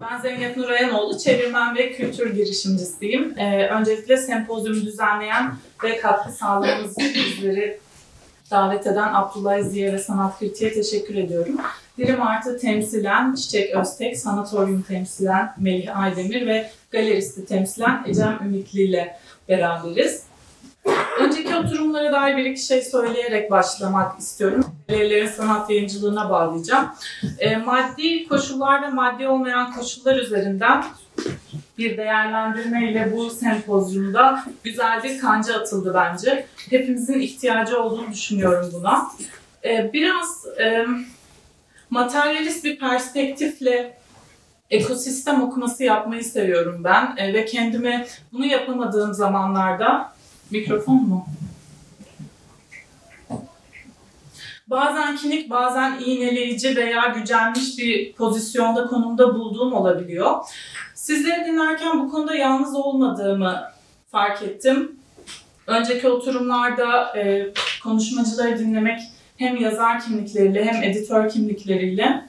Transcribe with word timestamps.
Ben 0.00 0.18
Zeynep 0.18 0.56
Nurayanoğlu, 0.56 1.18
çevirmen 1.18 1.76
ve 1.76 1.92
kültür 1.92 2.34
girişimcisiyim. 2.34 3.38
Ee, 3.38 3.68
öncelikle 3.68 4.16
sempozyumu 4.16 4.80
düzenleyen 4.80 5.54
ve 5.84 5.98
katkı 5.98 6.32
sağladığınız 6.32 6.98
bizleri 6.98 7.80
davet 8.50 8.86
eden 8.86 9.14
Abdullah 9.14 9.62
Ziya 9.62 9.92
ve 9.92 9.98
Sanat 9.98 10.38
Kritiğe 10.38 10.72
teşekkür 10.72 11.14
ediyorum. 11.14 11.56
Dirim 11.98 12.22
Art'ı 12.22 12.58
temsilen 12.58 13.34
Çiçek 13.34 13.76
Öztek, 13.76 14.18
Sanatoryum 14.18 14.82
temsilen 14.82 15.54
Melih 15.58 16.00
Aydemir 16.00 16.46
ve 16.46 16.70
Galeristi 16.90 17.46
temsilen 17.46 18.04
Ecem 18.06 18.38
Ümitli 18.44 18.82
ile 18.82 19.18
beraberiz. 19.48 20.22
Önceki 21.20 21.56
oturumlara 21.56 22.12
dair 22.12 22.36
bir 22.36 22.44
iki 22.44 22.60
şey 22.60 22.82
söyleyerek 22.82 23.50
başlamak 23.50 24.18
istiyorum. 24.18 24.75
Galerilerin 24.88 25.26
sanat 25.26 25.70
yayıncılığına 25.70 26.30
bağlayacağım. 26.30 26.88
E, 27.38 27.56
maddi 27.56 28.28
koşullar 28.28 28.82
ve 28.82 28.88
maddi 28.88 29.28
olmayan 29.28 29.72
koşullar 29.72 30.16
üzerinden 30.16 30.84
bir 31.78 31.96
değerlendirme 31.96 32.90
ile 32.90 33.12
bu 33.16 33.30
sempozyumda 33.30 34.44
güzel 34.64 35.02
bir 35.02 35.18
kanca 35.18 35.60
atıldı 35.60 35.94
bence. 35.94 36.46
Hepimizin 36.70 37.20
ihtiyacı 37.20 37.82
olduğunu 37.82 38.12
düşünüyorum 38.12 38.70
buna. 38.72 39.06
E, 39.64 39.90
biraz 39.92 40.46
e, 40.60 40.86
materyalist 41.90 42.64
bir 42.64 42.78
perspektifle 42.78 43.98
ekosistem 44.70 45.42
okuması 45.42 45.84
yapmayı 45.84 46.24
seviyorum 46.24 46.84
ben 46.84 47.14
e, 47.16 47.34
ve 47.34 47.44
kendime 47.44 48.06
bunu 48.32 48.46
yapamadığım 48.46 49.14
zamanlarda 49.14 50.12
mikrofon 50.50 51.08
mu? 51.08 51.26
Bazen 54.66 55.16
kinik, 55.16 55.50
bazen 55.50 55.98
iğneleyici 56.06 56.76
veya 56.76 57.06
gücenmiş 57.06 57.78
bir 57.78 58.12
pozisyonda, 58.12 58.86
konumda 58.86 59.34
bulduğum 59.34 59.72
olabiliyor. 59.72 60.34
Sizleri 60.94 61.44
dinlerken 61.44 62.00
bu 62.00 62.10
konuda 62.10 62.34
yalnız 62.34 62.74
olmadığımı 62.74 63.62
fark 64.10 64.42
ettim. 64.42 64.96
Önceki 65.66 66.08
oturumlarda 66.08 67.18
e, 67.18 67.52
konuşmacıları 67.82 68.58
dinlemek 68.58 69.00
hem 69.36 69.56
yazar 69.56 70.00
kimlikleriyle 70.00 70.64
hem 70.64 70.82
editör 70.82 71.28
kimlikleriyle 71.28 72.22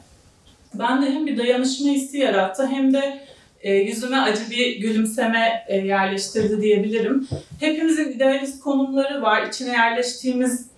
ben 0.73 1.01
de 1.01 1.05
hem 1.11 1.25
bir 1.25 1.37
dayanışma 1.37 1.89
hissi 1.89 2.17
yarattı 2.17 2.67
hem 2.67 2.93
de 2.93 3.19
e, 3.61 3.73
yüzüme 3.73 4.17
acı 4.17 4.49
bir 4.51 4.79
gülümseme 4.79 5.65
e, 5.67 5.77
yerleştirdi 5.77 6.61
diyebilirim. 6.61 7.27
Hepimizin 7.59 8.11
idealist 8.11 8.63
konumları 8.63 9.21
var. 9.21 9.47
İçine 9.47 9.71
yerleştiğimiz 9.71 10.76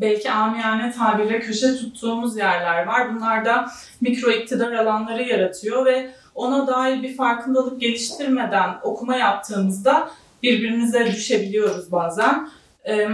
belki 0.00 0.30
amiyane 0.30 0.92
tabirle 0.92 1.40
köşe 1.40 1.76
tuttuğumuz 1.76 2.36
yerler 2.36 2.86
var. 2.86 3.14
Bunlar 3.14 3.44
da 3.44 3.70
mikro 4.00 4.30
iktidar 4.30 4.72
alanları 4.72 5.22
yaratıyor 5.22 5.86
ve 5.86 6.10
ona 6.34 6.66
dair 6.66 7.02
bir 7.02 7.16
farkındalık 7.16 7.80
geliştirmeden 7.80 8.70
okuma 8.82 9.16
yaptığımızda 9.16 10.10
birbirimize 10.42 11.06
düşebiliyoruz 11.06 11.92
bazen. 11.92 12.48
Ee, 12.88 13.08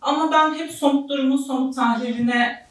ama 0.00 0.32
ben 0.32 0.54
hep 0.54 0.70
somut 0.70 1.10
durumun 1.10 1.36
somut 1.36 1.76
tahliline 1.76 2.66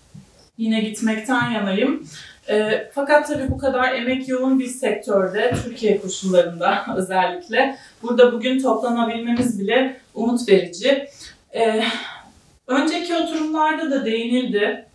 yine 0.57 0.81
gitmekten 0.81 1.51
yanayım. 1.51 2.07
E, 2.49 2.87
fakat 2.93 3.27
tabii 3.27 3.51
bu 3.51 3.57
kadar 3.57 3.93
emek 3.93 4.27
yoğun 4.29 4.59
bir 4.59 4.67
sektörde, 4.67 5.53
Türkiye 5.63 6.01
koşullarında 6.01 6.85
özellikle, 6.97 7.77
burada 8.03 8.31
bugün 8.31 8.61
toplanabilmemiz 8.61 9.59
bile 9.59 10.01
umut 10.13 10.49
verici. 10.49 11.07
E, 11.55 11.83
önceki 12.67 13.15
oturumlarda 13.15 13.91
da 13.91 14.05
değinildi. 14.05 14.85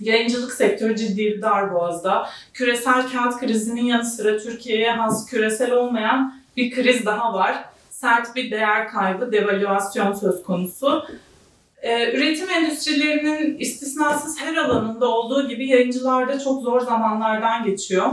Yayıncılık 0.00 0.52
sektörü 0.52 0.96
ciddi 0.96 1.26
bir 1.26 1.42
darboğazda. 1.42 2.28
Küresel 2.54 3.08
kağıt 3.08 3.40
krizinin 3.40 3.84
yanı 3.84 4.04
sıra 4.04 4.38
Türkiye'ye 4.38 4.90
has 4.90 5.26
küresel 5.26 5.72
olmayan 5.72 6.34
bir 6.56 6.70
kriz 6.70 7.06
daha 7.06 7.34
var. 7.34 7.64
Sert 7.90 8.36
bir 8.36 8.50
değer 8.50 8.88
kaybı, 8.88 9.32
devalüasyon 9.32 10.12
söz 10.12 10.42
konusu. 10.42 11.04
Ee, 11.82 12.12
üretim 12.12 12.50
endüstrilerinin 12.50 13.58
istisnasız 13.58 14.40
her 14.40 14.56
alanında 14.56 15.08
olduğu 15.08 15.48
gibi 15.48 15.68
yayıncılarda 15.68 16.40
çok 16.40 16.62
zor 16.62 16.80
zamanlardan 16.80 17.64
geçiyor. 17.64 18.12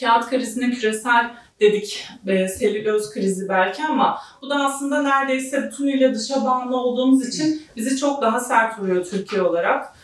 Kağıt 0.00 0.30
krizine 0.30 0.70
küresel 0.70 1.30
dedik, 1.60 2.06
e, 2.26 2.48
selüloz 2.48 3.10
krizi 3.10 3.48
belki 3.48 3.84
ama 3.84 4.18
bu 4.42 4.50
da 4.50 4.54
aslında 4.54 5.02
neredeyse 5.02 5.62
bütünüyle 5.62 6.14
dışa 6.14 6.44
bağımlı 6.44 6.76
olduğumuz 6.76 7.28
için 7.28 7.62
bizi 7.76 7.96
çok 7.96 8.22
daha 8.22 8.40
sert 8.40 8.78
vuruyor 8.78 9.04
Türkiye 9.04 9.42
olarak. 9.42 9.94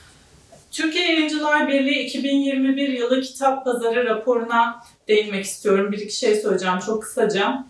Türkiye 0.71 1.13
Yayıncılar 1.13 1.69
Birliği 1.69 2.03
2021 2.03 2.89
yılı 2.89 3.21
kitap 3.21 3.65
pazarı 3.65 4.05
raporuna 4.05 4.83
değinmek 5.09 5.45
istiyorum. 5.45 5.93
Bir 5.93 5.99
iki 5.99 6.17
şey 6.17 6.35
söyleyeceğim 6.35 6.79
çok 6.87 7.03
kısaca. 7.03 7.65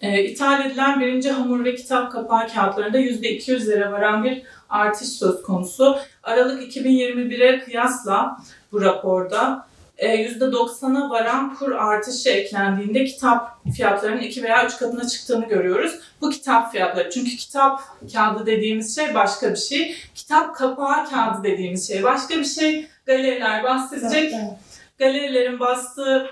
E, 0.00 0.24
ithal 0.24 0.66
edilen 0.66 1.00
birinci 1.00 1.30
hamur 1.30 1.64
ve 1.64 1.74
kitap 1.74 2.12
kapağı 2.12 2.48
kağıtlarında 2.48 3.00
%200'lere 3.00 3.92
varan 3.92 4.24
bir 4.24 4.42
artış 4.68 5.08
söz 5.08 5.42
konusu. 5.42 5.98
Aralık 6.22 6.76
2021'e 6.76 7.60
kıyasla 7.60 8.38
bu 8.72 8.80
raporda 8.80 9.67
%90'a 9.98 11.06
e, 11.06 11.10
varan 11.10 11.54
kur 11.54 11.72
artışı 11.72 12.30
eklendiğinde 12.30 13.04
kitap 13.04 13.58
fiyatlarının 13.76 14.20
2 14.20 14.42
veya 14.42 14.66
3 14.66 14.76
katına 14.76 15.08
çıktığını 15.08 15.48
görüyoruz. 15.48 15.98
Bu 16.20 16.30
kitap 16.30 16.72
fiyatları. 16.72 17.10
Çünkü 17.10 17.30
kitap 17.30 17.80
kağıdı 18.12 18.46
dediğimiz 18.46 18.96
şey 18.96 19.14
başka 19.14 19.50
bir 19.50 19.56
şey. 19.56 19.96
Kitap 20.14 20.56
kapağı 20.56 21.10
kağıdı 21.10 21.42
dediğimiz 21.44 21.88
şey 21.88 22.02
başka 22.02 22.38
bir 22.38 22.44
şey. 22.44 22.86
Galeriler 23.06 23.64
bahsedecek. 23.64 24.34
Galerilerin 24.98 25.60
bastığı 25.60 26.30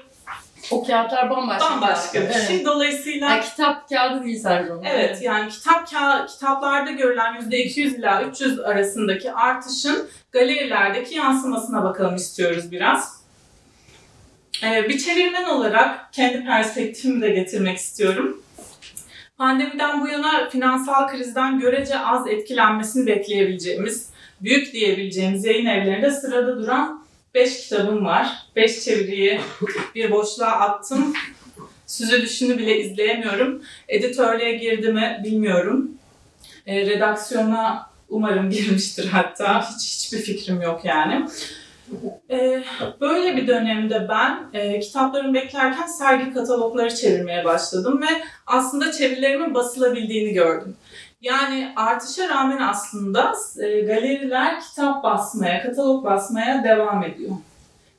o 0.70 0.84
kağıtlar 0.84 1.30
bambaşka. 1.30 1.70
Bambaşka 1.70 2.20
bir 2.20 2.46
şey. 2.46 2.64
Dolayısıyla 2.64 3.30
yani 3.30 3.44
kitap 3.44 3.88
kağıdı 3.88 4.24
değil 4.24 4.40
sadece 4.40 4.72
Evet, 4.84 5.22
yani 5.22 5.48
kitap 5.50 5.92
ka- 5.92 6.26
kitaplarda 6.26 6.90
görülen 6.90 7.34
%200 7.34 7.98
ila 7.98 8.22
300 8.22 8.60
arasındaki 8.60 9.32
artışın 9.32 10.08
galerilerdeki 10.32 11.14
yansımasına 11.14 11.84
bakalım 11.84 12.14
istiyoruz 12.14 12.70
biraz. 12.70 13.15
Ee, 14.62 14.88
bir 14.88 14.98
çevirmen 14.98 15.44
olarak 15.44 16.12
kendi 16.12 16.44
perspektifimi 16.44 17.22
de 17.22 17.30
getirmek 17.30 17.78
istiyorum. 17.78 18.42
Pandemiden 19.38 20.00
bu 20.00 20.08
yana 20.08 20.50
finansal 20.50 21.08
krizden 21.08 21.60
görece 21.60 21.98
az 21.98 22.26
etkilenmesini 22.26 23.06
bekleyebileceğimiz, 23.06 24.10
büyük 24.40 24.72
diyebileceğimiz 24.72 25.44
yayın 25.44 25.66
evlerinde 25.66 26.10
sırada 26.10 26.58
duran 26.58 27.06
5 27.34 27.68
kitabım 27.68 28.04
var. 28.04 28.28
5 28.56 28.84
çeviriyi 28.84 29.40
bir 29.94 30.10
boşluğa 30.10 30.50
attım. 30.50 31.12
Süzülüşünü 31.86 32.58
bile 32.58 32.80
izleyemiyorum. 32.80 33.62
Editörlüğe 33.88 34.52
girdi 34.52 34.92
mi 34.92 35.20
bilmiyorum. 35.24 35.90
E, 36.66 36.86
redaksiyona 36.86 37.90
umarım 38.08 38.50
girmiştir 38.50 39.08
hatta. 39.08 39.70
Hiç 39.70 39.96
hiçbir 39.96 40.18
fikrim 40.18 40.62
yok 40.62 40.84
yani. 40.84 41.26
E, 42.30 42.64
böyle 43.00 43.36
bir 43.36 43.46
dönemde 43.46 44.06
ben 44.08 44.38
e, 44.52 44.80
kitaplarımı 44.80 45.34
beklerken 45.34 45.86
sergi 45.86 46.32
katalogları 46.32 46.94
çevirmeye 46.94 47.44
başladım 47.44 48.02
ve 48.02 48.22
aslında 48.46 48.92
çevirilerimin 48.92 49.54
basılabildiğini 49.54 50.32
gördüm. 50.32 50.76
Yani 51.20 51.72
artışa 51.76 52.28
rağmen 52.28 52.58
aslında 52.58 53.34
e, 53.62 53.80
galeriler 53.80 54.60
kitap 54.60 55.04
basmaya, 55.04 55.62
katalog 55.62 56.04
basmaya 56.04 56.64
devam 56.64 57.04
ediyor. 57.04 57.30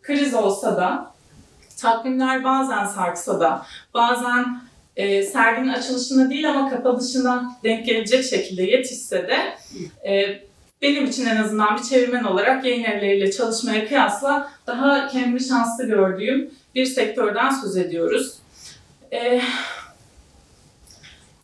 Kriz 0.01 0.33
olsa 0.33 0.77
da, 0.77 1.11
takvimler 1.77 2.43
bazen 2.43 2.85
sarksa 2.85 3.39
da, 3.39 3.65
bazen 3.93 4.61
e, 4.95 5.23
serginin 5.23 5.73
açılışına 5.73 6.29
değil 6.29 6.49
ama 6.49 6.69
kapanışına 6.69 7.55
denk 7.63 7.85
gelecek 7.85 8.25
şekilde 8.25 8.63
yetişse 8.63 9.27
de 9.27 9.37
e, 10.09 10.39
benim 10.81 11.05
için 11.05 11.25
en 11.25 11.38
azından 11.38 11.77
bir 11.77 11.83
çevirmen 11.83 12.23
olarak 12.23 12.65
yayın 12.65 12.83
evleriyle 12.83 13.31
çalışmaya 13.31 13.88
kıyasla 13.88 14.51
daha 14.67 15.07
kendimi 15.07 15.43
şanslı 15.43 15.88
gördüğüm 15.88 16.51
bir 16.75 16.85
sektörden 16.85 17.51
söz 17.51 17.77
ediyoruz. 17.77 18.33
E, 19.13 19.41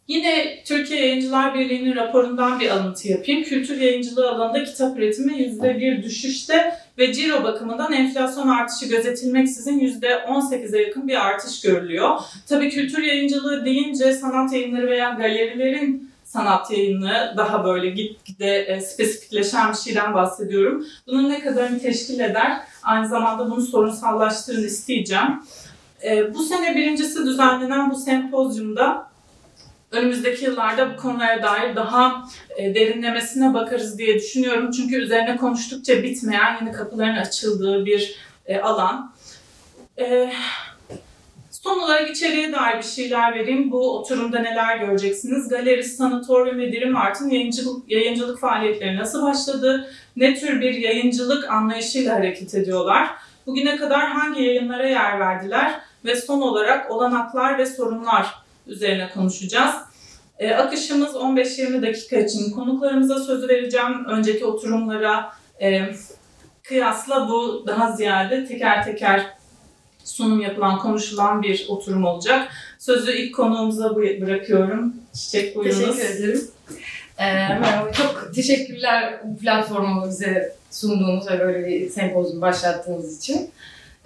Yine 0.08 0.64
Türkiye 0.66 1.00
Yayıncılar 1.00 1.54
Birliği'nin 1.54 1.96
raporundan 1.96 2.60
bir 2.60 2.70
alıntı 2.70 3.08
yapayım. 3.08 3.44
Kültür 3.44 3.82
yayıncılığı 3.82 4.30
alanında 4.30 4.64
kitap 4.64 4.98
üretimi 4.98 5.34
%1 5.34 6.04
düşüşte 6.04 6.76
ve 6.98 7.14
ciro 7.14 7.44
bakımından 7.44 7.94
enflasyon 7.94 8.48
artışı 8.48 8.90
gözetilmeksizin 8.90 9.80
%18'e 9.80 10.82
yakın 10.82 11.08
bir 11.08 11.28
artış 11.28 11.62
görülüyor. 11.62 12.20
Tabii 12.50 12.70
kültür 12.70 13.04
yayıncılığı 13.04 13.66
deyince 13.66 14.14
sanat 14.14 14.54
yayınları 14.54 14.88
veya 14.90 15.10
galerilerin 15.10 16.13
sanat 16.34 16.72
yayını 16.72 17.34
daha 17.38 17.66
böyle 17.66 17.90
gitgide 17.90 18.58
e, 18.58 18.82
spesifikleşen 18.82 19.72
bir 19.72 19.78
şeyden 19.78 20.14
bahsediyorum. 20.14 20.86
Bunun 21.08 21.30
ne 21.30 21.40
kadarını 21.40 21.80
teşkil 21.80 22.20
eder? 22.20 22.62
Aynı 22.84 23.08
zamanda 23.08 23.52
bunu 23.52 23.62
sorunsallaştırın 23.62 24.64
isteyeceğim. 24.64 25.44
E, 26.04 26.34
bu 26.34 26.44
sene 26.44 26.76
birincisi 26.76 27.26
düzenlenen 27.26 27.92
bu 27.92 27.96
sempozyumda 27.96 29.08
önümüzdeki 29.92 30.46
yıllarda 30.46 30.94
bu 30.94 31.02
konulara 31.02 31.44
dair 31.44 31.76
daha 31.76 32.26
e, 32.58 32.76
derinlemesine 32.76 33.54
bakarız 33.54 33.98
diye 33.98 34.16
düşünüyorum. 34.16 34.72
Çünkü 34.72 34.96
üzerine 34.96 35.38
konuştukça 35.38 36.04
bitmeyen 36.04 36.58
yeni 36.62 36.72
kapıların 36.72 37.16
açıldığı 37.16 37.86
bir 37.86 38.16
e, 38.46 38.60
alan. 38.60 39.14
E, 40.00 40.34
Son 41.64 41.80
olarak 41.80 42.10
içeriye 42.10 42.54
dair 42.54 42.78
bir 42.78 42.84
şeyler 42.84 43.36
vereyim. 43.36 43.72
Bu 43.72 43.98
oturumda 43.98 44.40
neler 44.40 44.78
göreceksiniz? 44.78 45.50
Galeri, 45.50 45.84
Sanatoryum 45.84 46.60
ve 46.60 46.72
Dirim 46.72 46.96
Art'ın 46.96 47.30
yayıncılık, 47.30 47.92
yayıncılık 47.92 48.40
faaliyetleri 48.40 48.98
nasıl 48.98 49.24
başladı? 49.24 49.90
Ne 50.16 50.36
tür 50.36 50.62
bir 50.62 50.74
yayıncılık 50.74 51.50
anlayışıyla 51.50 52.16
hareket 52.16 52.56
ediyorlar? 52.56 53.10
Bugüne 53.46 53.76
kadar 53.76 54.08
hangi 54.08 54.44
yayınlara 54.44 54.88
yer 54.88 55.20
verdiler? 55.20 55.80
Ve 56.06 56.16
son 56.16 56.42
olarak 56.42 56.92
olanaklar 56.92 57.58
ve 57.58 57.66
sorunlar 57.66 58.28
üzerine 58.68 59.10
konuşacağız. 59.10 59.76
Ee, 60.40 60.54
akışımız 60.54 61.16
15-20 61.16 61.82
dakika 61.82 62.18
için 62.18 62.52
konuklarımıza 62.52 63.20
sözü 63.20 63.48
vereceğim. 63.48 64.06
Önceki 64.06 64.46
oturumlara 64.46 65.34
e, 65.62 65.82
kıyasla 66.64 67.30
bu 67.30 67.64
daha 67.68 67.92
ziyade 67.92 68.46
teker 68.46 68.86
teker 68.86 69.43
sunum 70.04 70.42
yapılan, 70.42 70.80
konuşulan 70.80 71.44
bir 71.44 71.66
oturum 71.70 72.06
olacak. 72.06 72.48
Sözü 72.80 73.12
ilk 73.12 73.36
konuğumuza 73.36 73.96
bırakıyorum. 73.96 74.94
Çiçek 75.14 75.56
buyurunuz. 75.56 75.98
Teşekkür 75.98 76.24
ederim. 76.24 76.42
Ee, 77.18 77.24
merhaba, 77.34 77.92
çok 77.92 78.32
teşekkürler 78.36 79.20
bu 79.24 79.38
platformu 79.38 80.08
bize 80.10 80.56
sunduğunuz 80.72 81.32
ve 81.32 81.40
böyle 81.40 81.68
bir 81.68 81.90
sempozyum 81.90 82.42
başlattığınız 82.42 83.18
için. 83.18 83.50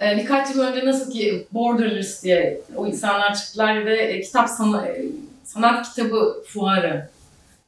Ee, 0.02 0.16
birkaç 0.16 0.50
yıl 0.54 0.60
önce 0.62 0.86
nasıl 0.86 1.12
ki 1.12 1.46
Borderless 1.52 2.22
diye 2.22 2.60
o 2.76 2.86
insanlar 2.86 3.34
çıktılar 3.34 3.86
ve 3.86 3.96
e, 3.96 4.20
kitap 4.20 4.48
sana- 4.48 4.86
e, 4.86 5.04
sanat 5.44 5.88
kitabı 5.94 6.42
fuarı 6.48 7.08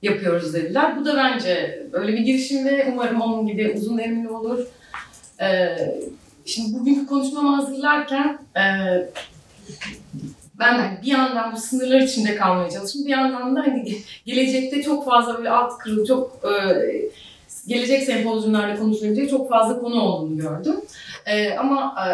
yapıyoruz 0.03 0.55
dediler. 0.55 1.01
Bu 1.01 1.05
da 1.05 1.17
bence 1.17 1.83
böyle 1.93 2.13
bir 2.13 2.19
girişim 2.19 2.65
ve 2.67 2.89
umarım 2.93 3.21
onun 3.21 3.47
gibi 3.47 3.75
uzun 3.77 3.99
erimli 3.99 4.29
olur. 4.29 4.67
Ee, 5.41 5.77
şimdi 6.47 6.79
bugünkü 6.79 7.07
konuşmamı 7.07 7.57
hazırlarken 7.57 8.39
e, 8.57 8.65
ben 10.59 10.99
bir 11.03 11.07
yandan 11.07 11.53
bu 11.53 11.57
sınırlar 11.57 12.01
içinde 12.01 12.37
kalmaya 12.37 12.71
çalıştım. 12.71 13.05
Bir 13.05 13.11
yandan 13.11 13.57
da 13.57 13.61
hani 13.61 13.97
gelecekte 14.27 14.83
çok 14.83 15.05
fazla 15.05 15.39
böyle 15.39 15.51
alt 15.51 15.79
kırıl, 15.79 16.07
çok 16.07 16.41
e, 16.45 16.53
gelecek 17.67 18.03
sempozyumlarda 18.03 18.79
konuşulabilecek 18.79 19.31
çok 19.31 19.49
fazla 19.49 19.81
konu 19.81 20.01
olduğunu 20.01 20.39
gördüm. 20.39 20.77
E, 21.27 21.55
ama 21.55 21.95
e, 22.01 22.09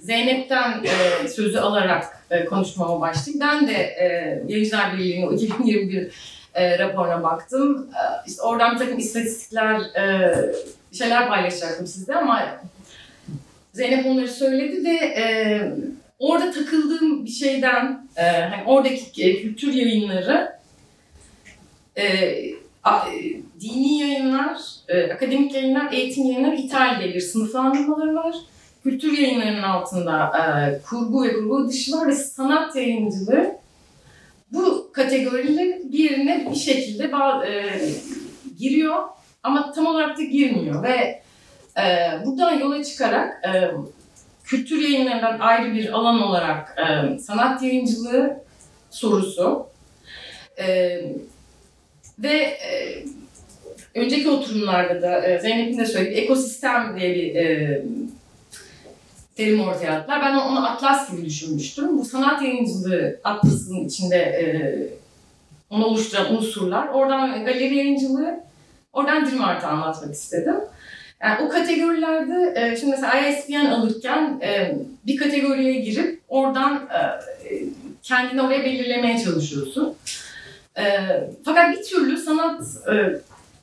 Zeynep'ten 0.00 0.84
e, 0.84 1.28
sözü 1.28 1.58
alarak 1.58 2.22
e, 2.30 2.44
konuşmama 2.44 3.00
başlayayım. 3.00 3.40
Ben 3.40 3.68
de 3.68 3.74
e, 3.74 4.06
Yayıncılar 4.48 4.92
Birliği'nin 4.92 5.26
o 5.26 5.32
2021 5.32 6.12
e, 6.54 6.78
raporuna 6.78 7.22
baktım. 7.22 7.88
E, 7.92 8.02
işte 8.28 8.42
oradan 8.42 8.74
bir 8.74 8.78
takım 8.78 8.98
istatistikler, 8.98 9.80
e, 9.80 10.34
şeyler 10.92 11.28
paylaşacaktım 11.28 11.86
sizde 11.86 12.14
ama 12.14 12.42
Zeynep 13.78 14.06
onları 14.06 14.28
söyledi 14.28 14.84
ve 14.84 14.94
e, 14.94 15.24
orada 16.18 16.50
takıldığım 16.50 17.24
bir 17.24 17.30
şeyden, 17.30 18.08
e, 18.16 18.22
hani 18.22 18.64
oradaki 18.66 19.24
e, 19.24 19.42
kültür 19.42 19.72
yayınları, 19.72 20.52
e, 21.96 22.04
a- 22.84 23.08
e, 23.08 23.22
dini 23.60 23.98
yayınlar, 23.98 24.58
e, 24.88 25.12
akademik 25.12 25.54
yayınlar, 25.54 25.92
eğitim 25.92 26.24
yayınları 26.24 26.56
ithal 26.56 27.00
bir 27.00 27.20
sınıflandırmaları 27.20 28.14
var. 28.14 28.34
Kültür 28.82 29.18
yayınlarının 29.18 29.62
altında 29.62 30.32
e, 30.38 30.80
kurgu 30.82 31.24
ve 31.24 31.32
kurgu 31.32 31.68
dışı 31.68 31.92
var 31.92 32.06
ve 32.08 32.14
sanat 32.14 32.76
yayıncılığı 32.76 33.52
bu 34.52 34.90
kategorilerin 34.92 35.92
birine 35.92 36.48
bir 36.50 36.56
şekilde 36.56 37.04
e, 37.48 37.80
giriyor 38.58 39.02
ama 39.42 39.72
tam 39.72 39.86
olarak 39.86 40.18
da 40.18 40.22
girmiyor 40.22 40.82
ve 40.82 41.22
e, 41.78 42.12
buradan 42.26 42.58
yola 42.58 42.84
çıkarak 42.84 43.44
e, 43.44 43.70
kültür 44.44 44.80
yayınlarından 44.80 45.38
ayrı 45.38 45.74
bir 45.74 45.92
alan 45.92 46.22
olarak 46.22 46.78
e, 46.78 47.18
sanat 47.18 47.62
yayıncılığı 47.62 48.40
sorusu 48.90 49.66
e, 50.58 50.98
ve 52.18 52.38
e, 52.38 53.04
önceki 53.94 54.30
oturumlarda 54.30 55.02
da 55.02 55.26
e, 55.26 55.40
Zeynep'in 55.40 55.78
de 55.78 55.86
söylediği 55.86 56.24
ekosistem 56.24 57.00
diye 57.00 57.14
bir 57.14 57.34
e, 57.34 57.82
terim 59.36 59.60
ortaya 59.60 59.92
attılar. 59.92 60.22
Ben 60.22 60.34
onu 60.34 60.66
atlas 60.70 61.10
gibi 61.10 61.24
düşünmüştüm. 61.24 61.98
Bu 61.98 62.04
sanat 62.04 62.42
yayıncılığı 62.42 63.20
atlasının 63.24 63.84
içinde 63.84 64.16
e, 64.16 64.46
onu 65.70 65.86
oluşturan 65.86 66.36
unsurlar. 66.36 66.88
Oradan 66.88 67.44
galeri 67.44 67.76
yayıncılığı, 67.76 68.40
oradan 68.92 69.30
Dream 69.30 69.44
Art'ı 69.44 69.66
anlatmak 69.66 70.14
istedim. 70.14 70.56
Yani 71.22 71.46
o 71.46 71.48
kategorilerde 71.48 72.54
e, 72.56 72.76
şimdi 72.76 72.90
mesela 72.90 73.28
ISBN 73.28 73.66
alırken 73.66 74.40
e, 74.42 74.78
bir 75.06 75.16
kategoriye 75.16 75.80
girip 75.80 76.20
oradan 76.28 76.74
e, 76.74 77.62
kendini 78.02 78.42
oraya 78.42 78.64
belirlemeye 78.64 79.18
çalışıyorsun. 79.24 79.94
Fakat 81.44 81.76
bir 81.76 81.82
türlü 81.82 82.16
sanat 82.16 82.62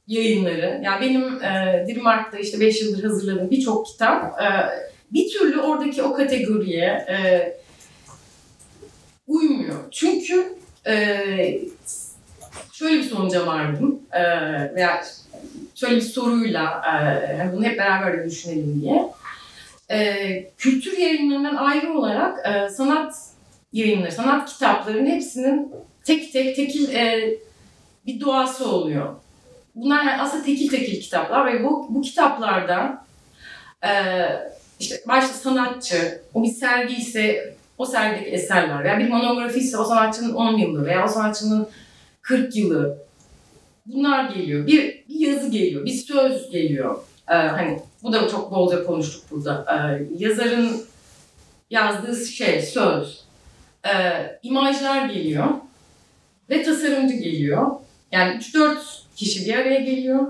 yayınları, 0.07 0.81
yani 0.83 1.01
benim 1.01 1.43
e, 1.43 2.41
işte 2.41 2.59
5 2.59 2.81
yıldır 2.81 3.03
hazırladığım 3.03 3.51
birçok 3.51 3.85
kitap 3.85 4.39
bir 5.13 5.29
türlü 5.29 5.59
oradaki 5.59 6.03
o 6.03 6.13
kategoriye 6.13 7.05
uymuyor. 9.27 9.75
Çünkü 9.91 10.55
şöyle 12.73 12.97
bir 12.97 13.03
sonuca 13.03 13.47
vardım 13.47 13.99
e, 14.11 14.21
veya 14.75 15.03
şöyle 15.75 15.95
bir 15.95 16.01
soruyla 16.01 16.81
e, 16.85 17.37
hani 17.37 17.53
bunu 17.53 17.63
hep 17.63 17.77
beraber 17.77 18.17
de 18.17 18.25
düşünelim 18.25 18.81
diye. 18.81 19.07
E, 19.89 20.51
kültür 20.57 20.97
yayınlarından 20.97 21.55
ayrı 21.55 21.97
olarak 21.97 22.47
e, 22.47 22.69
sanat 22.69 23.15
yayınları, 23.73 24.11
sanat 24.11 24.49
kitaplarının 24.49 25.09
hepsinin 25.09 25.71
tek 26.03 26.33
tek 26.33 26.55
tekil 26.55 26.95
e, 26.95 27.33
bir 28.05 28.21
doğası 28.21 28.69
oluyor. 28.71 29.15
Bunlar 29.75 30.03
yani 30.03 30.21
aslında 30.21 30.43
tekil 30.43 30.69
tekil 30.69 31.01
kitaplar 31.01 31.53
ve 31.53 31.63
bu, 31.63 31.87
bu 31.89 32.01
kitaplarda 32.01 33.05
e, 33.83 33.91
işte 34.79 34.95
başta 35.07 35.33
sanatçı, 35.33 36.21
o 36.33 36.43
bir 36.43 36.47
sergi 36.47 36.95
ise 36.95 37.55
o 37.77 37.85
sergideki 37.85 38.29
eserler 38.29 38.83
veya 38.83 38.99
bir 38.99 39.09
monografi 39.09 39.59
ise 39.59 39.77
o 39.77 39.83
sanatçının 39.83 40.33
10 40.33 40.57
yılı 40.57 40.85
veya 40.85 41.05
o 41.05 41.07
sanatçının 41.07 41.67
40 42.25 42.56
yılı 42.56 42.98
bunlar 43.86 44.30
geliyor. 44.30 44.68
Bir, 44.68 45.06
bir 45.10 45.19
yazı 45.19 45.51
geliyor, 45.51 45.86
bir 45.86 45.92
söz 45.92 46.51
geliyor. 46.51 46.95
Ee, 47.30 47.33
hani 47.33 47.80
bu 48.04 48.13
da 48.13 48.27
çok 48.27 48.51
bolca 48.51 48.83
konuştuk 48.83 49.24
burada. 49.31 49.66
Ee, 49.69 50.04
yazarın 50.18 50.81
yazdığı 51.70 52.25
şey, 52.25 52.62
söz. 52.62 53.25
Ee, 53.88 53.91
imajlar 54.44 55.10
geliyor 55.10 55.48
ve 56.50 56.63
tasarımcı 56.63 57.15
geliyor. 57.15 57.72
Yani 58.12 58.38
3-4 58.38 58.77
kişi 59.15 59.46
bir 59.46 59.53
araya 59.53 59.79
geliyor. 59.79 60.27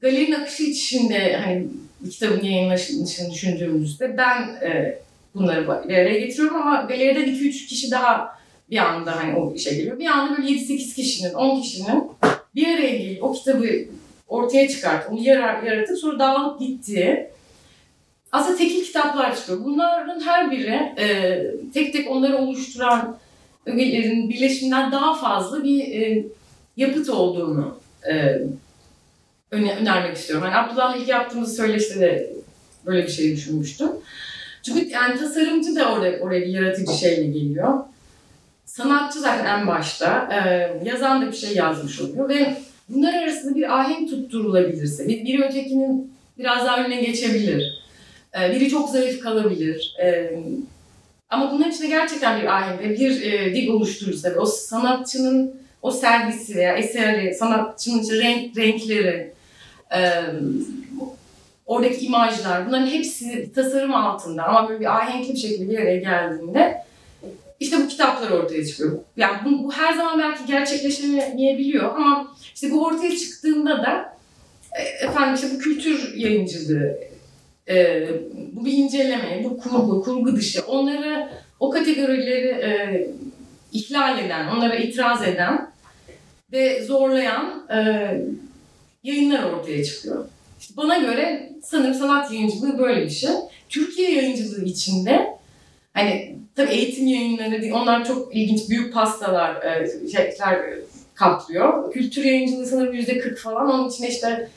Galerinin 0.00 0.40
akışı 0.40 0.62
içinde 0.62 1.36
hani 1.36 1.68
kitabın 2.10 2.44
yayınlanışını 2.44 3.30
düşündüğümüzde 3.32 4.16
ben 4.16 4.42
e, 4.42 4.98
bunları 5.34 5.88
bir 5.88 5.94
araya 5.94 6.18
getiriyorum 6.20 6.56
ama 6.56 6.82
galeriden 6.82 7.34
2-3 7.34 7.66
kişi 7.66 7.90
daha 7.90 8.37
bir 8.70 8.76
anda 8.76 9.16
hani 9.16 9.36
o 9.36 9.54
işe 9.54 9.74
geliyor. 9.74 9.98
Bir 9.98 10.06
anda 10.06 10.38
böyle 10.38 10.48
7-8 10.48 10.94
kişinin, 10.94 11.34
10 11.34 11.60
kişinin 11.60 12.04
bir 12.54 12.66
araya 12.66 12.96
gelip 12.98 13.24
o 13.24 13.32
kitabı 13.32 13.66
ortaya 14.28 14.68
çıkart, 14.68 15.10
onu 15.10 15.22
yaratıp 15.22 15.98
sonra 15.98 16.18
dağılıp 16.18 16.60
gittiği 16.60 17.26
aslında 18.32 18.56
tekil 18.56 18.84
kitaplar 18.84 19.36
çıkıyor. 19.36 19.64
Bunların 19.64 20.20
her 20.20 20.50
biri 20.50 20.92
e, 20.98 21.38
tek 21.74 21.92
tek 21.92 22.10
onları 22.10 22.38
oluşturan 22.38 23.18
ögelerin 23.66 24.28
birleşiminden 24.30 24.92
daha 24.92 25.14
fazla 25.14 25.64
bir 25.64 25.80
e, 25.80 26.24
yapıt 26.76 27.08
olduğunu 27.08 27.78
e, 28.10 28.42
öne, 29.50 29.76
önermek 29.76 30.16
istiyorum. 30.16 30.44
Yani 30.46 30.56
Abdullah 30.56 30.96
ilk 30.96 31.08
yaptığımız 31.08 31.56
söyleşte 31.56 32.00
de 32.00 32.32
böyle 32.86 33.06
bir 33.06 33.12
şey 33.12 33.36
düşünmüştüm. 33.36 33.88
Çünkü 34.62 34.88
yani 34.88 35.18
tasarımcı 35.18 35.76
da 35.76 35.92
oraya, 35.92 36.20
oraya 36.20 36.40
bir 36.40 36.46
yaratıcı 36.46 36.92
şeyle 36.92 37.26
geliyor. 37.26 37.78
Sanatçı 38.68 39.20
zaten 39.20 39.60
en 39.60 39.66
başta. 39.66 40.28
E, 40.32 40.88
yazan 40.88 41.22
da 41.22 41.26
bir 41.26 41.36
şey 41.36 41.54
yazmış 41.54 42.00
oluyor 42.00 42.28
ve 42.28 42.56
bunlar 42.88 43.14
arasında 43.14 43.54
bir 43.54 43.78
ahenk 43.78 44.10
tutturulabilirse, 44.10 45.08
bir, 45.08 45.24
biri 45.24 45.44
ötekinin 45.44 46.12
biraz 46.38 46.66
daha 46.66 46.84
önüne 46.84 47.00
geçebilir. 47.00 47.82
E, 48.40 48.54
biri 48.54 48.68
çok 48.68 48.90
zayıf 48.90 49.20
kalabilir. 49.20 49.96
E, 50.02 50.30
ama 51.30 51.52
bunların 51.52 51.70
içinde 51.70 51.88
gerçekten 51.88 52.40
bir 52.40 52.46
ahenk 52.46 52.80
ve 52.80 52.90
bir 52.90 53.32
e, 53.32 53.54
dil 53.54 53.68
oluşturursa 53.68 54.30
ve 54.30 54.38
o 54.38 54.46
sanatçının 54.46 55.54
o 55.82 55.90
sergisi 55.90 56.56
veya 56.56 56.76
eseri, 56.76 57.34
sanatçının 57.34 58.02
işte 58.02 58.16
renk, 58.16 58.56
renkleri, 58.56 59.32
e, 59.94 60.00
oradaki 61.66 62.06
imajlar 62.06 62.66
bunların 62.66 62.86
hepsi 62.86 63.52
tasarım 63.54 63.94
altında 63.94 64.44
ama 64.44 64.68
böyle 64.68 64.80
bir 64.80 64.96
ahenkli 64.96 65.32
bir 65.32 65.38
şekilde 65.38 65.70
bir 65.70 65.78
araya 65.78 65.96
geldiğinde 65.96 66.87
işte 67.60 67.76
bu 67.84 67.88
kitaplar 67.88 68.30
ortaya 68.30 68.66
çıkıyor. 68.66 68.98
Yani 69.16 69.36
bu, 69.44 69.64
bu 69.64 69.72
her 69.72 69.92
zaman 69.92 70.18
belki 70.18 70.46
gerçekleşemeyebiliyor 70.46 71.96
ama 71.96 72.36
işte 72.54 72.70
bu 72.70 72.84
ortaya 72.84 73.16
çıktığında 73.16 73.82
da 73.82 74.18
e, 74.72 75.06
efendim 75.06 75.34
işte 75.34 75.48
bu 75.54 75.58
kültür 75.58 76.16
yayıncılığı, 76.16 76.98
e, 77.68 78.08
bu 78.52 78.64
bir 78.64 78.72
inceleme, 78.72 79.40
bu 79.44 79.58
kurgu, 79.58 80.02
kurgu 80.02 80.36
dışı 80.36 80.62
onları 80.66 81.28
o 81.60 81.70
kategorileri 81.70 82.48
e, 82.48 83.06
ihlal 83.72 84.18
eden, 84.18 84.48
onlara 84.48 84.76
itiraz 84.76 85.28
eden 85.28 85.70
ve 86.52 86.84
zorlayan 86.84 87.66
e, 87.70 87.78
yayınlar 89.02 89.42
ortaya 89.42 89.84
çıkıyor. 89.84 90.28
İşte 90.60 90.76
bana 90.76 90.98
göre 90.98 91.52
sanırım 91.62 91.94
sanat 91.94 92.32
yayıncılığı 92.32 92.78
böyle 92.78 93.04
bir 93.04 93.10
şey. 93.10 93.30
Türkiye 93.68 94.14
yayıncılığı 94.14 94.64
içinde 94.64 95.26
hani 95.92 96.38
tabii 96.58 96.72
eğitim 96.72 97.06
yayınları 97.06 97.74
onlar 97.74 98.04
çok 98.04 98.36
ilginç 98.36 98.70
büyük 98.70 98.94
pastalar 98.94 99.62
e, 99.62 99.88
şeyler 100.12 100.54
e, 100.54 100.78
kaplıyor. 101.14 101.92
Kültür 101.92 102.24
yayıncılığı 102.24 102.66
sanırım 102.66 102.94
yüzde 102.94 103.18
40 103.18 103.38
falan. 103.38 103.70
Onun 103.70 103.88
içinde 103.88 104.08
işte 104.08 104.48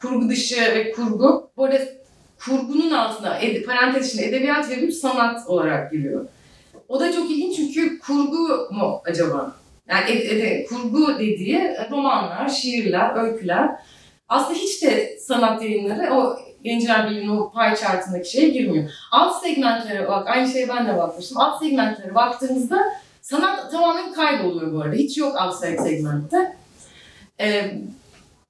kurgu 0.00 0.28
dışı 0.28 0.60
ve 0.60 0.92
kurgu. 0.92 1.50
Bu 1.56 1.64
arada 1.64 1.78
kurgunun 2.44 2.90
altına, 2.90 3.40
parantez 3.66 4.08
içinde 4.08 4.26
edebiyat 4.26 4.70
ve 4.70 4.92
sanat 4.92 5.48
olarak 5.48 5.92
giriyor. 5.92 6.26
O 6.88 7.00
da 7.00 7.12
çok 7.12 7.30
ilginç 7.30 7.56
çünkü 7.56 7.98
kurgu 7.98 8.68
mu 8.70 9.02
acaba? 9.10 9.56
Yani 9.88 10.10
ed- 10.10 10.28
ed- 10.28 10.66
kurgu 10.66 11.18
dediği 11.18 11.60
romanlar, 11.90 12.48
şiirler, 12.48 13.22
öyküler. 13.22 13.70
Aslında 14.28 14.58
hiç 14.58 14.82
de 14.82 15.18
sanat 15.20 15.62
yayınları 15.62 16.14
o 16.14 16.38
Yayıncılar 16.66 17.10
Birliği'nin 17.10 17.28
o 17.28 17.52
pie 17.52 17.76
chartındaki 17.76 18.30
şeye 18.30 18.48
girmiyor. 18.48 18.90
Alt 19.12 19.42
segmentlere 19.42 20.08
bak, 20.08 20.28
aynı 20.28 20.52
şeye 20.52 20.68
ben 20.68 20.86
de 20.86 20.96
bakmıştım. 20.96 21.38
Alt 21.38 21.62
segmentlere 21.62 22.14
baktığınızda 22.14 22.84
sanat 23.22 23.70
tamamen 23.70 24.12
kayboluyor 24.12 24.72
bu 24.72 24.80
arada. 24.80 24.96
Hiç 24.96 25.18
yok 25.18 25.36
alt 25.36 25.60
segmentte. 25.60 26.56
Ee, 27.40 27.80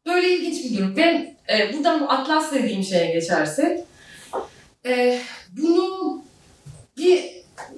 böyle 0.07 0.29
ilginç 0.29 0.65
bir 0.65 0.79
durum. 0.79 0.97
Ve 0.97 1.35
e, 1.49 1.73
buradan 1.73 2.01
bu 2.01 2.11
Atlas 2.11 2.53
dediğim 2.53 2.83
şeye 2.83 3.13
geçersek, 3.13 3.85
e, 4.87 5.21
bunu 5.53 6.23
bir 6.97 7.25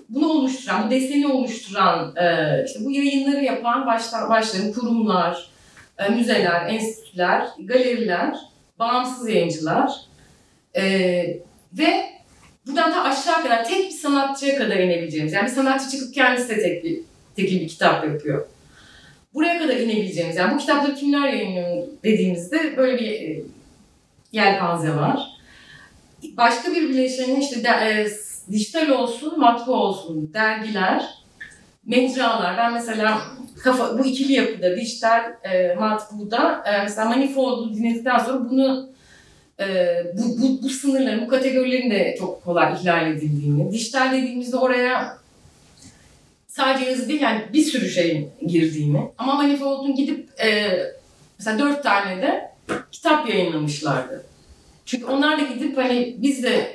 bunu 0.09 0.29
oluşturan, 0.29 0.87
bu 0.87 0.91
deseni 0.91 1.27
oluşturan, 1.27 2.17
e, 2.17 2.65
işte 2.67 2.85
bu 2.85 2.91
yayınları 2.91 3.45
yapan 3.45 3.87
baştan 3.87 4.31
başların 4.31 4.73
kurumlar, 4.73 5.51
e, 5.99 6.09
müzeler, 6.09 6.67
enstitüler, 6.67 7.49
galeriler, 7.59 8.37
bağımsız 8.79 9.29
yayıncılar 9.29 10.08
e, 10.77 10.83
ve 11.73 12.05
buradan 12.67 12.93
da 12.93 13.05
aşağı 13.05 13.43
kadar 13.43 13.65
tek 13.65 13.85
bir 13.85 13.91
sanatçıya 13.91 14.59
kadar 14.59 14.77
inebileceğimiz, 14.77 15.33
yani 15.33 15.47
bir 15.47 15.55
sanatçı 15.55 15.91
çıkıp 15.91 16.15
kendisi 16.15 16.49
de 16.49 16.63
tek 16.63 16.85
bir, 16.85 17.01
tekil 17.37 17.61
bir 17.61 17.69
kitap 17.69 18.05
yapıyor. 18.05 18.47
Buraya 19.35 19.59
kadar 19.59 19.77
inebileceğimiz, 19.77 20.37
yani 20.37 20.55
bu 20.55 20.59
kitapları 20.59 20.95
kimler 20.95 21.29
yayınlıyor 21.29 21.87
dediğimizde 22.05 22.77
böyle 22.77 22.99
bir 22.99 23.11
e, 23.11 23.43
yelpaze 24.33 24.91
var. 24.91 25.21
Başka 26.37 26.73
bir 26.73 26.89
bileşeni 26.89 27.41
işte 27.41 27.65
de, 27.65 27.69
e, 27.69 28.09
dijital 28.53 28.89
olsun, 28.89 29.41
matbu 29.41 29.73
olsun, 29.73 30.31
dergiler, 30.35 31.05
mecralar. 31.87 32.57
Ben 32.57 32.73
mesela 32.73 33.23
kafa, 33.65 33.99
bu 33.99 34.05
ikili 34.05 34.33
yapıda, 34.33 34.77
dijital, 34.77 35.23
e, 35.53 35.75
matbuda 35.75 36.65
e, 36.67 36.83
mesela 36.83 37.09
Manifold'u 37.09 37.75
dinledikten 37.75 38.19
sonra 38.19 38.51
bunu 38.51 38.91
e, 39.61 39.67
bu, 40.15 40.43
bu, 40.43 40.63
bu 40.63 40.69
sınırların, 40.69 41.27
bu 41.27 41.29
kategorilerin 41.29 41.91
de 41.91 42.17
çok 42.19 42.45
kolay 42.45 42.75
ihlal 42.81 43.11
edildiğini, 43.13 43.73
dijital 43.73 44.13
dediğimizde 44.13 44.57
oraya 44.57 45.19
sadece 46.49 46.91
yazı 46.91 47.09
değil 47.09 47.21
yani 47.21 47.43
bir 47.53 47.63
sürü 47.63 47.89
şeyin 47.89 48.31
girdiğini 48.47 49.11
ama 49.19 49.35
Manifold'un 49.35 49.95
gidip 49.95 50.29
e, 50.45 50.79
mesela 51.39 51.59
dört 51.59 51.83
tane 51.83 52.23
de 52.23 52.51
kitap 52.93 53.29
yayınlamışlardı. 53.29 54.25
Çünkü 54.87 55.05
onlar 55.07 55.39
da 55.41 55.43
gidip 55.55 55.77
hani 55.77 56.17
biz 56.19 56.43
de 56.43 56.71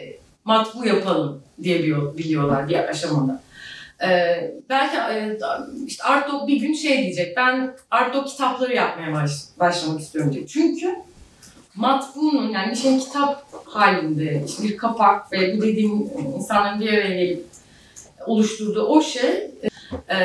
matbu 0.46 0.86
yapalım 0.86 1.44
diye 1.64 1.80
biliyor- 1.80 2.18
biliyorlar 2.18 2.70
bir 2.70 2.90
aşamada. 2.90 3.42
Ee, 4.04 4.52
belki 4.70 4.98
e, 4.98 5.38
işte 5.88 6.04
Artdog 6.04 6.48
bir 6.48 6.58
gün 6.58 6.74
şey 6.74 6.98
diyecek, 7.04 7.38
ben 7.38 7.76
Artdog 7.92 8.28
kitapları 8.28 8.76
yapmaya 8.76 9.14
baş, 9.14 9.32
başlamak 9.60 10.02
istiyorum 10.02 10.34
diye. 10.34 10.48
Çünkü 10.48 10.96
matbuunun 11.76 12.50
yani 12.50 12.72
bir 12.72 12.76
şeyin 12.76 13.00
kitap 13.00 13.46
halinde 13.66 14.44
işte 14.48 14.64
bir 14.64 14.78
kapak 14.78 15.32
ve 15.32 15.58
bu 15.58 15.62
dediğim 15.62 16.10
insanların 16.38 16.80
bir 16.80 16.94
araya 16.94 17.26
gelip 17.26 17.46
oluşturduğu 18.26 18.86
o 18.86 19.02
şey 19.02 19.52
e, 20.10 20.18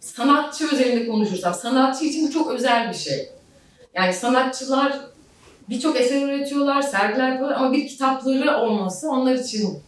sanatçı 0.00 0.72
özelinde 0.72 1.06
konuşursam 1.06 1.54
sanatçı 1.54 2.04
için 2.04 2.28
bu 2.28 2.32
çok 2.32 2.50
özel 2.50 2.88
bir 2.90 2.96
şey. 2.96 3.28
Yani 3.94 4.12
sanatçılar 4.12 5.00
birçok 5.68 6.00
eser 6.00 6.22
üretiyorlar, 6.22 6.82
sergiler 6.82 7.28
yapıyorlar 7.28 7.56
ama 7.56 7.72
bir 7.72 7.88
kitapları 7.88 8.56
olması 8.56 9.10
onlar 9.10 9.34
için 9.34 9.78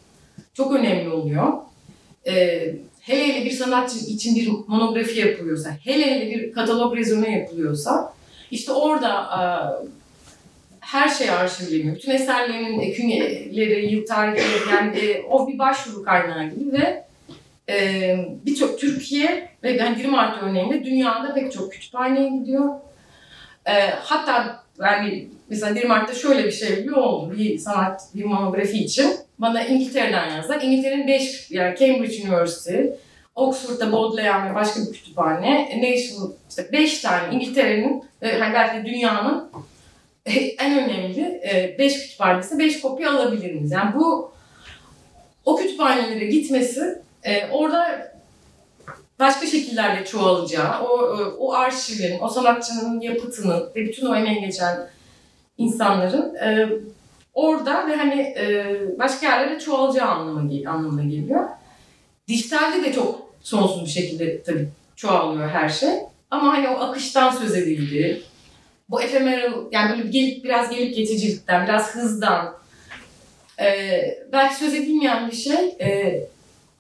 çok 0.54 0.73
önemli 0.73 1.08
oluyor. 1.08 1.52
Ee, 2.26 2.75
hele 3.00 3.28
hele 3.28 3.44
bir 3.44 3.50
sanatçı 3.50 3.99
için 3.99 4.37
bir 4.37 4.50
monografi 4.66 5.20
yapılıyorsa, 5.20 5.70
hele 5.84 6.06
hele 6.06 6.30
bir 6.30 6.52
katalog 6.52 6.96
rezüme 6.96 7.30
yapılıyorsa 7.30 8.14
işte 8.51 8.73
orada 8.73 9.11
e, 9.11 9.43
her 10.81 11.09
şey 11.09 11.31
arşivleniyor. 11.31 11.97
Bütün 11.97 12.11
eserlerin 12.11 12.93
künyeleri, 12.93 13.95
yıl 13.95 14.07
tarihleri 14.07 14.71
yani 14.71 15.23
o 15.31 15.49
bir 15.49 15.59
başvuru 15.59 16.05
kaynağı 16.05 16.51
gibi 16.51 16.73
ve 16.73 17.05
e, 17.69 18.17
birçok 18.47 18.81
Türkiye 18.81 19.49
ve 19.63 19.71
yani 19.73 19.99
20 19.99 20.11
Mart 20.11 20.43
örneğinde 20.43 20.85
dünyada 20.85 21.35
pek 21.35 21.53
çok 21.53 21.73
kütüphaneye 21.73 22.29
gidiyor. 22.29 22.75
E, 23.67 23.73
hatta 23.91 24.65
yani 24.81 25.29
mesela 25.49 25.75
1 25.75 25.85
Mart'ta 25.85 26.15
şöyle 26.15 26.45
bir 26.45 26.53
şey 26.53 26.85
bile 26.85 26.95
oldu. 26.95 27.35
Bir 27.39 27.59
sanat, 27.59 28.03
bir 28.15 28.25
monografi 28.25 28.85
için 28.85 29.11
bana 29.39 29.65
İngiltere'den 29.65 30.37
yazdılar. 30.37 30.63
İngiltere'nin 30.63 31.09
5, 31.09 31.51
yani 31.51 31.79
Cambridge 31.79 32.29
University, 32.29 32.79
Oxford'da 33.35 33.93
Bodleian 33.93 34.50
ve 34.50 34.55
başka 34.55 34.81
bir 34.81 34.93
kütüphane, 34.93 35.81
National, 35.83 36.31
işte 36.49 36.69
5 36.73 37.00
tane 37.00 37.35
İngiltere'nin, 37.35 38.05
e, 38.23 38.38
hani 38.38 38.55
belki 38.55 38.87
dünyanın 38.87 39.50
en 40.59 40.85
önemli 40.85 41.43
5 41.79 42.03
kütüphanesi 42.03 42.59
5 42.59 42.81
kopya 42.81 43.11
alabilirsiniz. 43.11 43.73
Yani 43.73 43.95
bu 43.95 44.33
o 45.45 45.57
kütüphanelere 45.57 46.26
gitmesi 46.26 47.03
e, 47.25 47.50
orada 47.50 48.12
başka 49.19 49.47
şekillerde 49.47 50.05
çoğalacağı, 50.05 50.83
o, 50.83 50.88
o 51.38 51.53
arşivlerin, 51.53 52.21
o 52.21 52.29
sanatçının 52.29 53.00
yapıtının 53.00 53.71
ve 53.75 53.87
bütün 53.87 54.07
o 54.07 54.17
emeği 54.17 54.41
geçen 54.41 54.88
insanların 55.59 56.35
e, 56.35 56.69
orada 57.35 57.88
ve 57.88 57.97
hani 57.97 58.21
e, 58.21 58.76
başka 58.99 59.26
yerlere 59.26 59.59
çoğalacağı 59.59 60.09
anlamına, 60.09 60.71
anlamına 60.71 61.03
geliyor. 61.03 61.49
Dijitalde 62.29 62.85
de 62.85 62.93
çok 62.93 63.24
sonsuz 63.45 63.85
bir 63.85 63.91
şekilde 63.91 64.43
tabii 64.43 64.69
çoğalıyor 64.97 65.49
her 65.49 65.69
şey. 65.69 65.91
Ama 66.31 66.53
hani 66.53 66.69
o 66.69 66.81
akıştan 66.81 67.31
söz 67.31 67.57
edildi. 67.57 68.23
Bu 68.89 69.03
ephemeral, 69.03 69.53
yani 69.73 69.99
böyle 69.99 70.09
gelip 70.09 70.45
biraz 70.45 70.71
gelip 70.71 70.97
geçicilikten, 70.97 71.67
biraz 71.67 71.95
hızdan, 71.95 72.55
e, 73.61 74.01
belki 74.33 74.55
söz 74.55 74.75
edilmeyen 74.75 75.31
bir 75.31 75.37
şey, 75.37 75.77
e, 75.81 76.21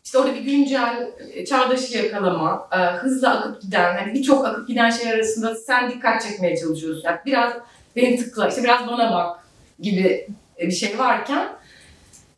işte 0.04 0.18
orada 0.18 0.34
bir 0.34 0.40
güncel 0.40 1.08
e, 1.32 1.44
çağdaşı 1.44 1.98
yakalama, 1.98 2.68
e, 2.72 2.76
hızla 2.76 3.30
akıp 3.30 3.62
giden, 3.62 3.96
hani 3.96 4.14
birçok 4.14 4.46
akıp 4.46 4.68
giden 4.68 4.90
şey 4.90 5.12
arasında 5.12 5.54
sen 5.54 5.90
dikkat 5.90 6.22
çekmeye 6.22 6.56
çalışıyorsun. 6.56 7.02
Yani 7.04 7.18
biraz 7.26 7.52
beni 7.96 8.16
tıkla, 8.16 8.48
işte 8.48 8.62
biraz 8.62 8.86
bana 8.86 9.12
bak 9.12 9.38
gibi 9.80 10.28
bir 10.60 10.72
şey 10.72 10.98
varken 10.98 11.48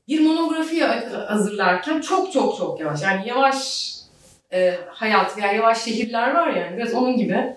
bir 0.09 0.21
monografi 0.21 0.85
hazırlarken 1.29 2.01
çok 2.01 2.33
çok 2.33 2.57
çok 2.57 2.81
yavaş. 2.81 3.03
Yani 3.03 3.29
yavaş 3.29 3.93
e, 4.53 4.75
hayat 4.89 5.39
veya 5.39 5.53
yavaş 5.53 5.85
şehirler 5.85 6.35
var 6.35 6.49
yani 6.53 6.77
biraz 6.77 6.95
onun 6.95 7.17
gibi 7.17 7.57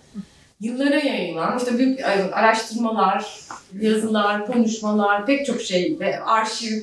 yıllara 0.61 0.95
yayılan 0.95 1.57
işte 1.57 1.77
büyük 1.77 1.99
araştırmalar, 2.33 3.39
yazılar, 3.79 4.45
konuşmalar, 4.45 5.25
pek 5.25 5.45
çok 5.45 5.61
şey 5.61 5.97
ve 5.99 6.19
arşiv 6.23 6.81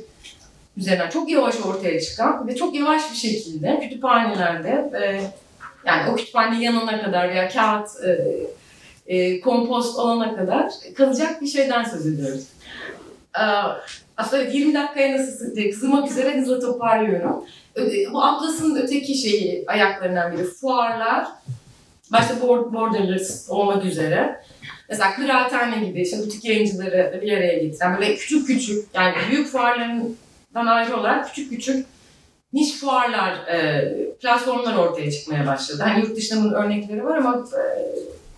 üzerinden 0.77 1.11
çok 1.11 1.31
yavaş 1.31 1.55
ortaya 1.61 2.01
çıkan 2.01 2.49
ve 2.49 2.57
çok 2.57 2.75
yavaş 2.75 3.11
bir 3.11 3.17
şekilde 3.17 3.81
kütüphanelerde 3.81 4.91
e, 5.03 5.21
yani 5.87 6.11
o 6.13 6.17
kütüphane 6.17 6.65
yanına 6.65 7.03
kadar 7.03 7.29
veya 7.29 7.49
kağıt 7.49 7.89
e, 8.05 8.19
e, 9.07 9.41
kompost 9.41 9.99
olana 9.99 10.37
kadar 10.37 10.73
kalacak 10.97 11.43
bir 11.43 11.47
şeyden 11.47 11.85
söz 11.85 12.07
ediyoruz. 12.07 12.45
E, 13.39 13.45
aslında 14.17 14.43
20 14.43 14.75
dakikaya 14.75 15.17
nasıl 15.17 15.47
sığ- 15.47 15.73
sığmak 15.73 16.11
üzere 16.11 16.41
hızla 16.41 16.61
toparlıyorum. 16.61 17.45
Bu 18.13 18.23
Atlas'ın 18.23 18.77
öteki 18.77 19.15
şeyi 19.15 19.65
ayaklarından 19.67 20.33
biri 20.33 20.45
fuarlar. 20.45 21.27
Başta 22.13 22.41
borderless 22.73 23.51
olmak 23.51 23.85
üzere. 23.85 24.41
Mesela 24.89 25.15
kıraathane 25.15 25.87
gibi 25.87 26.03
işte 26.03 26.19
butik 26.19 26.45
yayıncıları 26.45 27.21
bir 27.23 27.33
araya 27.33 27.59
getiren 27.59 27.99
böyle 27.99 28.17
küçük 28.17 28.47
küçük 28.47 28.85
yani 28.95 29.15
büyük 29.31 29.49
fuarlardan 29.49 30.67
ayrı 30.67 30.97
olarak 30.97 31.29
küçük 31.29 31.51
küçük 31.51 31.87
niş 32.53 32.73
fuarlar, 32.73 33.47
e, 33.47 33.85
platformlar 34.21 34.77
ortaya 34.77 35.11
çıkmaya 35.11 35.47
başladı. 35.47 35.83
Hani 35.83 36.01
yurt 36.01 36.17
dışında 36.17 36.45
bunun 36.45 36.53
örnekleri 36.53 37.05
var 37.05 37.17
ama 37.17 37.45
e, 37.53 37.63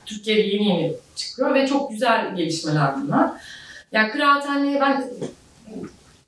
Türkiye'de 0.07 0.41
yeni 0.41 0.69
yeni 0.69 0.93
çıkıyor 1.17 1.55
ve 1.55 1.67
çok 1.67 1.91
güzel 1.91 2.37
gelişmeler 2.37 3.03
bunlar. 3.03 3.31
Yani 3.93 4.11
kıraathaneye 4.11 4.81
ben 4.81 5.05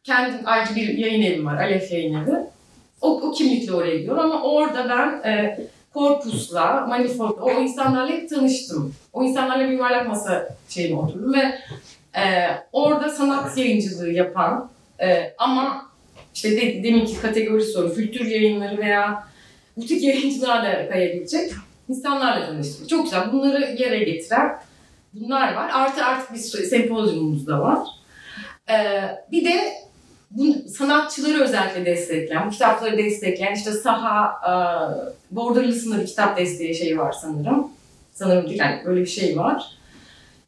kendim 0.05 0.41
ayrıca 0.45 0.77
bir 0.77 0.99
yayın 0.99 1.23
evim 1.23 1.47
var, 1.47 1.57
Alef 1.57 1.93
Yayın 1.93 2.15
Evi. 2.15 2.37
O, 3.01 3.21
o 3.21 3.33
kimlikle 3.33 3.73
oraya 3.73 3.97
gidiyorum 3.97 4.21
ama 4.21 4.43
orada 4.43 4.89
ben 4.89 5.31
e, 5.31 5.61
Korpus'la, 5.95 6.87
Manifold'la, 6.89 7.45
o 7.45 7.51
insanlarla 7.51 8.13
hep 8.13 8.31
tanıştım. 8.31 8.95
O 9.13 9.25
insanlarla 9.25 9.69
bir 9.69 9.73
yuvarlak 9.73 10.09
masa 10.09 10.49
şeyine 10.69 10.99
oturdum 10.99 11.35
ve 11.35 11.59
e, 12.21 12.49
orada 12.73 13.09
sanat 13.09 13.59
yayıncılığı 13.59 14.11
yapan 14.11 14.71
e, 15.03 15.35
ama 15.39 15.91
işte 16.35 16.51
de, 16.51 16.83
deminki 16.83 17.21
kategori 17.21 17.65
soru, 17.65 17.95
kültür 17.95 18.27
yayınları 18.27 18.79
veya 18.79 19.25
butik 19.77 20.03
yayıncılığa 20.03 20.65
da 20.65 20.89
kayabilecek 20.89 21.53
insanlarla 21.89 22.47
tanıştım. 22.47 22.87
Çok 22.87 23.05
güzel. 23.05 23.33
Bunları 23.33 23.77
yere 23.79 24.05
getiren 24.05 24.61
bunlar 25.15 25.55
var. 25.55 25.71
Artı 25.75 26.05
artık 26.05 26.35
bir 26.35 26.39
sempozyumumuz 26.39 27.47
da 27.47 27.61
var. 27.61 27.79
Ee, 28.71 29.03
bir 29.33 29.45
de 29.45 29.75
bu 30.31 30.69
sanatçıları 30.69 31.43
özellikle 31.43 31.87
destekleyen, 31.87 32.47
bu 32.47 32.51
kitapları 32.51 32.99
destekleyen 32.99 33.55
işte 33.55 33.73
Saha 33.73 34.33
e, 34.51 34.55
Borderless'ın 35.37 36.01
bir 36.01 36.07
kitap 36.07 36.37
desteği 36.37 36.75
şeyi 36.75 36.99
var 36.99 37.13
sanırım. 37.13 37.69
Sanırım 38.15 38.49
değil, 38.49 38.59
yani 38.59 38.85
böyle 38.85 39.01
bir 39.01 39.07
şey 39.07 39.37
var. 39.37 39.65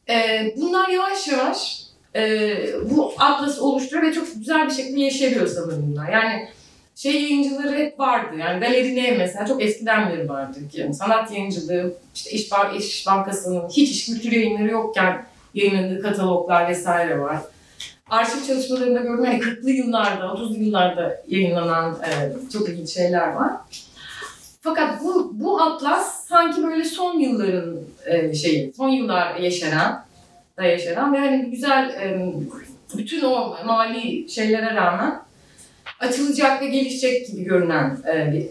Ee, 0.08 0.54
bunlar 0.56 0.88
yavaş 0.88 1.28
yavaş 1.28 1.82
e, 2.16 2.54
bu 2.90 3.12
atlası 3.18 3.64
oluşturuyor 3.64 4.02
ve 4.02 4.12
çok 4.12 4.34
güzel 4.34 4.66
bir 4.66 4.72
şekilde 4.72 5.00
yeşeriyor 5.00 5.46
sanırım 5.46 5.92
bunlar. 5.92 6.12
Yani 6.12 6.48
şey 6.96 7.22
yayıncıları 7.22 7.76
hep 7.76 8.00
vardı. 8.00 8.36
Yani 8.38 8.60
galerine 8.60 9.10
mesela 9.18 9.46
çok 9.46 9.62
eskiden 9.62 10.10
beri 10.10 10.28
vardı. 10.28 10.58
Yani 10.72 10.94
sanat 10.94 11.32
yayıncılığı, 11.32 11.94
işte 12.14 12.30
İş, 12.30 12.50
Ban- 12.50 12.76
İş 12.76 13.06
Bankası'nın 13.06 13.68
hiç 13.68 13.90
iş 13.90 14.06
kültür 14.06 14.32
yayınları 14.32 14.70
yokken 14.70 15.26
yayınladığı 15.54 16.02
kataloglar 16.02 16.68
vesaire 16.68 17.20
var. 17.20 17.38
Arşiv 18.12 18.46
çalışmalarında 18.46 19.00
gördüm 19.00 19.24
hani 19.24 19.38
40'lı 19.38 19.70
yıllarda, 19.70 20.24
30'lu 20.24 20.64
yıllarda 20.64 21.22
yayınlanan 21.28 21.98
e, 22.02 22.32
çok 22.52 22.68
ilginç 22.68 22.88
şeyler 22.90 23.28
var. 23.28 23.52
Fakat 24.60 25.04
bu, 25.04 25.30
bu 25.34 25.62
atlas 25.62 26.26
sanki 26.28 26.62
böyle 26.62 26.84
son 26.84 27.18
yılların 27.18 27.76
e, 28.06 28.34
şeyi, 28.34 28.72
son 28.76 28.88
yıllar 28.88 29.36
yeşeren, 29.36 30.04
da 30.58 30.62
yeşeren 30.62 31.12
ve 31.12 31.18
hani 31.18 31.50
güzel 31.50 31.88
e, 31.88 32.32
bütün 32.96 33.24
o 33.24 33.56
mali 33.66 34.30
şeylere 34.30 34.74
rağmen 34.74 35.22
açılacak 36.00 36.62
ve 36.62 36.66
gelişecek 36.66 37.26
gibi 37.26 37.44
görünen 37.44 37.98
e, 38.14 38.32
bir 38.32 38.46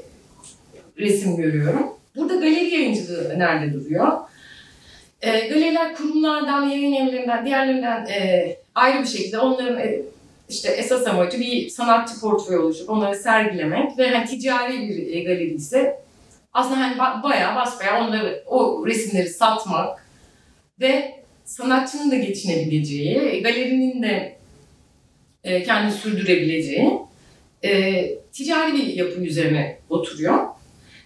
resim 1.03 1.35
görüyorum. 1.35 1.87
Burada 2.15 2.33
galeri 2.33 2.73
yayıncılığı 2.73 3.39
nerede 3.39 3.73
duruyor? 3.73 4.17
E, 5.21 5.47
galeriler 5.47 5.95
kurumlardan, 5.95 6.63
yayın 6.69 6.93
evlerinden, 6.93 7.45
diğerlerinden 7.45 8.05
e, 8.05 8.60
ayrı 8.75 9.01
bir 9.01 9.07
şekilde 9.07 9.39
onların 9.39 9.79
e, 9.79 10.01
işte 10.49 10.69
esas 10.69 11.07
amacı 11.07 11.39
bir 11.39 11.69
sanatçı 11.69 12.19
portföyü 12.19 12.59
oluşturup 12.59 12.89
onları 12.89 13.15
sergilemek 13.15 13.97
ve 13.97 14.09
hani 14.09 14.25
ticari 14.25 14.89
bir 14.89 15.15
e, 15.15 15.23
galeri 15.23 15.53
ise 15.53 15.99
aslında 16.53 16.79
hani 16.79 16.95
ba- 16.95 17.23
bayağı 17.23 17.55
basbayağı 17.55 18.07
onları 18.07 18.43
o 18.47 18.87
resimleri 18.87 19.29
satmak 19.29 20.05
ve 20.79 21.21
sanatçının 21.45 22.11
da 22.11 22.15
geçinebileceği, 22.15 23.43
galerinin 23.43 24.03
de 24.03 24.35
e, 25.43 25.63
kendini 25.63 25.91
sürdürebileceği 25.91 26.91
e, 27.63 28.03
ticari 28.31 28.73
bir 28.73 28.87
yapı 28.87 29.21
üzerine 29.21 29.77
oturuyor. 29.89 30.47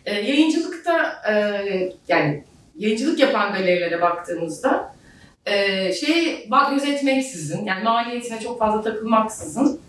E, 0.05 0.13
yayıncılıkta 0.13 1.21
e, 1.29 1.33
yani 2.07 2.43
yayıncılık 2.77 3.19
yapan 3.19 3.53
galerilere 3.53 4.01
baktığımızda 4.01 4.94
e, 5.45 5.93
şey 5.93 6.47
bak 6.51 6.71
gözetmeksizin 6.71 7.65
yani 7.65 7.83
maliyetine 7.83 8.39
çok 8.39 8.59
fazla 8.59 8.81
takılmaksızın 8.81 9.79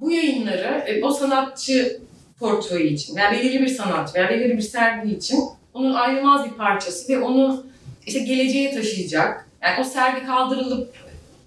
bu 0.00 0.10
yayınları 0.10 0.84
e, 0.86 1.02
o 1.02 1.10
sanatçı 1.10 2.00
portföyü 2.38 2.86
için 2.86 3.16
veya 3.16 3.32
belirli 3.32 3.60
bir 3.60 3.68
sanat 3.68 4.14
veya 4.14 4.28
belirli 4.28 4.56
bir 4.56 4.62
sergi 4.62 5.14
için 5.14 5.44
onun 5.74 5.94
ayrılmaz 5.94 6.44
bir 6.50 6.56
parçası 6.56 7.12
ve 7.12 7.18
onu 7.18 7.66
işte 8.06 8.18
geleceğe 8.18 8.74
taşıyacak. 8.74 9.48
Yani 9.62 9.80
o 9.80 9.84
sergi 9.84 10.26
kaldırılıp 10.26 10.94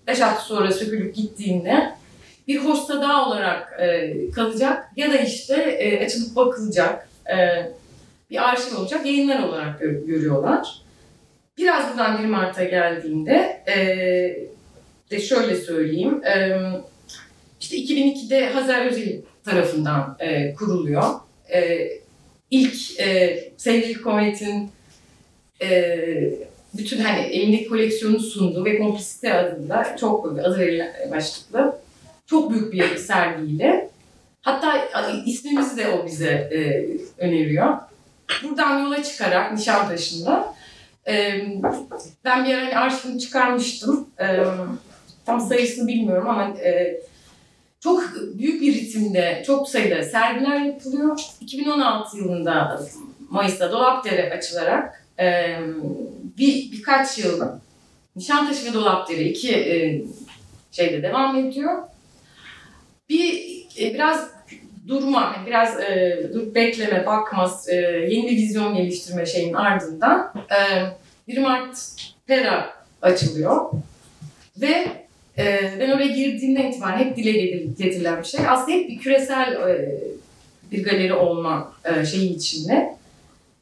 5 0.08 0.19
hafta 0.19 0.41
sonra 0.41 0.71
sökülüp 0.71 1.15
gittiğinde 1.15 1.95
bir 2.47 2.58
hosta 2.58 3.02
daha 3.02 3.28
olarak 3.28 3.80
e, 3.80 4.13
kalacak 4.32 4.91
ya 4.95 5.13
da 5.13 5.17
işte 5.17 5.56
e, 5.56 6.06
açılıp 6.06 6.36
bakılacak 6.36 7.10
e, 7.30 7.38
bir 8.30 8.50
arşiv 8.50 8.78
olacak 8.78 9.06
yayınlar 9.06 9.43
olarak 9.43 9.80
gör- 9.80 10.06
görüyorlar. 10.08 10.82
Biraz 11.62 11.89
buradan 11.89 12.24
1 12.24 12.28
Mart'a 12.28 12.63
geldiğinde 12.63 13.63
e, 13.67 13.76
de 15.12 15.21
şöyle 15.21 15.56
söyleyeyim. 15.56 16.24
E, 16.24 16.62
işte 17.62 17.78
2002'de 17.78 18.50
Hazar 18.50 18.86
Özil 18.86 19.21
tarafından 19.45 20.17
e, 20.19 20.54
kuruluyor. 20.54 21.04
E, 21.54 21.89
ilk 22.52 23.00
e, 23.00 23.39
Sevgili 23.58 24.02
Komet'in 24.02 24.69
e, 25.62 26.00
bütün 26.74 27.00
hani 27.00 27.19
elindeki 27.21 27.67
koleksiyonu 27.67 28.19
sundu 28.19 28.65
ve 28.65 28.78
Komplisite 28.78 29.34
adında 29.34 29.95
çok 30.00 30.32
adı 30.32 30.60
verilen 30.60 30.93
başlıklı 31.12 31.76
çok 32.26 32.52
büyük 32.52 32.74
bir 32.74 32.97
sergiyle. 32.97 33.89
Hatta 34.41 34.89
ismimizi 35.26 35.78
de 35.78 35.89
o 35.89 36.06
bize 36.06 36.32
e, 36.32 36.88
öneriyor. 37.17 37.78
Buradan 38.43 38.80
yola 38.80 39.04
çıkarak 39.04 39.54
Nişantaşı'nda 39.54 40.61
e, 41.08 41.42
ben 42.26 42.46
bir 42.46 42.54
ara 42.54 42.66
hani 42.66 42.78
arşivini 42.78 43.20
çıkarmıştım. 43.20 44.10
E, 44.20 44.44
tam 45.26 45.42
sayısını 45.42 45.88
bilmiyorum 45.88 46.30
ama 46.30 46.58
e, 46.60 47.02
çok 47.80 48.04
büyük 48.34 48.62
bir 48.62 48.74
ritimde 48.74 49.44
çok 49.46 49.70
sayıda 49.70 50.04
sergiler 50.04 50.60
yapılıyor. 50.60 51.20
2016 51.42 52.18
yılında 52.18 52.82
Mayıs'ta 53.30 53.72
Dolapdere 53.72 54.34
açılarak 54.34 55.06
e, 55.20 55.58
bir 56.38 56.72
birkaç 56.72 57.18
yıl 57.18 57.42
Nişantaşı 58.16 58.66
ve 58.70 58.74
Dolapdere 58.74 59.24
iki 59.24 59.56
e, 59.56 60.04
şeyde 60.72 61.04
devam 61.04 61.36
ediyor. 61.36 61.84
Bir 63.10 63.52
e, 63.80 63.94
biraz 63.94 64.32
durma, 64.88 65.34
yani 65.38 65.48
biraz 65.48 65.80
e, 65.80 66.20
dur 66.34 66.56
bekleme, 66.56 67.06
bakma, 67.06 67.52
e, 67.70 67.76
yeni 68.10 68.30
bir 68.30 68.38
vizyon 68.38 68.76
geliştirme 68.76 69.26
şeyin 69.26 69.54
ardından 69.54 70.34
e, 71.28 71.34
1 71.34 71.38
Mart 71.38 71.78
Pera 72.28 72.74
açılıyor 73.02 73.72
ve 74.62 74.88
e, 75.38 75.72
ben 75.80 75.89
oraya 75.89 76.08
girdiğimden 76.08 76.72
itibaren 76.72 76.98
hep 76.98 77.17
dile 77.17 77.32
getirilen 77.78 78.20
bir 78.20 78.28
şey. 78.28 78.48
Aslında 78.48 78.78
hep 78.78 78.89
bir 78.89 79.00
küresel 79.00 79.54
e, 79.54 80.02
bir 80.72 80.84
galeri 80.84 81.13
olma 81.13 81.74
e, 81.86 82.06
şeyi 82.06 82.36
içinde. 82.36 82.96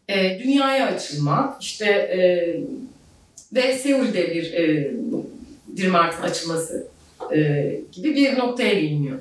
E, 0.10 0.40
dünyaya 0.40 0.88
açılma, 0.88 1.58
işte 1.62 1.86
e, 1.86 2.20
ve 3.54 3.74
Seul'de 3.74 4.36
bir 4.36 4.54
e, 4.54 4.92
1 5.68 5.88
Mart'ın 5.88 6.24
açılması 6.24 6.88
e, 7.36 7.72
gibi 7.92 8.16
bir 8.16 8.38
noktaya 8.38 8.74
geliniyor. 8.74 9.20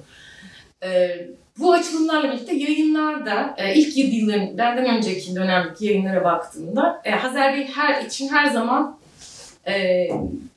E, 0.84 1.18
bu 1.58 1.72
açılımlarla 1.72 2.32
birlikte 2.32 2.54
yayınlarda 2.54 3.54
e, 3.58 3.74
ilk 3.74 3.96
yedi 3.96 4.16
yılların 4.16 4.58
benden 4.58 4.96
önceki 4.96 5.36
dönemdeki 5.36 5.86
yayınlara 5.86 6.24
baktığımda 6.24 7.02
e, 7.04 7.10
Hazer 7.10 7.54
Bey 7.54 7.66
her 7.74 8.02
için 8.02 8.28
her 8.28 8.46
zaman 8.46 8.98
e, 9.66 9.72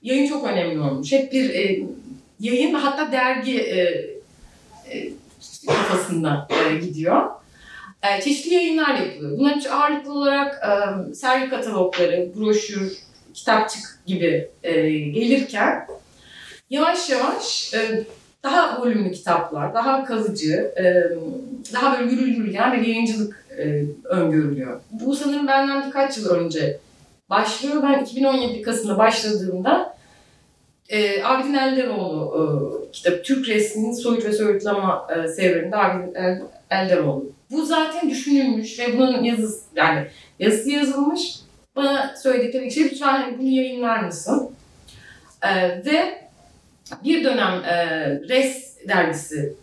yayın 0.04 0.28
çok 0.28 0.48
önemli 0.48 0.80
olmuş. 0.80 1.12
Hep 1.12 1.34
bir 1.34 1.54
yayın 2.40 2.74
ve 2.74 2.78
hatta 2.78 3.12
dergi 3.12 3.66
kafasında 5.68 6.48
e, 6.50 6.86
gidiyor. 6.86 7.30
Çeşitli 8.24 8.54
yayınlar 8.54 8.96
yapılıyor. 8.96 9.38
Bunlar 9.38 9.66
ağırlıklı 9.72 10.14
olarak 10.14 10.68
sergi 11.16 11.50
katalogları, 11.50 12.30
broşür, 12.36 12.98
kitapçık 13.34 14.00
gibi 14.06 14.50
gelirken 15.14 15.88
yavaş 16.70 17.10
yavaş 17.10 17.74
daha 18.44 18.82
volümlü 18.82 19.12
kitaplar, 19.12 19.74
daha 19.74 20.06
kalıcı, 20.06 20.74
e, 20.78 20.84
daha 21.74 22.00
böyle 22.00 22.12
yürür 22.12 22.28
yürüyen 22.28 22.74
bir 22.74 22.88
yayıncılık 22.88 23.46
e, 23.58 23.86
öngörülüyor. 24.06 24.82
Bu 24.92 25.16
sanırım 25.16 25.48
benden 25.48 25.88
birkaç 25.88 26.18
yıl 26.18 26.30
önce 26.30 26.80
başlıyor. 27.30 27.84
Ben 27.84 28.04
2017 28.04 28.62
Kasım'da 28.62 28.98
başladığımda 28.98 29.96
e, 30.90 31.24
Abidin 31.24 31.54
Elderoğlu 31.54 32.88
e, 32.88 32.92
kitap 32.92 33.24
Türk 33.26 33.48
resminin 33.48 33.94
soyut 33.94 34.26
ve 34.26 34.34
soyutlama 34.34 35.08
e, 35.16 35.28
serüveninde 35.28 35.78
Abidin 35.78 36.16
El, 36.16 36.42
Elderoğlu. 36.70 37.32
Bu 37.52 37.66
zaten 37.66 38.10
düşünülmüş 38.10 38.80
ve 38.80 38.98
bunun 38.98 39.24
yazısı 39.24 39.62
yani 39.76 40.08
yazısı 40.40 40.70
yazılmış. 40.70 41.36
Bana 41.76 42.16
söyledikleri 42.18 42.72
şey 42.72 42.84
lütfen 42.84 43.22
hani 43.22 43.40
bunu 43.40 43.48
yayınlar 43.48 44.00
mısın? 44.00 44.52
E, 45.42 45.86
ve 45.86 46.22
bir 47.04 47.24
dönem 47.24 47.64
e, 47.64 47.76
Res 48.30 48.78
dergisi 48.88 49.54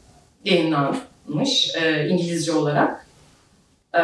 yayınlanmış 0.44 1.74
e, 1.82 2.08
İngilizce 2.08 2.52
olarak. 2.52 3.06
E, 3.94 4.00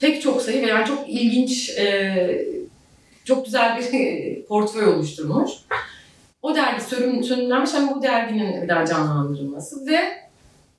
pek 0.00 0.22
çok 0.22 0.42
sayı 0.42 0.62
ve 0.62 0.66
yani 0.66 0.86
çok 0.86 1.08
ilginç, 1.08 1.70
e, 1.78 2.46
çok 3.24 3.44
güzel 3.44 3.78
bir 3.78 4.44
portföy 4.48 4.86
oluşturmuş. 4.86 5.50
o 6.42 6.54
dergi 6.54 6.84
sönüm, 6.84 7.24
sönümlenmiş 7.24 7.74
ama 7.74 7.94
bu 7.96 8.02
derginin 8.02 8.62
bir 8.62 8.68
daha 8.68 8.86
canlandırılması 8.86 9.86
ve 9.86 10.00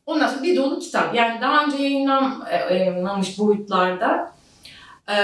ondan 0.05 0.27
sonra 0.27 0.43
bir 0.43 0.55
dolu 0.58 0.79
kitap. 0.79 1.15
Yani 1.15 1.41
daha 1.41 1.65
önce 1.65 1.77
yayınlan- 1.77 2.45
e, 2.69 2.73
yayınlanmış 2.75 3.39
boyutlarda 3.39 4.31
e, 5.10 5.15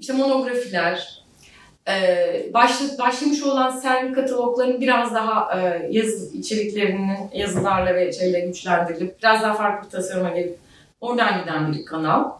işte 0.00 0.12
monografiler, 0.12 1.17
e, 1.88 2.50
başla, 2.54 2.98
başlamış 2.98 3.42
olan 3.42 3.70
sergi 3.70 4.12
kataloglarının 4.12 4.80
biraz 4.80 5.14
daha 5.14 5.60
e, 5.60 5.88
yazı 5.90 6.36
içeriklerinin 6.36 7.18
yazılarla 7.32 7.94
ve 7.94 8.12
şeyle 8.12 8.40
güçlendirilip 8.40 9.22
biraz 9.22 9.42
daha 9.42 9.54
farklı 9.54 9.86
bir 9.86 9.90
tasarıma 9.90 10.30
gelip 10.30 10.58
oradan 11.00 11.40
giden 11.40 11.72
bir 11.72 11.84
kanal. 11.84 12.30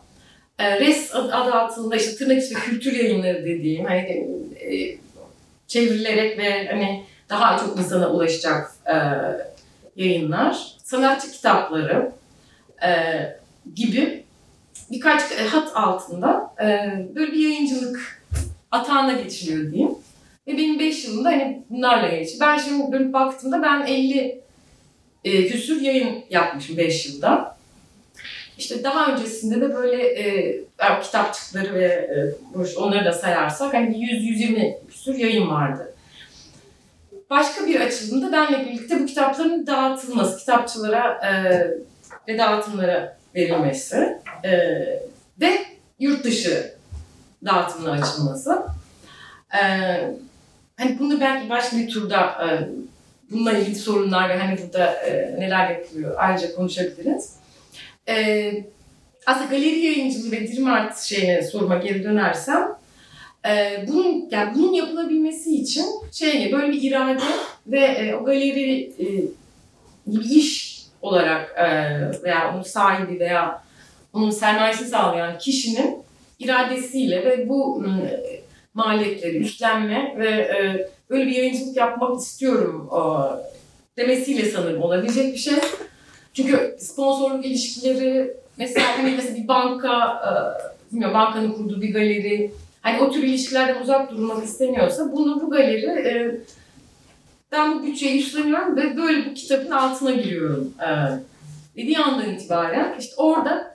E, 0.58 0.80
RES 0.80 1.14
adı, 1.14 1.34
adı 1.34 1.52
altında 1.52 1.96
işte 1.96 2.16
tırnak 2.16 2.42
içinde 2.42 2.58
kültür 2.58 2.92
yayınları 2.92 3.44
dediğim 3.44 3.84
hani 3.84 4.28
e, 4.60 4.98
çevrilerek 5.66 6.38
ve 6.38 6.68
hani 6.68 7.04
daha 7.30 7.58
çok 7.58 7.78
insana 7.78 8.10
ulaşacak 8.10 8.70
e, 8.86 8.96
yayınlar, 9.96 10.66
sanatçı 10.84 11.32
kitapları 11.32 12.12
e, 12.82 12.90
gibi 13.74 14.24
birkaç 14.90 15.22
hat 15.30 15.76
altında 15.76 16.54
böyle 17.14 17.32
bir 17.32 17.38
yayıncılık 17.38 18.17
atağına 18.70 19.12
geçiliyor 19.12 19.72
diyeyim. 19.72 19.94
Ve 20.46 20.58
benim 20.58 20.78
5 20.78 21.04
yılımda 21.04 21.28
hani 21.28 21.62
bunlarla 21.70 22.08
geçti. 22.08 22.38
Ben 22.40 22.58
şimdi 22.58 22.92
dönüp 22.92 23.12
baktığımda 23.12 23.62
ben 23.62 23.86
50 23.86 24.40
e, 25.24 25.46
küsür 25.46 25.80
yayın 25.80 26.24
yapmışım 26.30 26.76
5 26.76 27.06
yılda. 27.06 27.58
İşte 28.58 28.84
daha 28.84 29.12
öncesinde 29.12 29.60
de 29.60 29.74
böyle 29.74 30.02
e, 30.02 30.56
yani 30.80 31.02
kitapçıkları 31.02 31.74
ve 31.74 31.84
e, 31.84 32.76
onları 32.76 33.04
da 33.04 33.12
sayarsak 33.12 33.74
hani 33.74 33.96
100-120 33.96 34.86
küsür 34.88 35.14
yayın 35.14 35.48
vardı. 35.50 35.94
Başka 37.30 37.66
bir 37.66 37.80
açılımda 37.80 38.32
benle 38.32 38.66
birlikte 38.66 39.00
bu 39.00 39.06
kitapların 39.06 39.66
dağıtılması, 39.66 40.38
kitapçılara 40.38 41.20
e, 41.26 41.32
ve 42.28 42.38
dağıtımlara 42.38 43.18
verilmesi 43.34 44.18
e, 44.44 44.50
ve 45.40 45.58
yurt 45.98 46.24
dışı 46.24 46.77
dağıtımına 47.44 47.90
açılması. 47.90 48.62
E, 49.54 49.60
hani 50.76 50.98
bunu 50.98 51.20
belki 51.20 51.50
başka 51.50 51.76
bir 51.76 51.88
turda 51.88 52.20
e, 52.20 52.48
bununla 53.30 53.52
ilgili 53.52 53.74
sorunlar 53.74 54.28
ve 54.28 54.38
hani 54.38 54.58
burada 54.62 54.92
e, 54.94 55.40
neler 55.40 55.70
yapılıyor 55.70 56.14
ayrıca 56.18 56.54
konuşabiliriz. 56.54 57.34
E, 58.08 58.64
aslında 59.26 59.50
galeri 59.50 59.78
yayıncılığı 59.78 60.32
ve 60.32 60.52
Dream 60.52 60.72
Art 60.72 60.98
şeyine 60.98 61.42
soruma 61.42 61.76
geri 61.76 62.04
dönersem 62.04 62.68
e, 63.48 63.84
bunun 63.88 64.28
yani 64.30 64.54
bunun 64.54 64.72
yapılabilmesi 64.72 65.56
için 65.56 65.86
şey 66.12 66.52
böyle 66.52 66.72
bir 66.72 66.82
irade 66.82 67.22
ve 67.66 67.80
e, 67.80 68.14
o 68.14 68.24
galeri 68.24 68.82
e, 68.82 69.06
bir 70.06 70.24
iş 70.24 70.78
olarak 71.02 71.54
e, 71.58 71.64
veya 72.22 72.54
onun 72.54 72.62
sahibi 72.62 73.20
veya 73.20 73.62
onun 74.12 74.30
sermayesini 74.30 74.88
sağlayan 74.88 75.38
kişinin 75.38 76.02
iradesiyle 76.38 77.24
ve 77.24 77.48
bu 77.48 77.84
e, 77.84 77.90
maliyetleri 78.74 79.36
üstlenme 79.36 80.14
ve 80.18 80.28
e, 80.28 80.88
böyle 81.10 81.26
bir 81.26 81.32
yayıncılık 81.32 81.76
yapmak 81.76 82.20
istiyorum 82.20 82.90
e, 82.92 83.00
demesiyle 83.96 84.44
sanırım 84.44 84.82
olabilecek 84.82 85.32
bir 85.34 85.38
şey. 85.38 85.54
Çünkü 86.34 86.76
sponsorluk 86.78 87.46
ilişkileri 87.46 88.36
mesela 88.56 88.98
hani 88.98 89.14
mesela 89.16 89.36
bir 89.36 89.48
banka 89.48 90.22
bilmiyorum 90.92 91.14
bankanın 91.14 91.52
kurduğu 91.52 91.82
bir 91.82 91.92
galeri 91.92 92.50
hani 92.82 93.00
o 93.00 93.10
tür 93.10 93.22
ilişkilerden 93.22 93.82
uzak 93.82 94.10
durmak 94.10 94.44
isteniyorsa 94.44 95.12
bunu 95.12 95.42
bu 95.42 95.50
galeri 95.50 96.40
ben 97.52 97.78
bu 97.78 97.86
bütçeyi 97.86 98.18
üstleniyorum 98.20 98.76
ve 98.76 98.96
böyle 98.96 99.30
bu 99.30 99.34
kitabın 99.34 99.70
altına 99.70 100.10
giriyorum 100.12 100.74
dediği 101.76 101.98
andan 101.98 102.34
itibaren 102.34 102.94
işte 102.98 103.14
orada 103.16 103.67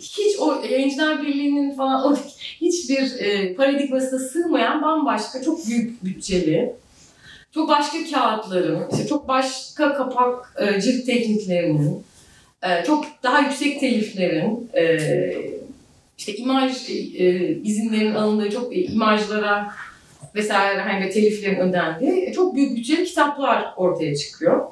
hiç 0.00 0.38
o 0.38 0.62
yayıncılar 0.70 1.22
birliğinin 1.22 1.74
falan 1.74 2.12
o 2.12 2.16
hiçbir 2.60 3.18
e, 3.18 3.54
paradigmasına 3.54 4.18
sığmayan 4.18 4.82
bambaşka 4.82 5.42
çok 5.42 5.66
büyük 5.66 6.04
bütçeli 6.04 6.80
çok 7.54 7.68
başka 7.68 7.98
kağıtların, 8.12 8.90
işte 8.92 9.06
çok 9.06 9.28
başka 9.28 9.94
kapak 9.94 10.54
e, 10.58 10.80
cilt 10.80 11.06
tekniklerinin, 11.06 12.02
e, 12.62 12.84
çok 12.84 13.04
daha 13.22 13.40
yüksek 13.40 13.80
teliflerin, 13.80 14.70
e, 14.74 14.98
işte 16.18 16.34
imaj 16.36 16.90
e, 16.90 17.56
izinlerin 17.64 18.14
alındığı 18.14 18.50
çok 18.50 18.76
imajlara 18.76 19.72
vesaire 20.34 20.80
hani 20.80 21.10
teliflerin 21.10 21.60
ödendiği 21.60 22.26
e, 22.26 22.32
çok 22.32 22.54
büyük 22.54 22.76
bütçeli 22.76 23.04
kitaplar 23.04 23.74
ortaya 23.76 24.16
çıkıyor. 24.16 24.66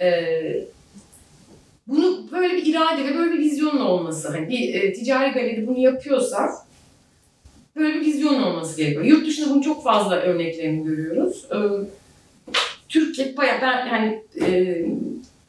E, 0.00 0.20
bunu 1.90 2.30
böyle 2.32 2.56
bir 2.56 2.66
irade 2.66 3.04
ve 3.04 3.18
böyle 3.18 3.32
bir 3.32 3.38
vizyonun 3.38 3.80
olması, 3.80 4.28
hani 4.28 4.48
bir 4.48 4.74
e, 4.74 4.92
ticari 4.92 5.32
galeri 5.32 5.66
bunu 5.66 5.78
yapıyorsa 5.78 6.50
böyle 7.76 7.94
bir 7.94 8.00
vizyon 8.00 8.42
olması 8.42 8.76
gerekiyor. 8.76 9.04
Yurt 9.04 9.26
dışında 9.26 9.50
bunun 9.50 9.60
çok 9.60 9.84
fazla 9.84 10.16
örneklerini 10.16 10.84
görüyoruz. 10.84 11.46
E, 11.52 11.58
Türkiye 12.88 13.36
bayağı 13.36 13.62
ben 13.62 13.86
hani 13.86 14.22
e, 14.40 14.84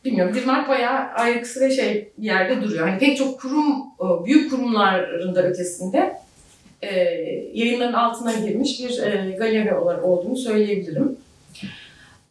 bilmiyorum 0.05 0.35
Dirmak 0.35 0.69
bayağı 0.69 0.97
ayrıksı 0.97 1.59
ve 1.59 1.71
şey 1.71 2.09
bir 2.17 2.25
yerde 2.25 2.61
duruyor. 2.61 2.87
Hani 2.87 2.99
pek 2.99 3.17
çok 3.17 3.41
kurum, 3.41 3.75
e, 3.99 4.25
büyük 4.25 4.51
kurumların 4.51 5.35
da 5.35 5.43
ötesinde 5.43 6.17
e, 6.81 6.95
yayınların 7.53 7.93
altına 7.93 8.33
girmiş 8.33 8.79
bir 8.79 9.03
e, 9.03 9.35
galeri 9.39 9.75
olarak 9.75 10.05
olduğunu 10.05 10.37
söyleyebilirim. 10.37 11.17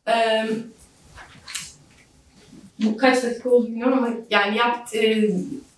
E, 0.09 0.47
bu 2.83 2.97
kaç 2.97 3.23
dakika 3.23 3.51
oldu 3.51 3.67
bilmiyorum 3.67 3.99
ama 3.99 4.09
yani 4.31 4.57
yapt, 4.57 4.95
e, 4.95 5.31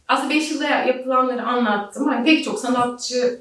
aslında 0.08 0.34
5 0.34 0.50
yılda 0.50 0.68
yapılanları 0.68 1.42
anlattım. 1.42 2.08
Hani 2.08 2.24
pek 2.24 2.44
çok 2.44 2.58
sanatçı 2.58 3.40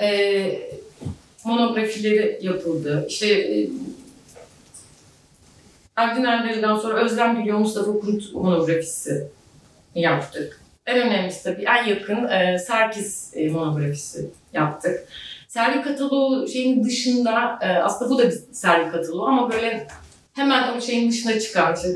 e, 0.00 0.06
e, 0.06 0.70
monografileri 1.44 2.38
yapıldı. 2.42 3.06
İşte 3.08 3.26
e, 3.26 3.68
Erdin 5.96 6.24
Erdel'den 6.24 6.76
sonra 6.76 7.04
Özlem 7.04 7.36
Gülüyor 7.36 7.58
Mustafa 7.58 7.92
Kunt 7.92 8.32
monografisi 8.34 9.28
yaptık. 9.94 10.60
En 10.86 11.00
önemlisi 11.00 11.44
tabii 11.44 11.64
en 11.64 11.84
yakın 11.84 12.28
e, 12.28 12.58
Serkis 12.58 13.36
e, 13.36 13.48
monografisi 13.48 14.30
yaptık. 14.52 15.08
Sergi 15.48 15.82
kataloğu 15.82 16.48
şeyin 16.48 16.84
dışında, 16.84 17.58
e, 17.62 17.66
aslında 17.66 18.10
bu 18.10 18.18
da 18.18 18.26
bir 18.26 18.38
sergi 18.52 18.90
kataloğu 18.90 19.26
ama 19.26 19.52
böyle 19.52 19.88
hemen 20.38 20.76
o 20.76 20.80
şeyin 20.80 21.10
dışına 21.10 21.40
çıkan, 21.40 21.74
işte, 21.74 21.88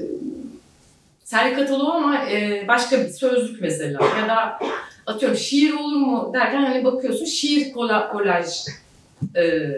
sergi 1.24 1.56
kataloğu 1.56 1.92
ama 1.92 2.30
e, 2.30 2.64
başka 2.68 3.00
bir 3.00 3.08
sözlük 3.08 3.60
mesela 3.60 4.04
ya 4.20 4.28
da 4.28 4.58
atıyorum 5.06 5.38
şiir 5.38 5.72
olur 5.72 5.96
mu 5.96 6.30
derken 6.34 6.64
hani 6.64 6.84
bakıyorsun 6.84 7.24
şiir 7.24 7.72
kola, 7.72 8.12
kolaj 8.12 8.46
e, 9.36 9.70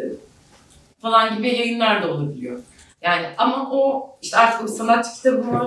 falan 1.02 1.36
gibi 1.36 1.48
yayınlar 1.48 2.02
da 2.02 2.10
olabiliyor. 2.10 2.60
Yani 3.02 3.26
ama 3.38 3.70
o 3.72 4.10
işte 4.22 4.36
artık 4.36 4.60
o 4.62 4.64
bir 4.64 4.72
sanatçı 4.72 5.14
kitabı 5.14 5.52
var. 5.52 5.66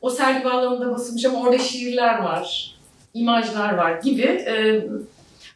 O 0.00 0.10
sergi 0.10 0.44
bağlamında 0.44 0.90
basılmış 0.90 1.24
ama 1.24 1.40
orada 1.40 1.58
şiirler 1.58 2.18
var, 2.18 2.74
imajlar 3.14 3.74
var 3.74 4.00
gibi. 4.00 4.22
E, 4.22 4.84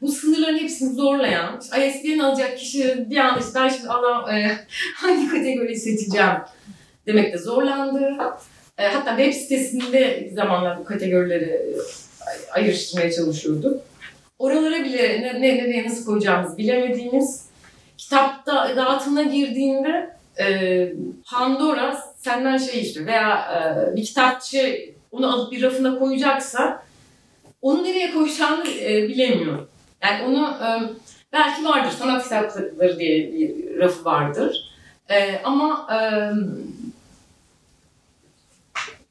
bu 0.02 0.12
sınırların 0.12 0.58
hepsini 0.58 0.94
zorlayan, 0.94 1.60
işte 1.62 1.88
ISBN 1.88 2.18
alacak 2.18 2.58
kişi 2.58 3.06
bir 3.10 3.16
anda 3.16 3.40
işte 3.40 3.50
ben 3.54 3.68
şimdi 3.68 3.88
Allah, 3.88 4.38
e, 4.38 4.58
hangi 4.94 5.28
kategoriyi 5.28 5.76
seçeceğim 5.76 6.36
demekte 7.06 7.38
zorlandı. 7.38 8.16
E, 8.78 8.86
hatta 8.86 9.16
web 9.16 9.32
sitesinde 9.32 10.30
zamanlar 10.34 10.78
bu 10.78 10.84
kategorileri 10.84 11.44
e, 11.44 11.76
ayrıştırmaya 12.52 13.12
çalışıyorduk. 13.12 13.80
Oralara 14.38 14.84
bile 14.84 15.20
ne, 15.22 15.34
ne, 15.34 15.58
nereye 15.58 15.84
nasıl 15.84 16.04
koyacağımızı 16.04 16.58
bilemediğimiz 16.58 17.44
kitapta 17.98 18.76
dağıtımına 18.76 19.22
girdiğinde 19.22 20.10
e, 20.40 20.92
Pandora 21.30 22.02
senden 22.16 22.56
şey 22.56 22.80
istiyor 22.80 23.06
veya 23.06 23.38
e, 23.92 23.96
bir 23.96 24.04
kitapçı 24.04 24.78
onu 25.12 25.34
alıp 25.34 25.52
bir 25.52 25.62
rafına 25.62 25.98
koyacaksa 25.98 26.82
onu 27.62 27.84
nereye 27.84 28.10
koyacağını 28.10 28.68
e, 28.68 29.08
bilemiyor. 29.08 29.66
Yani 30.02 30.22
onu 30.26 30.46
e, 30.46 30.68
belki 31.32 31.64
vardır 31.64 31.90
sanat 31.98 32.22
kitapları 32.22 32.98
diye 32.98 33.32
bir 33.32 33.78
rafı 33.78 34.04
vardır. 34.04 34.70
E, 35.10 35.40
ama 35.44 35.86
e, 35.92 35.98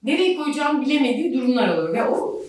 nereye 0.03 0.37
koyacağını 0.37 0.85
bilemediği 0.85 1.33
durumlar 1.33 1.77
oluyor 1.77 1.93
ve 1.93 2.07
o 2.07 2.41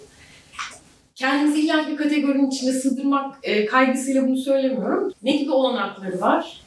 kendimizi 1.14 1.60
illa 1.60 1.88
bir 1.90 1.96
kategorinin 1.96 2.50
içine 2.50 2.72
sığdırmak 2.72 3.36
e, 3.42 3.66
kaygısıyla 3.66 4.28
bunu 4.28 4.36
söylemiyorum. 4.36 5.12
Ne 5.22 5.36
gibi 5.36 5.50
olanakları 5.50 6.20
var? 6.20 6.60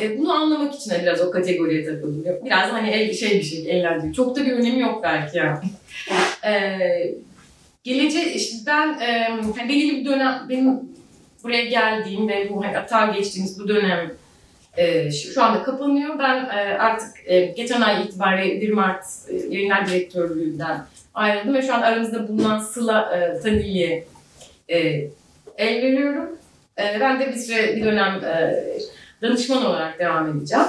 E, 0.00 0.18
bunu 0.18 0.32
anlamak 0.32 0.74
için 0.74 0.90
de 0.90 1.02
biraz 1.02 1.20
o 1.20 1.30
kategoriye 1.30 1.84
takıldım. 1.84 2.24
Biraz 2.44 2.72
hani 2.72 2.90
el, 2.90 3.14
şey 3.14 3.38
bir 3.38 3.42
şey, 3.42 3.70
eğlenceli. 3.70 4.12
Çok 4.12 4.36
da 4.36 4.46
bir 4.46 4.52
önemi 4.52 4.80
yok 4.80 5.00
belki 5.02 5.38
yani. 5.38 5.58
e, 6.44 6.78
gelece, 7.84 8.34
işte 8.34 8.56
ben 8.66 8.98
e, 9.00 9.28
hani 9.56 9.68
belirli 9.68 10.00
bir 10.00 10.04
dönem, 10.04 10.46
benim 10.48 10.80
buraya 11.44 11.64
geldiğim 11.64 12.28
ve 12.28 12.48
bu 12.50 12.64
hani 12.90 13.16
geçtiğimiz 13.16 13.60
bu 13.60 13.68
dönem 13.68 14.10
e, 14.76 15.10
şu, 15.10 15.42
anda 15.42 15.62
kapanıyor. 15.62 16.18
Ben 16.18 16.44
e, 16.44 16.78
artık 16.78 17.08
e, 17.24 17.40
geçen 17.46 17.80
ay 17.80 18.04
itibariyle 18.04 18.60
1 18.60 18.72
Mart 18.72 19.04
e, 19.28 19.36
yayınlar 19.36 19.86
direktörlüğünden 19.86 20.84
ayrıldım 21.14 21.54
ve 21.54 21.62
şu 21.62 21.74
an 21.74 21.82
aramızda 21.82 22.28
bulunan 22.28 22.58
Sıla 22.58 23.16
e, 23.16 23.40
Tanilli'ye 23.40 24.06
e, 24.68 24.78
el 25.58 25.82
veriyorum. 25.82 26.28
Ben 27.00 27.20
de 27.20 27.28
bir 27.28 27.36
süre, 27.36 27.76
bir 27.76 27.84
dönem 27.84 28.20
danışman 29.22 29.66
olarak 29.66 29.98
devam 29.98 30.38
edeceğim. 30.38 30.64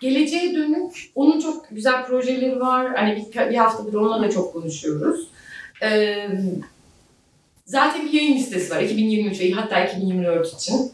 Geleceğe 0.00 0.54
dönük, 0.54 1.10
onun 1.14 1.40
çok 1.40 1.66
güzel 1.70 2.04
projeleri 2.04 2.60
var. 2.60 2.94
Hani 2.94 3.26
bir, 3.34 3.50
bir 3.50 3.56
haftadır 3.56 3.94
onunla 3.94 4.22
da 4.22 4.30
çok 4.30 4.52
konuşuyoruz. 4.52 5.28
E, 5.82 6.16
zaten 7.70 8.06
bir 8.06 8.12
yayın 8.12 8.36
listesi 8.36 8.74
var 8.74 8.80
2023 8.82 9.40
ve 9.40 9.50
hatta 9.50 9.84
2024 9.84 10.54
için. 10.54 10.92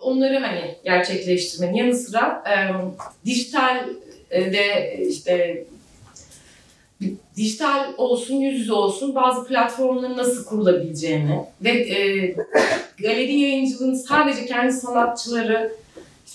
Onları 0.00 0.38
hani 0.38 0.74
gerçekleştirmenin 0.84 1.74
yanı 1.74 1.94
sıra 1.94 2.44
e, 2.46 2.54
dijital 3.24 3.86
de 4.30 4.96
işte 5.08 5.64
dijital 7.36 7.92
olsun, 7.96 8.34
yüz 8.34 8.60
yüze 8.60 8.72
olsun 8.72 9.14
bazı 9.14 9.46
platformların 9.46 10.16
nasıl 10.16 10.44
kurulabileceğini 10.44 11.44
ve 11.60 11.70
e, 11.70 12.28
galeri 12.98 13.40
yayıncılığının 13.40 13.94
sadece 13.94 14.46
kendi 14.46 14.72
sanatçıları 14.72 15.72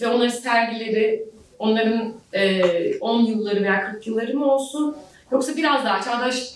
ve 0.02 0.08
onların 0.08 0.30
sergileri, 0.30 1.26
onların 1.60 2.14
e, 2.34 3.00
10 3.00 3.26
yılları 3.26 3.64
veya 3.64 3.92
40 3.92 4.08
yılları 4.08 4.38
mı 4.38 4.54
olsun 4.54 4.96
yoksa 5.32 5.58
biraz 5.58 5.86
daha 5.86 6.02
çağdaş 6.02 6.54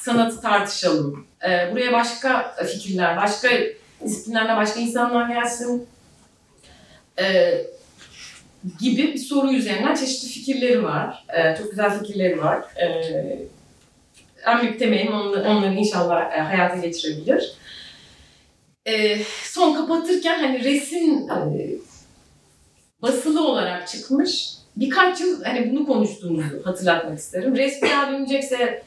sanatı 0.00 0.40
tartışalım. 0.40 1.31
E, 1.48 1.72
buraya 1.72 1.92
başka 1.92 2.56
fikirler, 2.66 3.16
başka 3.16 3.48
disiplinlerden 4.04 4.56
başka 4.56 4.80
insanlar 4.80 5.28
gelsin 5.28 5.86
e, 7.18 7.54
gibi 8.80 9.14
bir 9.14 9.18
soru 9.18 9.52
üzerinden 9.52 9.94
çeşitli 9.94 10.28
fikirleri 10.28 10.84
var. 10.84 11.24
E, 11.28 11.56
çok 11.56 11.70
güzel 11.70 11.98
fikirleri 11.98 12.38
var. 12.38 12.62
E, 12.76 12.86
en 14.46 14.62
büyük 14.62 14.78
temelim 14.78 15.12
onları, 15.12 15.48
onları 15.48 15.74
inşallah 15.74 16.32
e, 16.32 16.40
hayata 16.40 16.76
geçirebilir. 16.76 17.52
E, 18.86 19.18
son 19.44 19.74
kapatırken 19.74 20.38
hani 20.38 20.64
resim 20.64 21.30
e, 21.30 21.70
basılı 23.02 23.48
olarak 23.48 23.88
çıkmış. 23.88 24.52
Birkaç 24.76 25.20
yıl 25.20 25.44
hani 25.44 25.72
bunu 25.72 25.86
konuştuğumuzu 25.86 26.66
hatırlatmak 26.66 27.18
isterim. 27.18 27.56
Resmi 27.56 27.88
dönecekse 28.10 28.82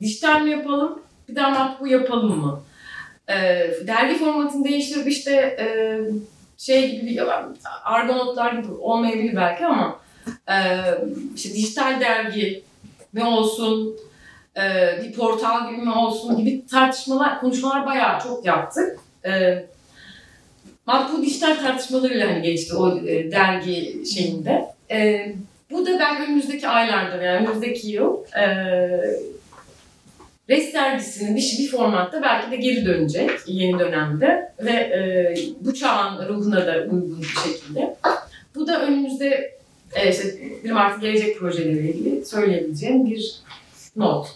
dijital 0.00 0.40
mi 0.40 0.50
yapalım, 0.50 1.02
bir 1.30 1.36
daha 1.36 1.50
matbu 1.50 1.86
yapalım 1.86 2.38
mı? 2.38 2.62
E, 3.28 3.34
dergi 3.86 4.18
formatını 4.18 4.64
değiştirip 4.64 5.08
işte 5.08 5.32
e, 5.34 5.66
şey 6.58 6.90
gibi 6.90 7.10
bir 7.10 7.22
argonotlar 7.84 8.52
gibi 8.52 8.72
olmayabilir 8.72 9.36
belki 9.36 9.66
ama 9.66 10.00
e, 10.48 10.56
işte 11.36 11.54
dijital 11.54 12.00
dergi 12.00 12.62
mi 13.12 13.24
olsun, 13.24 13.96
e, 14.56 14.62
bir 15.02 15.12
portal 15.12 15.70
gibi 15.70 15.82
mi 15.82 15.92
olsun 15.92 16.36
gibi 16.36 16.66
tartışmalar, 16.66 17.40
konuşmalar 17.40 17.86
bayağı 17.86 18.20
çok 18.22 18.46
yaptık. 18.46 18.98
E, 19.24 19.64
bu 21.12 21.22
dijital 21.22 21.56
tartışmalarıyla 21.56 22.28
hani 22.28 22.42
geçti 22.42 22.76
o 22.76 22.98
e, 22.98 23.32
dergi 23.32 24.02
şeyinde. 24.14 24.66
E, 24.90 25.26
bu 25.70 25.86
da 25.86 25.98
ben 25.98 26.22
önümüzdeki 26.22 26.68
aylarda 26.68 27.22
yani 27.22 27.46
önümüzdeki 27.46 27.88
yıl 27.88 28.16
e, 28.36 28.46
Res 30.50 30.74
dergisinin 30.74 31.36
bir, 31.36 31.56
bir 31.58 31.68
formatta 31.70 32.22
belki 32.22 32.50
de 32.50 32.56
geri 32.56 32.84
dönecek 32.84 33.30
yeni 33.46 33.78
dönemde 33.78 34.52
ve 34.60 34.70
e, 34.72 35.34
bu 35.60 35.74
çağın 35.74 36.28
ruhuna 36.28 36.66
da 36.66 36.82
uygun 36.82 37.22
bir 37.22 37.50
şekilde. 37.52 37.96
Bu 38.54 38.66
da 38.66 38.82
önümüzde 38.82 39.58
e, 39.94 40.10
işte 40.10 40.38
bir 40.64 40.76
artık 40.76 41.02
gelecek 41.02 41.38
projeleriyle 41.38 41.92
ilgili 41.92 42.26
söyleyebileceğim 42.26 43.06
bir 43.06 43.40
not. 43.96 44.28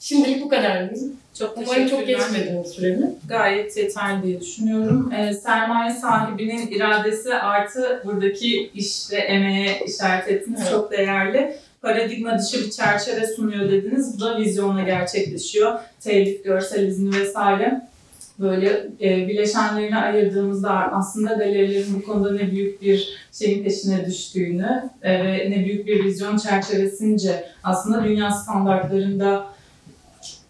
Şimdilik 0.00 0.42
bu 0.42 0.48
kadar 0.48 0.94
değil. 0.94 1.12
Çok 1.38 1.58
Umarım 1.58 1.88
çok 1.88 2.06
geçmedim 2.06 2.64
süremi. 2.64 3.14
Gayet 3.28 3.76
yeterli 3.76 4.22
diye 4.22 4.40
düşünüyorum. 4.40 5.12
Ee, 5.12 5.34
sermaye 5.34 5.94
sahibinin 5.94 6.66
iradesi 6.66 7.34
artı 7.34 8.02
buradaki 8.04 8.70
iş 8.74 9.12
ve 9.12 9.16
emeğe 9.16 9.80
işaret 9.86 10.28
ettiniz. 10.28 10.60
Evet. 10.62 10.70
Çok 10.70 10.92
değerli. 10.92 11.56
Paradigma 11.84 12.38
dışı 12.38 12.64
bir 12.64 12.70
çerçeve 12.70 13.26
sunuyor 13.26 13.70
dediniz. 13.70 14.16
Bu 14.16 14.20
da 14.20 14.38
vizyonla 14.38 14.82
gerçekleşiyor. 14.82 15.78
Telif, 16.00 16.44
görsel 16.44 16.86
izni 16.86 17.20
vesaire. 17.20 17.88
Böyle 18.38 18.86
e, 19.00 19.28
bileşenlerini 19.28 19.96
ayırdığımızda 19.96 20.70
aslında 20.70 21.32
galerilerin 21.32 21.94
bu 21.94 22.06
konuda 22.06 22.32
ne 22.32 22.50
büyük 22.50 22.82
bir 22.82 23.28
şeyin 23.32 23.64
peşine 23.64 24.06
düştüğünü 24.06 24.90
e, 25.02 25.14
ne 25.50 25.64
büyük 25.64 25.86
bir 25.86 26.04
vizyon 26.04 26.36
çerçevesince 26.36 27.44
aslında 27.64 28.04
dünya 28.04 28.30
standartlarında 28.30 29.46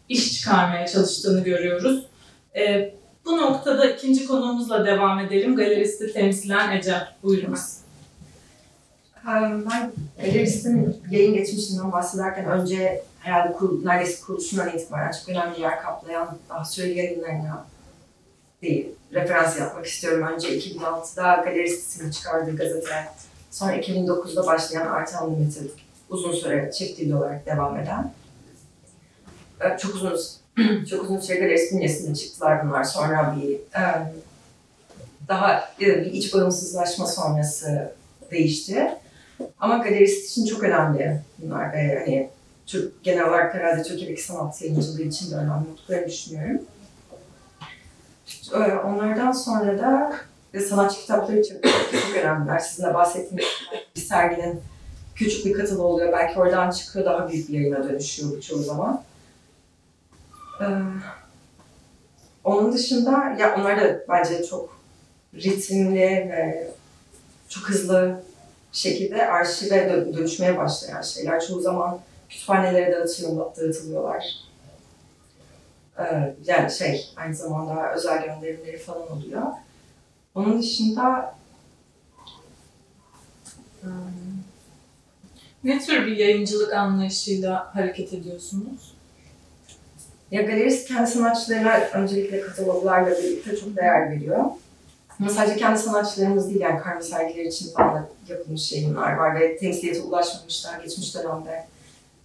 iş 0.09 0.40
çıkarmaya 0.40 0.87
çalıştığını 0.87 1.44
görüyoruz. 1.44 2.07
E, 2.57 2.94
bu 3.25 3.37
noktada 3.37 3.90
ikinci 3.90 4.27
konuğumuzla 4.27 4.87
devam 4.87 5.18
edelim. 5.18 5.57
Galeristi 5.57 6.12
temsilen 6.12 6.77
Ece. 6.77 6.94
Buyurunuz. 7.23 7.84
Ben 9.27 9.93
galeristin 10.21 10.97
yayın 11.11 11.35
geçmişinden 11.35 11.93
bahsederken 11.93 12.45
önce 12.45 13.03
herhalde 13.21 13.53
kur, 13.53 13.85
neredeyse 13.85 14.21
kuruluşundan 14.21 14.69
itibaren 14.79 15.13
çok 15.13 15.29
önemli 15.29 15.61
yer 15.61 15.83
kaplayan 15.83 16.39
daha 16.49 16.65
süreli 16.65 16.99
yayınlarına 16.99 17.67
değil, 18.63 18.89
referans 19.13 19.59
yapmak 19.61 19.87
istiyorum. 19.87 20.27
Önce 20.35 20.59
2006'da 20.59 21.43
Galerist 21.45 21.89
ismini 21.89 22.13
çıkardığı 22.13 22.57
gazete, 22.57 22.95
sonra 23.51 23.77
2009'da 23.77 24.47
başlayan 24.47 24.87
Art 24.87 25.15
Unlimited, 25.23 25.71
uzun 26.11 26.33
süre 26.33 26.71
çift 26.73 27.01
dilli 27.01 27.15
olarak 27.17 27.47
devam 27.47 27.77
eden. 27.77 28.13
e, 29.61 29.79
Çok 29.79 29.95
uzun 29.95 30.17
çok 30.91 31.03
uzun 31.05 31.19
süre 31.19 31.39
galerist 31.39 31.73
bünyesinde 31.73 32.15
çıktılar 32.15 32.67
bunlar. 32.67 32.85
Sonra 32.85 33.37
bir 33.41 33.61
daha 35.29 35.69
bir 35.81 35.97
iç 35.97 36.35
bağımsızlaşma 36.35 37.07
sonrası 37.07 37.93
değişti. 38.31 38.89
Ama 39.61 39.79
galerist 39.79 40.31
için 40.31 40.47
çok 40.47 40.62
önemli 40.62 41.20
bunlar 41.38 41.73
ve 41.73 41.99
hani 41.99 42.31
Türk, 42.66 43.03
genel 43.05 43.29
olarak 43.29 43.55
herhalde 43.55 43.83
Türkiye'deki 43.83 44.23
sanat 44.23 44.62
yayıncılığı 44.62 45.03
için 45.03 45.31
de 45.31 45.35
önemli 45.35 45.68
olduklarını 45.73 46.07
düşünüyorum. 46.09 46.62
Onlardan 48.85 49.33
sonra 49.33 49.79
da 49.79 50.16
e, 50.55 50.61
sanatçı 50.61 51.01
kitapları 51.01 51.40
için 51.40 51.61
çok 51.92 52.16
önemliler. 52.16 52.59
Sizin 52.59 52.85
de 52.85 52.94
bahsettiğiniz 52.94 53.47
bir 53.97 54.01
serginin 54.01 54.61
küçük 55.14 55.47
bir 55.47 55.53
kataloğu 55.53 55.87
oluyor. 55.87 56.12
Belki 56.12 56.40
oradan 56.40 56.70
çıkıyor 56.70 57.05
daha 57.05 57.29
büyük 57.31 57.49
bir 57.49 57.55
yayına 57.55 57.85
dönüşüyor 57.85 58.31
bu 58.37 58.40
çoğu 58.40 58.62
zaman. 58.62 59.03
Ee, 60.61 60.64
Onun 62.44 62.73
dışında 62.73 63.37
ya 63.38 63.57
onlar 63.59 63.81
da 63.81 64.01
bence 64.09 64.44
çok 64.44 64.81
ritimli 65.35 66.01
ve 66.01 66.70
çok 67.49 67.68
hızlı 67.68 68.23
şekilde 68.75 69.27
arşive 69.27 69.77
dö- 69.77 70.17
dönüşmeye 70.17 70.59
başlayan 70.59 71.03
şeyler. 71.03 71.47
Çoğu 71.47 71.61
zaman 71.61 72.01
kütüphanelere 72.29 72.93
dağıtıyor, 72.93 73.37
dağıtılıyorlar. 73.57 74.25
Ee, 75.99 76.35
yani 76.45 76.71
şey, 76.73 77.13
aynı 77.17 77.35
zamanda 77.35 77.95
özel 77.95 78.25
gönderimleri 78.25 78.79
falan 78.79 79.13
oluyor. 79.13 79.43
Onun 80.35 80.63
dışında 80.63 81.35
hmm, 83.81 83.91
Ne 85.65 85.79
tür 85.79 86.07
bir 86.07 86.17
yayıncılık 86.17 86.73
anlayışıyla 86.73 87.75
hareket 87.75 88.13
ediyorsunuz? 88.13 88.95
ya 90.31 90.43
galerist 90.43 90.89
kendi 90.89 91.11
sanatçılarına 91.11 91.81
öncelikle 91.95 92.41
kataloglarla 92.41 93.11
birlikte 93.11 93.57
çok 93.57 93.77
değer 93.77 94.11
veriyor. 94.11 94.45
Ama 95.20 95.31
sadece 95.31 95.57
kendi 95.57 95.79
sanatçılarımız 95.79 96.48
değil 96.48 96.61
yani 96.61 96.81
karma 96.81 97.00
sergiler 97.00 97.44
için 97.44 97.72
falan 97.72 98.07
yapılmış 98.29 98.72
yayınlar 98.72 99.12
var 99.12 99.40
ve 99.40 99.57
temsiliyete 99.57 100.00
ulaşmamış 100.00 100.64
daha 100.64 100.79
geçmiş 100.79 101.14
dönemde 101.14 101.66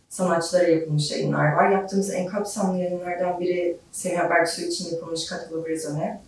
sanatçılara 0.10 0.68
yapılmış 0.68 1.12
yayınlar 1.12 1.52
var. 1.52 1.70
Yaptığımız 1.70 2.10
en 2.14 2.28
kapsamlı 2.28 2.78
yayınlardan 2.78 3.40
biri 3.40 3.78
Semiha 3.92 4.30
Berksoy 4.30 4.66
için 4.66 4.96
yapılmış 4.96 5.26
Katalog 5.26 5.68
Rezone. 5.68 6.22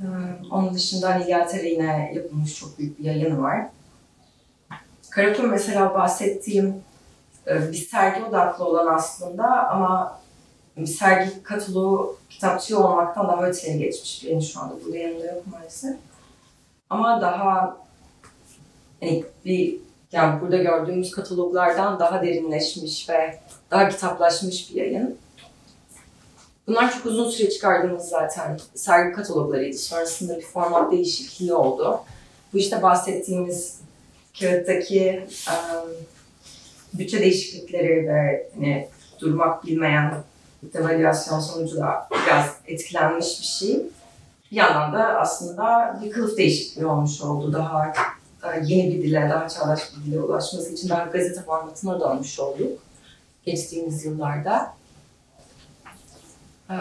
Ee, 0.00 0.04
Onun 0.50 0.74
dışında 0.74 1.14
Nilya 1.14 1.48
yine 1.62 2.12
yapılmış 2.14 2.54
çok 2.60 2.78
büyük 2.78 2.98
bir 2.98 3.04
yayın 3.04 3.42
var. 3.42 3.66
Karakol 5.10 5.44
mesela 5.44 5.94
bahsettiğim 5.94 6.74
e, 7.46 7.72
bir 7.72 7.76
sergi 7.76 8.24
odaklı 8.24 8.64
olan 8.64 8.94
aslında 8.94 9.68
ama 9.68 10.21
sergi 10.86 11.42
kataloğu 11.42 12.16
kitapçı 12.30 12.78
olmaktan 12.78 13.28
daha 13.28 13.46
öteye 13.46 13.76
geçmiş. 13.76 14.24
Benim 14.26 14.42
şu 14.42 14.60
anda 14.60 14.74
burada 14.84 14.96
yanımda 14.96 15.26
yok 15.26 15.46
maalesef. 15.52 15.96
Ama 16.90 17.20
daha 17.20 17.76
hani 19.00 19.24
bir 19.44 19.76
yani 20.12 20.40
burada 20.40 20.56
gördüğümüz 20.56 21.10
kataloglardan 21.10 22.00
daha 22.00 22.22
derinleşmiş 22.22 23.08
ve 23.08 23.38
daha 23.70 23.88
kitaplaşmış 23.88 24.70
bir 24.70 24.74
yayın. 24.74 25.18
Bunlar 26.66 26.94
çok 26.94 27.06
uzun 27.06 27.30
süre 27.30 27.50
çıkardığımız 27.50 28.08
zaten 28.08 28.60
sergi 28.74 29.16
kataloglarıydı. 29.16 29.78
Sonrasında 29.78 30.36
bir 30.36 30.44
format 30.44 30.92
değişikliği 30.92 31.54
oldu. 31.54 32.00
Bu 32.52 32.58
işte 32.58 32.82
bahsettiğimiz 32.82 33.80
kağıttaki 34.40 35.26
um, 35.48 35.90
bütçe 36.94 37.20
değişiklikleri 37.20 38.08
ve 38.08 38.50
hani, 38.54 38.88
durmak 39.20 39.66
bilmeyen 39.66 40.14
devalüasyon 40.62 41.40
sonucu 41.40 41.76
da 41.76 42.08
biraz 42.26 42.46
etkilenmiş 42.66 43.40
bir 43.40 43.46
şey. 43.46 43.82
Bir 44.50 44.56
yandan 44.56 44.92
da 44.92 45.20
aslında 45.20 45.98
bir 46.02 46.10
kılıf 46.10 46.36
değişikliği 46.36 46.86
olmuş 46.86 47.20
oldu. 47.20 47.52
Daha 47.52 47.92
e, 48.44 48.48
yeni 48.64 48.94
bir 48.94 49.02
dile, 49.02 49.30
daha 49.30 49.48
çağdaş 49.48 49.80
bir 49.96 50.10
dile 50.10 50.20
ulaşması 50.20 50.72
için 50.72 50.88
daha 50.88 51.04
gazete 51.04 51.42
formatına 51.42 52.00
dönmüş 52.00 52.40
olduk 52.40 52.78
geçtiğimiz 53.44 54.04
yıllarda. 54.04 54.74
Ee, 56.70 56.74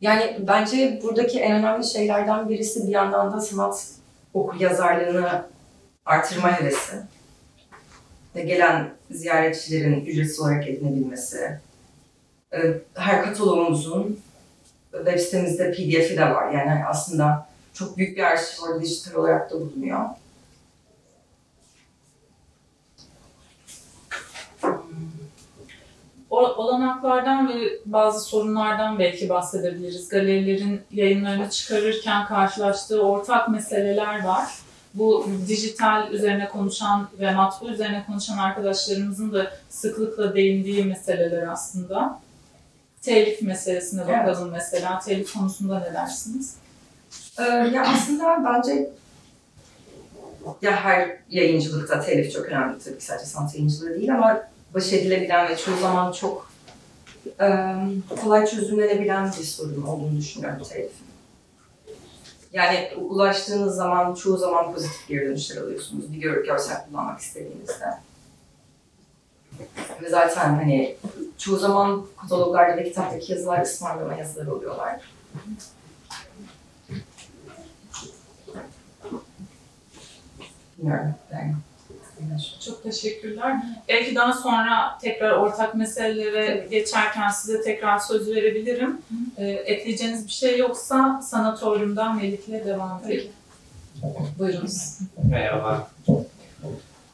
Yani 0.00 0.36
bence 0.48 1.00
buradaki 1.02 1.40
en 1.40 1.56
önemli 1.56 1.84
şeylerden 1.84 2.48
birisi 2.48 2.86
bir 2.86 2.92
yandan 2.92 3.32
da 3.32 3.40
sanat 3.40 3.86
okur 4.34 4.60
yazarlığını 4.60 5.46
artırma 6.04 6.60
hevesi. 6.60 6.96
Gelen 8.34 8.90
ziyaretçilerin 9.10 10.04
ücretsiz 10.06 10.40
olarak 10.40 10.68
edinebilmesi. 10.68 11.58
Ee, 12.52 12.74
Her 12.94 13.24
kataloğumuzun 13.24 14.20
web 14.92 15.18
sitemizde 15.18 15.72
pdf'i 15.72 16.16
de 16.16 16.30
var. 16.30 16.52
Yani 16.52 16.84
aslında 16.86 17.48
çok 17.74 17.96
büyük 17.96 18.16
bir 18.16 18.22
arşiv 18.22 18.62
orada 18.62 18.82
dijital 18.82 19.20
olarak 19.20 19.50
da 19.50 19.60
bulunuyor. 19.60 20.00
Olanaklardan 26.30 27.48
ve 27.48 27.78
bazı 27.86 28.20
sorunlardan 28.20 28.98
belki 28.98 29.28
bahsedebiliriz. 29.28 30.08
Galerilerin 30.08 30.80
yayınlarını 30.90 31.50
çıkarırken 31.50 32.26
karşılaştığı 32.26 33.02
ortak 33.02 33.48
meseleler 33.48 34.24
var. 34.24 34.58
Bu 34.94 35.26
dijital 35.48 36.12
üzerine 36.12 36.48
konuşan 36.48 37.08
ve 37.20 37.34
matbaa 37.34 37.68
üzerine 37.68 38.04
konuşan 38.06 38.38
arkadaşlarımızın 38.38 39.32
da 39.32 39.52
sıklıkla 39.68 40.34
değindiği 40.34 40.84
meseleler 40.84 41.46
aslında. 41.46 42.20
Telif 43.02 43.42
meselesine 43.42 44.08
bakalım 44.08 44.50
mesela. 44.50 44.98
Telif 44.98 45.34
konusunda 45.34 45.78
ne 45.78 45.94
dersiniz? 45.94 46.56
Ee, 47.38 47.42
ya 47.42 47.82
aslında 47.86 48.44
bence 48.44 48.90
ya 50.62 50.76
her 50.76 51.16
yayıncılıkta 51.30 52.00
telif 52.00 52.32
çok 52.32 52.46
önemli 52.46 52.78
tabii 52.78 52.98
ki 52.98 53.04
sadece 53.04 53.26
sanat 53.26 53.54
yayıncılığı 53.54 53.94
değil 53.94 54.14
ama 54.14 54.42
baş 54.74 54.92
edilebilen 54.92 55.48
ve 55.48 55.56
çoğu 55.56 55.76
zaman 55.76 56.12
çok 56.12 56.50
e, 57.40 57.46
kolay 58.22 58.46
çözümlenebilen 58.46 59.32
bir 59.38 59.44
sorun 59.44 59.82
olduğunu 59.82 60.18
düşünüyorum 60.18 60.62
telifin. 60.68 61.13
Yani 62.54 62.88
ulaştığınız 62.96 63.76
zaman 63.76 64.14
çoğu 64.14 64.36
zaman 64.36 64.72
pozitif 64.74 65.08
geri 65.08 65.28
dönüşler 65.28 65.62
alıyorsunuz 65.62 66.12
bir 66.12 66.18
gör, 66.18 66.44
görsel 66.44 66.86
kullanmak 66.86 67.20
istediğinizde. 67.20 67.98
Ve 70.02 70.08
zaten 70.10 70.54
hani 70.54 70.96
çoğu 71.38 71.56
zaman 71.56 72.06
kataloglarda 72.16 72.76
ve 72.76 72.84
kitaptaki 72.84 73.32
yazılar 73.32 73.62
ısmarlama 73.62 74.14
yazıları 74.14 74.54
oluyorlar. 74.54 75.00
Bilmiyorum 80.78 81.14
yani. 81.32 81.54
Çok 82.64 82.82
teşekkürler. 82.82 83.56
Belki 83.88 84.14
daha 84.14 84.32
sonra 84.32 84.98
tekrar 85.02 85.30
ortak 85.30 85.74
meselelere 85.74 86.66
geçerken 86.70 87.30
size 87.30 87.62
tekrar 87.62 87.98
söz 87.98 88.30
verebilirim. 88.30 89.00
Ee, 89.38 89.46
ekleyeceğiniz 89.46 90.26
bir 90.26 90.32
şey 90.32 90.58
yoksa 90.58 91.22
sanatoryumdan 91.22 92.16
Melih'le 92.16 92.66
devam 92.66 93.02
edelim. 93.04 93.30
Buyurunuz. 94.38 94.98
Merhaba. 95.30 95.88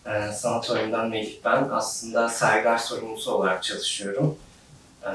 Ee, 0.07 0.33
Sanatoryumdan 0.33 1.09
Melih 1.09 1.35
ben. 1.45 1.69
Aslında 1.71 2.29
sergiler 2.29 2.79
sorumlusu 2.79 3.33
olarak 3.33 3.63
çalışıyorum. 3.63 4.39
Ee, 5.05 5.09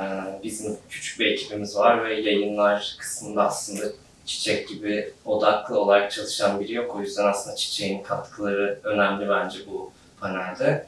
bizim 0.44 0.78
küçük 0.90 1.20
bir 1.20 1.26
ekibimiz 1.26 1.76
var 1.76 2.06
ve 2.06 2.22
yayınlar 2.22 2.96
kısmında 3.00 3.44
aslında 3.44 3.86
çiçek 4.26 4.70
gibi 4.70 5.14
odaklı 5.26 5.80
olarak 5.80 6.12
çalışan 6.12 6.60
biri 6.60 6.74
yok. 6.74 6.96
O 6.96 7.02
yüzden 7.02 7.26
aslında 7.26 7.56
çiçeğin 7.56 8.04
katkıları 8.04 8.80
önemli 8.84 9.30
bence 9.30 9.60
bu 9.68 9.92
panelde. 10.20 10.88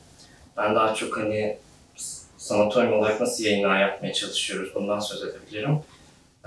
Ben 0.58 0.76
daha 0.76 0.94
çok 0.96 1.18
hani 1.18 1.58
sanatoryum 2.38 2.94
olarak 2.94 3.22
nasıl 3.22 3.44
yayınlar 3.44 3.80
yapmaya 3.82 4.14
çalışıyoruz 4.14 4.76
bundan 4.76 5.00
söz 5.00 5.24
edebilirim. 5.24 5.80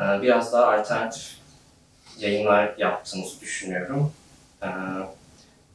Ee, 0.01 0.23
Biraz 0.23 0.53
daha 0.53 0.73
alternatif 0.73 1.31
yayınlar 2.19 2.75
yaptığımızı 2.79 3.41
düşünüyorum. 3.41 4.13
Ee, 4.63 4.67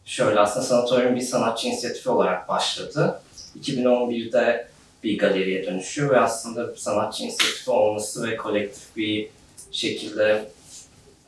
Şöyle 0.06 0.40
aslında 0.40 0.66
sanatoryum 0.66 1.16
bir 1.16 1.22
sanatçı 1.22 1.68
inisiyatifi 1.68 2.10
olarak 2.10 2.50
başladı. 2.50 3.22
2011'de 3.60 4.68
bir 5.04 5.18
galeriye 5.18 5.66
dönüşüyor 5.66 6.10
ve 6.10 6.20
aslında 6.20 6.76
sanatçı 6.76 7.24
inisiyatifi 7.24 7.72
olması 7.72 8.28
ve 8.28 8.38
kolektif 8.38 8.98
bir 8.98 9.30
şekilde 9.72 10.46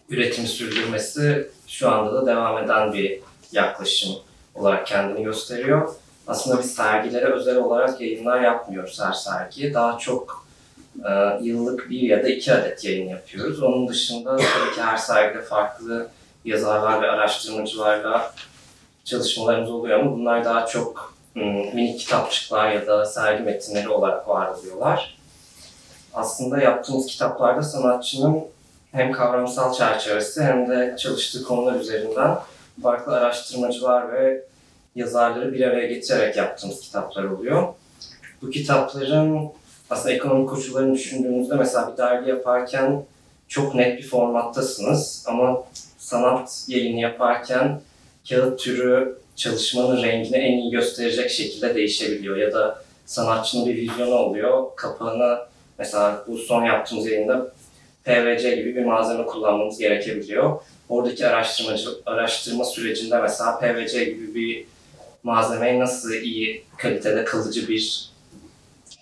üretimi 0.10 0.48
sürdürmesi 0.48 1.52
şu 1.68 1.92
anda 1.92 2.14
da 2.14 2.26
devam 2.26 2.64
eden 2.64 2.94
bir 2.94 3.20
yaklaşım 3.52 4.12
olarak 4.56 4.88
kendini 4.88 5.24
gösteriyor. 5.24 5.96
Aslında 6.28 6.60
biz 6.60 6.76
sergilere 6.76 7.26
özel 7.26 7.58
olarak 7.58 8.02
yayınlar 8.02 8.42
yapmıyoruz 8.42 9.02
her 9.02 9.14
sergiye. 9.14 9.74
Daha 9.74 9.98
çok 9.98 10.46
e, 11.06 11.40
yıllık 11.42 11.90
bir 11.90 12.02
ya 12.02 12.24
da 12.24 12.30
iki 12.30 12.54
adet 12.54 12.86
yayın 12.86 13.10
yapıyoruz. 13.10 13.64
Onun 13.64 13.88
dışında 13.88 14.38
tabii 14.38 14.76
ki 14.76 14.82
her 14.82 14.98
sergide 14.98 15.42
farklı 15.42 16.10
yazarlar 16.46 17.02
ve 17.02 17.08
araştırmacılarla 17.08 18.34
çalışmalarımız 19.04 19.72
oluyor 19.72 20.00
ama 20.00 20.12
bunlar 20.12 20.46
daha 20.46 20.66
çok 20.66 21.14
minik 21.74 22.00
kitapçıklar 22.00 22.72
ya 22.72 22.88
da 22.88 23.06
sergi 23.06 23.44
metinleri 23.44 23.90
olarak 23.90 24.28
var 24.28 24.48
oluyorlar. 24.48 25.18
Aslında 26.14 26.58
yaptığımız 26.58 27.08
kitaplarda 27.08 27.64
sanatçının 27.64 28.44
hem 28.92 29.12
kavramsal 29.12 29.74
çerçevesi 29.74 30.44
hem 30.44 30.70
de 30.70 30.96
çalıştığı 31.00 31.44
konular 31.44 31.80
üzerinden 31.80 32.38
farklı 32.84 33.14
araştırmacılar 33.14 34.14
ve 34.14 34.44
yazarları 34.96 35.54
bir 35.54 35.68
araya 35.68 35.88
getirerek 35.88 36.38
yaptığımız 36.38 36.82
kitaplar 36.82 37.24
oluyor. 37.24 37.68
Bu 38.42 38.50
kitapların 38.50 39.50
aslında 39.90 40.16
ekonomik 40.16 40.50
koşullarını 40.50 40.94
düşündüğümüzde 40.94 41.56
mesela 41.56 41.92
bir 41.92 41.98
dergi 41.98 42.30
yaparken 42.30 43.04
çok 43.48 43.76
net 43.76 43.98
bir 43.98 44.08
formattasınız 44.08 45.24
ama 45.28 45.64
sanat 45.98 46.64
yayını 46.68 47.00
yaparken 47.00 47.82
kağıt 48.30 48.60
türü 48.60 49.18
çalışmanın 49.36 50.04
rengini 50.04 50.38
en 50.38 50.58
iyi 50.58 50.72
gösterecek 50.72 51.30
şekilde 51.30 51.76
değişebiliyor 51.76 52.38
ya 52.38 52.54
da 52.54 52.84
sanatçının 53.06 53.66
bir 53.66 53.76
vizyonu 53.76 54.16
oluyor. 54.16 54.76
Kapağına 54.76 55.48
mesela 55.80 56.24
bu 56.28 56.38
son 56.38 56.66
yaptığımız 56.66 57.08
yayında 57.08 57.52
PVC 58.08 58.56
gibi 58.56 58.76
bir 58.76 58.86
malzeme 58.86 59.26
kullanmamız 59.26 59.80
gerekebiliyor. 59.80 60.62
Oradaki 60.90 61.28
araştırmacı 61.28 61.90
araştırma 62.06 62.64
sürecinde 62.64 63.22
mesela 63.22 63.60
PVC 63.60 64.06
gibi 64.06 64.36
bir 64.36 64.66
malzemeyi 65.24 65.80
nasıl 65.80 66.14
iyi 66.14 66.64
kalitede 66.78 67.26
kalıcı 67.26 67.68
bir 67.68 68.10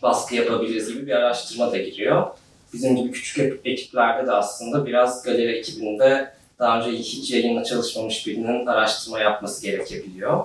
baskı 0.02 0.36
yapabiliriz 0.36 0.94
gibi 0.94 1.08
bir 1.08 1.12
araştırma 1.12 1.72
da 1.72 1.78
giriyor. 1.78 2.28
Bizim 2.74 2.96
gibi 2.96 3.12
küçük 3.12 3.62
ekiplerde 3.66 4.28
de 4.28 4.32
aslında 4.32 4.86
biraz 4.86 5.24
galeri 5.24 5.58
ekibinde 5.58 6.34
daha 6.60 6.80
önce 6.80 6.98
hiç 6.98 7.32
yayınla 7.32 7.64
çalışmamış 7.64 8.28
birinin 8.28 8.66
araştırma 8.66 9.20
yapması 9.20 9.62
gerekebiliyor. 9.62 10.44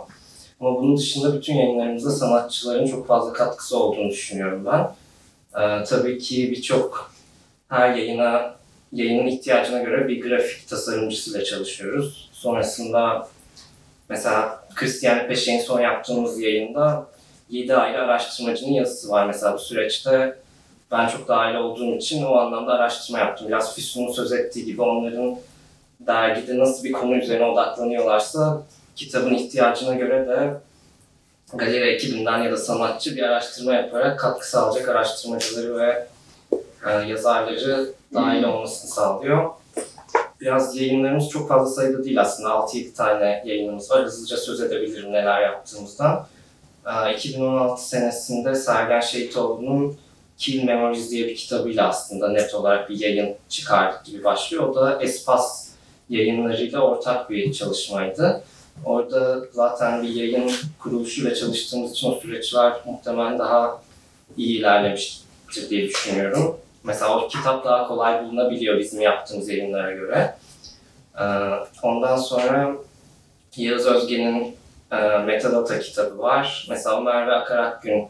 Ama 0.61 0.77
bunun 0.77 0.97
dışında 0.97 1.35
bütün 1.37 1.55
yayınlarımızda 1.55 2.11
sanatçıların 2.11 2.87
çok 2.87 3.07
fazla 3.07 3.33
katkısı 3.33 3.79
olduğunu 3.79 4.11
düşünüyorum 4.11 4.67
ben. 4.67 4.95
Ee, 5.63 5.85
tabii 5.85 6.19
ki 6.19 6.51
birçok 6.51 7.10
her 7.71 7.95
yayına, 7.95 8.55
yayının 8.93 9.27
ihtiyacına 9.27 9.83
göre 9.83 10.09
bir 10.09 10.23
grafik 10.23 10.69
tasarımcısıyla 10.69 11.45
çalışıyoruz. 11.45 12.31
Sonrasında 12.33 13.29
mesela 14.09 14.65
Christian 14.75 15.29
Peşek'in 15.29 15.61
son 15.61 15.81
yaptığımız 15.81 16.41
yayında 16.41 17.07
7 17.51 17.75
ayrı 17.75 18.03
araştırmacının 18.03 18.73
yazısı 18.73 19.11
var 19.11 19.27
mesela 19.27 19.55
bu 19.55 19.59
süreçte. 19.59 20.37
Ben 20.91 21.09
çok 21.09 21.29
dahil 21.29 21.55
olduğum 21.55 21.97
için 21.97 22.25
o 22.25 22.37
anlamda 22.37 22.73
araştırma 22.73 23.19
yaptım. 23.19 23.49
Biraz 23.49 23.75
Füsun'un 23.75 24.13
söz 24.13 24.33
ettiği 24.33 24.65
gibi 24.65 24.83
onların 24.83 25.39
dergide 26.01 26.59
nasıl 26.59 26.85
bir 26.85 26.93
konu 26.93 27.17
üzerine 27.17 27.45
odaklanıyorlarsa 27.45 28.63
kitabın 28.97 29.35
ihtiyacına 29.35 29.95
göre 29.95 30.29
de 30.29 30.55
galeri 31.55 31.95
ekibinden 31.95 32.43
ya 32.43 32.53
da 32.53 32.57
sanatçı 32.57 33.17
bir 33.17 33.23
araştırma 33.23 33.75
yaparak 33.75 34.19
katkı 34.19 34.51
sağlayacak 34.51 34.89
araştırmacıları 34.89 35.79
ve 35.79 36.07
e, 36.87 36.91
yazarları 36.91 37.93
dahil 38.15 38.45
olmasını 38.45 38.91
sağlıyor. 38.91 39.51
Biraz 40.41 40.77
yayınlarımız 40.77 41.29
çok 41.29 41.49
fazla 41.49 41.75
sayıda 41.75 42.05
değil 42.05 42.21
aslında. 42.21 42.49
6-7 42.49 42.95
tane 42.95 43.43
yayınımız 43.47 43.91
var. 43.91 44.05
Hızlıca 44.05 44.37
söz 44.37 44.61
edebilirim 44.61 45.13
neler 45.13 45.43
yaptığımızdan. 45.43 46.27
E, 46.87 47.15
2016 47.15 47.89
senesinde 47.89 48.55
Sergen 48.55 49.01
Şehitoğlu'nun 49.01 49.97
Kill 50.39 50.65
Memories 50.65 51.11
diye 51.11 51.27
bir 51.27 51.37
kitabıyla 51.37 51.89
aslında 51.89 52.29
net 52.29 52.55
olarak 52.55 52.91
bir 52.91 52.99
yayın 52.99 53.35
çıkar 53.49 53.95
gibi 54.05 54.25
başlıyor. 54.25 54.69
O 54.69 54.75
da 54.75 55.03
Espas 55.03 55.69
yayınlarıyla 56.09 56.81
ortak 56.81 57.31
bir 57.31 57.53
çalışmaydı. 57.53 58.43
Orada 58.85 59.41
zaten 59.53 60.03
bir 60.03 60.09
yayın 60.09 60.53
kuruluşuyla 60.79 61.35
çalıştığımız 61.35 61.93
için 61.93 62.11
o 62.11 62.15
süreçler 62.15 62.73
muhtemelen 62.87 63.39
daha 63.39 63.83
iyi 64.37 64.59
ilerlemiştir 64.59 65.71
diye 65.71 65.89
düşünüyorum. 65.89 66.57
Mesela 66.85 67.19
o 67.19 67.29
kitap 67.29 67.65
daha 67.65 67.89
kolay 67.89 68.25
bulunabiliyor 68.25 68.79
bizim 68.79 69.01
yaptığımız 69.01 69.49
yayınlara 69.49 69.93
göre. 69.93 70.35
Ee, 71.21 71.25
Ondan 71.83 72.17
sonra 72.17 72.73
Yağız 73.57 73.87
Özge'nin 73.87 74.57
e, 74.93 75.19
Metadata 75.19 75.79
kitabı 75.79 76.19
var. 76.19 76.67
Mesela 76.71 77.01
Merve 77.01 77.33
Akarakgün 77.33 78.09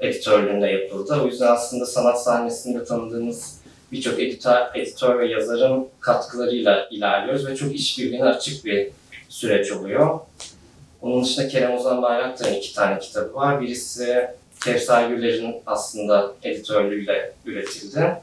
editörlüğünde 0.00 0.66
yapıldı. 0.66 1.20
O 1.22 1.26
yüzden 1.26 1.46
aslında 1.46 1.86
sanat 1.86 2.22
sahnesinde 2.22 2.84
tanıdığımız 2.84 3.62
birçok 3.92 4.20
editör, 4.20 4.56
editör 4.74 5.18
ve 5.18 5.26
yazarın 5.26 5.88
katkılarıyla 6.00 6.88
ilerliyoruz 6.90 7.46
ve 7.46 7.56
çok 7.56 7.74
işbirliğine 7.74 8.24
açık 8.24 8.64
bir 8.64 8.90
süreç 9.28 9.72
oluyor. 9.72 10.18
Onun 11.02 11.24
dışında 11.24 11.48
Kerem 11.48 11.74
Ozan 11.74 12.02
Bayraktar'ın 12.02 12.54
iki 12.54 12.74
tane 12.74 12.98
kitabı 12.98 13.34
var. 13.34 13.60
Birisi 13.60 14.28
Kevser 14.64 15.08
Güller'in 15.08 15.56
aslında 15.66 16.32
editörlüğüyle 16.42 17.32
üretildi. 17.46 18.16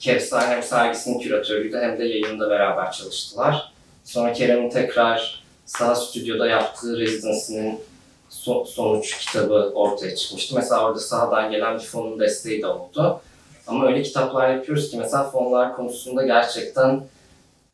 Kevser 0.00 0.40
hem 0.40 0.62
sergisinin 0.62 1.20
küratörüydü 1.20 1.78
hem 1.78 1.98
de 1.98 2.04
yayında 2.04 2.50
beraber 2.50 2.92
çalıştılar. 2.92 3.72
Sonra 4.04 4.32
Kerem'in 4.32 4.70
tekrar 4.70 5.42
Sağ 5.66 5.94
Stüdyo'da 5.94 6.46
yaptığı 6.46 6.98
residency'nin 6.98 7.80
so- 8.30 8.66
sonuç 8.66 9.18
kitabı 9.18 9.72
ortaya 9.74 10.16
çıkmıştı. 10.16 10.54
Mesela 10.54 10.86
orada 10.86 11.00
sahadan 11.00 11.50
gelen 11.50 11.78
bir 11.78 11.84
fonun 11.84 12.20
desteği 12.20 12.62
de 12.62 12.66
oldu. 12.66 13.20
Ama 13.66 13.86
öyle 13.86 14.02
kitaplar 14.02 14.54
yapıyoruz 14.54 14.90
ki 14.90 14.96
mesela 14.96 15.30
fonlar 15.30 15.76
konusunda 15.76 16.26
gerçekten 16.26 17.04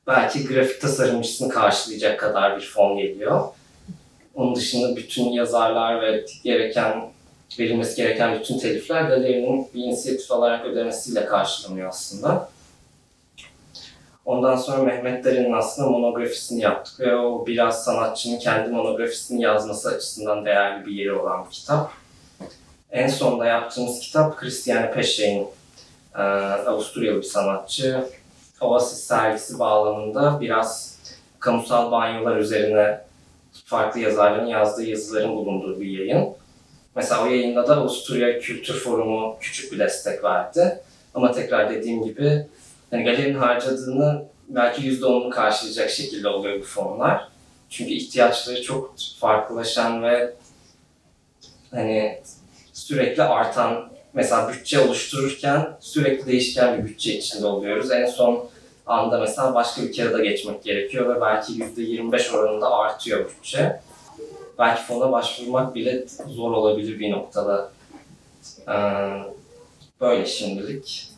belki 0.07 0.47
grafik 0.47 0.81
tasarımcısını 0.81 1.49
karşılayacak 1.49 2.21
kadar 2.21 2.57
bir 2.57 2.67
fon 2.67 2.99
geliyor. 2.99 3.45
Onun 4.35 4.55
dışında 4.55 4.97
bütün 4.97 5.25
yazarlar 5.29 6.03
ve 6.03 6.25
gereken 6.45 7.11
verilmesi 7.59 7.97
gereken 7.97 8.41
bütün 8.41 8.59
telifler 8.59 9.03
galerinin 9.03 9.69
bir 9.75 9.85
inisiyatif 9.85 10.31
olarak 10.31 10.67
ödemesiyle 10.67 11.25
karşılanıyor 11.25 11.89
aslında. 11.89 12.49
Ondan 14.25 14.57
sonra 14.57 14.83
Mehmet 14.83 15.25
Deren'in 15.25 15.53
aslında 15.53 15.89
monografisini 15.91 16.61
yaptık 16.61 17.01
ve 17.01 17.17
o 17.17 17.47
biraz 17.47 17.85
sanatçının 17.85 18.39
kendi 18.39 18.71
monografisini 18.71 19.43
yazması 19.43 19.89
açısından 19.89 20.45
değerli 20.45 20.87
bir 20.87 20.93
yeri 20.93 21.13
olan 21.13 21.47
bir 21.47 21.51
kitap. 21.51 21.91
En 22.91 23.09
sonda 23.09 23.47
yaptığımız 23.47 24.01
kitap 24.01 24.37
Christiane 24.37 24.91
Peschet'in 24.91 25.47
e, 26.15 26.23
Avusturyalı 26.23 27.19
bir 27.19 27.23
sanatçı. 27.23 28.05
Oasis 28.61 29.05
sergisi 29.05 29.59
bağlamında 29.59 30.41
biraz 30.41 30.99
kamusal 31.39 31.93
banyolar 31.93 32.37
üzerine 32.37 33.01
farklı 33.65 34.01
yazarların 34.01 34.47
yazdığı 34.47 34.85
yazıların 34.85 35.37
bulunduğu 35.37 35.81
bir 35.81 35.99
yayın. 35.99 36.29
Mesela 36.97 37.23
o 37.23 37.27
yayında 37.27 37.69
da 37.69 37.77
Avusturya 37.77 38.41
Kültür 38.41 38.75
Forumu 38.75 39.37
küçük 39.41 39.73
bir 39.73 39.79
destek 39.79 40.25
verdi. 40.25 40.81
Ama 41.15 41.33
tekrar 41.33 41.71
dediğim 41.71 42.05
gibi 42.05 42.47
yani 42.93 43.05
galerinin 43.05 43.39
harcadığını 43.39 44.25
belki 44.49 44.83
%10'unu 44.83 45.31
karşılayacak 45.31 45.91
şekilde 45.91 46.29
oluyor 46.29 46.61
bu 46.61 46.65
fonlar. 46.65 47.29
Çünkü 47.71 47.93
ihtiyaçları 47.93 48.63
çok 48.63 48.95
farklılaşan 49.21 50.03
ve 50.03 50.35
hani 51.71 52.23
sürekli 52.73 53.23
artan 53.23 53.91
mesela 54.15 54.53
bütçe 54.53 54.81
oluştururken 54.81 55.77
sürekli 55.81 56.27
değişken 56.27 56.79
bir 56.79 56.89
bütçe 56.89 57.15
içinde 57.15 57.47
oluyoruz. 57.47 57.91
En 57.91 58.07
son 58.07 58.51
anda 58.87 59.19
mesela 59.19 59.55
başka 59.55 59.83
bir 59.83 59.93
kere 59.93 60.19
de 60.19 60.23
geçmek 60.23 60.65
gerekiyor 60.65 61.15
ve 61.15 61.21
belki 61.21 61.53
%25 61.53 62.37
oranında 62.37 62.71
artıyor 62.71 63.31
bütçe. 63.31 63.81
Belki 64.59 64.83
fona 64.83 65.13
başvurmak 65.13 65.75
bile 65.75 66.05
zor 66.29 66.51
olabilir 66.51 66.99
bir 66.99 67.11
noktada. 67.11 67.71
Ee, 68.69 68.75
böyle 70.01 70.27
şimdilik. 70.27 71.09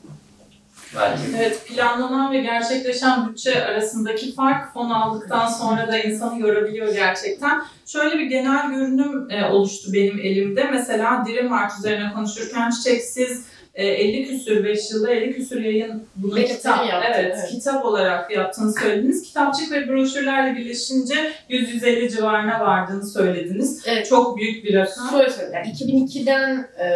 Belki 0.97 1.23
Evet, 1.37 1.67
planlanan 1.67 2.33
ve 2.33 2.41
gerçekleşen 2.41 3.29
bütçe 3.29 3.65
arasındaki 3.65 4.35
fark 4.35 4.73
fon 4.73 4.91
aldıktan 4.91 5.47
sonra 5.47 5.89
da 5.89 5.99
insanı 5.99 6.41
yorabiliyor 6.41 6.95
gerçekten. 6.95 7.63
Şöyle 7.87 8.19
bir 8.19 8.27
genel 8.27 8.71
görünüm 8.71 9.31
e, 9.31 9.45
oluştu 9.45 9.93
benim 9.93 10.19
elimde. 10.19 10.65
Mesela 10.65 11.25
Dirim 11.27 11.53
Art 11.53 11.79
üzerine 11.79 12.13
konuşurken 12.13 12.71
Çiçek 12.71 13.03
siz 13.03 13.45
e, 13.75 13.87
50 13.87 14.29
küsür, 14.29 14.65
5 14.65 14.91
yılda 14.91 15.11
50 15.11 15.35
küsür 15.35 15.61
yayın 15.61 16.03
bunu 16.17 16.37
Benim 16.37 16.49
kitap, 16.49 16.89
yaptın, 16.89 17.13
evet, 17.15 17.35
evet. 17.39 17.51
kitap 17.51 17.85
olarak 17.85 18.31
yaptığını 18.31 18.73
söylediniz. 18.73 19.23
Kitapçık 19.23 19.73
ve 19.73 19.89
broşürlerle 19.89 20.59
birleşince 20.59 21.15
100-150 21.51 22.17
civarına 22.17 22.61
vardığını 22.61 23.07
söylediniz. 23.07 23.83
Evet. 23.87 24.09
Çok 24.09 24.37
büyük 24.37 24.65
bir 24.65 24.75
rakam. 24.75 25.11
Şöyle 25.11 25.31
söyleyeyim. 25.31 25.55
Yani 25.55 26.03
2002'den 26.03 26.69
e, 26.79 26.87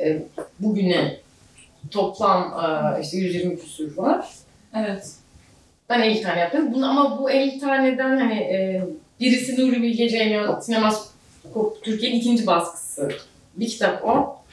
e, 0.00 0.22
bugüne 0.58 1.16
toplam 1.90 2.42
e, 2.42 3.00
işte 3.02 3.16
120 3.16 3.58
küsür 3.58 3.96
var. 3.96 4.28
Evet. 4.76 5.10
Ben 5.88 6.02
50 6.02 6.22
tane 6.22 6.40
yaptım. 6.40 6.74
Bunu, 6.74 6.90
ama 6.90 7.18
bu 7.18 7.30
50 7.30 7.60
taneden 7.60 8.16
hani 8.16 8.34
e, 8.34 8.82
birisi 9.20 9.60
Nuri 9.60 9.82
Bilge 9.82 10.08
Ceylan 10.08 10.60
Sinemaskop 10.60 11.82
Türkiye'nin 11.82 12.16
ikinci 12.16 12.46
baskısı. 12.46 13.08
Bir 13.56 13.68
kitap 13.68 14.04
o. 14.04 14.43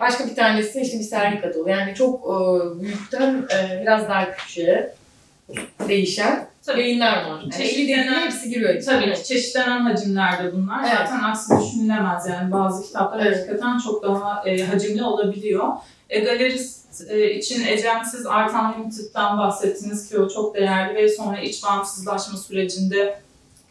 Başka 0.00 0.26
bir 0.26 0.34
tanesi 0.34 0.80
işte 0.80 0.98
bir 0.98 1.04
sergi 1.04 1.40
katılı. 1.40 1.70
Yani 1.70 1.94
çok 1.94 2.20
e, 2.24 2.34
büyükten 2.82 3.34
e, 3.54 3.82
biraz 3.82 4.08
daha 4.08 4.32
küçüğe 4.36 4.94
değişen 5.88 6.46
Tabii. 6.66 6.80
yayınlar 6.80 7.30
var. 7.30 7.40
Yani 7.52 7.54
50 7.64 7.82
dediğinde 7.82 8.02
Çeşitlenen- 8.02 8.24
hepsi 8.24 8.50
giriyor. 8.50 8.82
Tabii 8.84 9.14
ki 9.14 9.24
çeşitlenen 9.24 9.80
hacimlerde 9.80 10.52
bunlar. 10.52 10.80
Evet. 10.84 10.92
Zaten 10.98 11.22
aksi 11.22 11.54
düşünülemez 11.60 12.26
yani 12.28 12.52
bazı 12.52 12.86
kitaplar 12.86 13.26
Evet. 13.26 13.38
hakikaten 13.38 13.78
çok 13.78 14.02
daha 14.02 14.48
e, 14.48 14.62
hacimli 14.62 15.02
olabiliyor. 15.04 15.68
E, 16.10 16.20
galerist 16.20 17.10
e, 17.10 17.34
için 17.34 17.66
Ecem 17.66 18.02
siz 18.10 18.26
Art 18.26 18.52
Unlimited'dan 18.54 19.38
bahsettiniz 19.38 20.08
ki 20.08 20.18
o 20.18 20.28
çok 20.28 20.54
değerli 20.54 20.94
ve 20.94 21.08
sonra 21.08 21.40
iç 21.40 21.64
bağımsızlaşma 21.64 22.38
sürecinde 22.38 23.18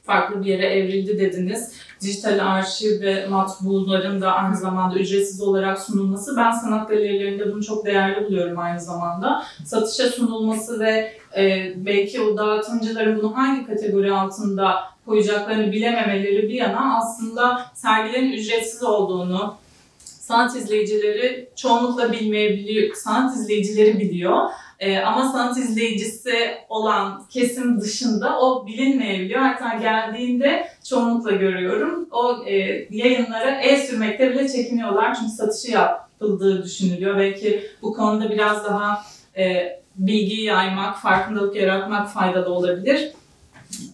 farklı 0.06 0.42
bir 0.46 0.50
yere 0.50 0.66
evrildi 0.66 1.20
dediniz. 1.20 1.72
Dijital 2.04 2.40
arşiv 2.40 3.02
ve 3.02 3.28
matbuların 3.28 4.22
da 4.22 4.32
aynı 4.32 4.58
zamanda 4.58 5.00
ücretsiz 5.00 5.42
olarak 5.42 5.80
sunulması. 5.80 6.38
Ben 6.38 6.52
sanat 6.52 6.90
galerilerinde 6.90 7.54
bunu 7.54 7.64
çok 7.64 7.86
değerli 7.86 8.26
buluyorum 8.26 8.60
aynı 8.60 8.82
zamanda. 8.82 9.44
Satışa 9.66 10.10
sunulması 10.10 10.80
ve 10.80 11.14
e, 11.38 11.74
belki 11.76 12.22
o 12.22 12.38
dağıtımcıların 12.38 13.18
bunu 13.20 13.38
hangi 13.38 13.66
kategori 13.66 14.14
altında 14.14 14.76
koyacaklarını 15.06 15.72
bilememeleri 15.72 16.50
bir 16.50 16.54
yana 16.54 16.98
aslında 16.98 17.66
sergilerin 17.74 18.32
ücretsiz 18.32 18.84
olduğunu 18.84 19.56
sanat 20.00 20.56
izleyicileri 20.56 21.50
çoğunlukla 21.56 22.12
bilmeyebiliyor, 22.12 22.96
sanat 22.96 23.36
izleyicileri 23.36 24.00
biliyor. 24.00 24.38
Ee, 24.84 25.00
ama 25.00 25.32
sanat 25.32 25.58
izleyicisi 25.58 26.34
olan 26.70 27.24
kesim 27.30 27.82
dışında 27.82 28.40
o 28.40 28.68
bilinmeyebiliyor. 28.68 29.42
Hatta 29.42 29.78
geldiğinde 29.78 30.68
çoğunlukla 30.90 31.32
görüyorum. 31.32 32.08
O 32.12 32.46
e, 32.46 32.54
yayınlara 32.90 33.62
el 33.62 33.88
sürmekte 33.88 34.32
bile 34.32 34.50
çekiniyorlar 34.50 35.16
çünkü 35.16 35.32
satışı 35.32 35.72
yapıldığı 35.72 36.64
düşünülüyor. 36.64 37.18
Belki 37.18 37.64
bu 37.82 37.94
konuda 37.94 38.30
biraz 38.30 38.66
daha 38.66 39.02
e, 39.38 39.78
bilgi 39.96 40.42
yaymak, 40.42 40.98
farkındalık 40.98 41.56
yaratmak 41.56 42.10
faydalı 42.10 42.54
olabilir. 42.54 43.12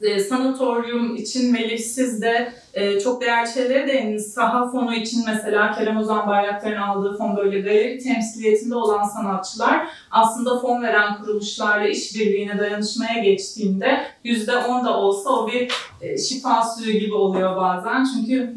E, 0.01 0.19
sanatoryum 0.19 1.15
için 1.15 1.51
Melih 1.51 1.79
siz 1.79 2.21
de 2.21 2.53
e, 2.73 2.99
çok 2.99 3.21
değerli 3.21 3.53
şeylere 3.53 3.87
değindiniz. 3.87 4.33
Saha 4.33 4.71
fonu 4.71 4.95
için 4.95 5.23
mesela 5.25 5.75
Kerem 5.75 5.97
Ozan 5.97 6.27
Bayraktar'ın 6.27 6.81
aldığı 6.81 7.17
fon 7.17 7.37
böyle 7.37 7.61
galeri 7.61 7.99
temsiliyetinde 7.99 8.75
olan 8.75 9.03
sanatçılar 9.03 9.87
aslında 10.11 10.59
fon 10.59 10.81
veren 10.83 11.17
kuruluşlarla 11.17 11.87
işbirliğine 11.87 12.59
dayanışmaya 12.59 13.23
geçtiğinde 13.23 14.01
%10 14.25 14.85
da 14.85 14.97
olsa 14.97 15.29
o 15.29 15.51
bir 15.51 15.71
e, 16.01 16.17
şifa 16.17 16.63
suyu 16.63 16.99
gibi 16.99 17.13
oluyor 17.13 17.55
bazen. 17.55 18.07
Çünkü 18.13 18.53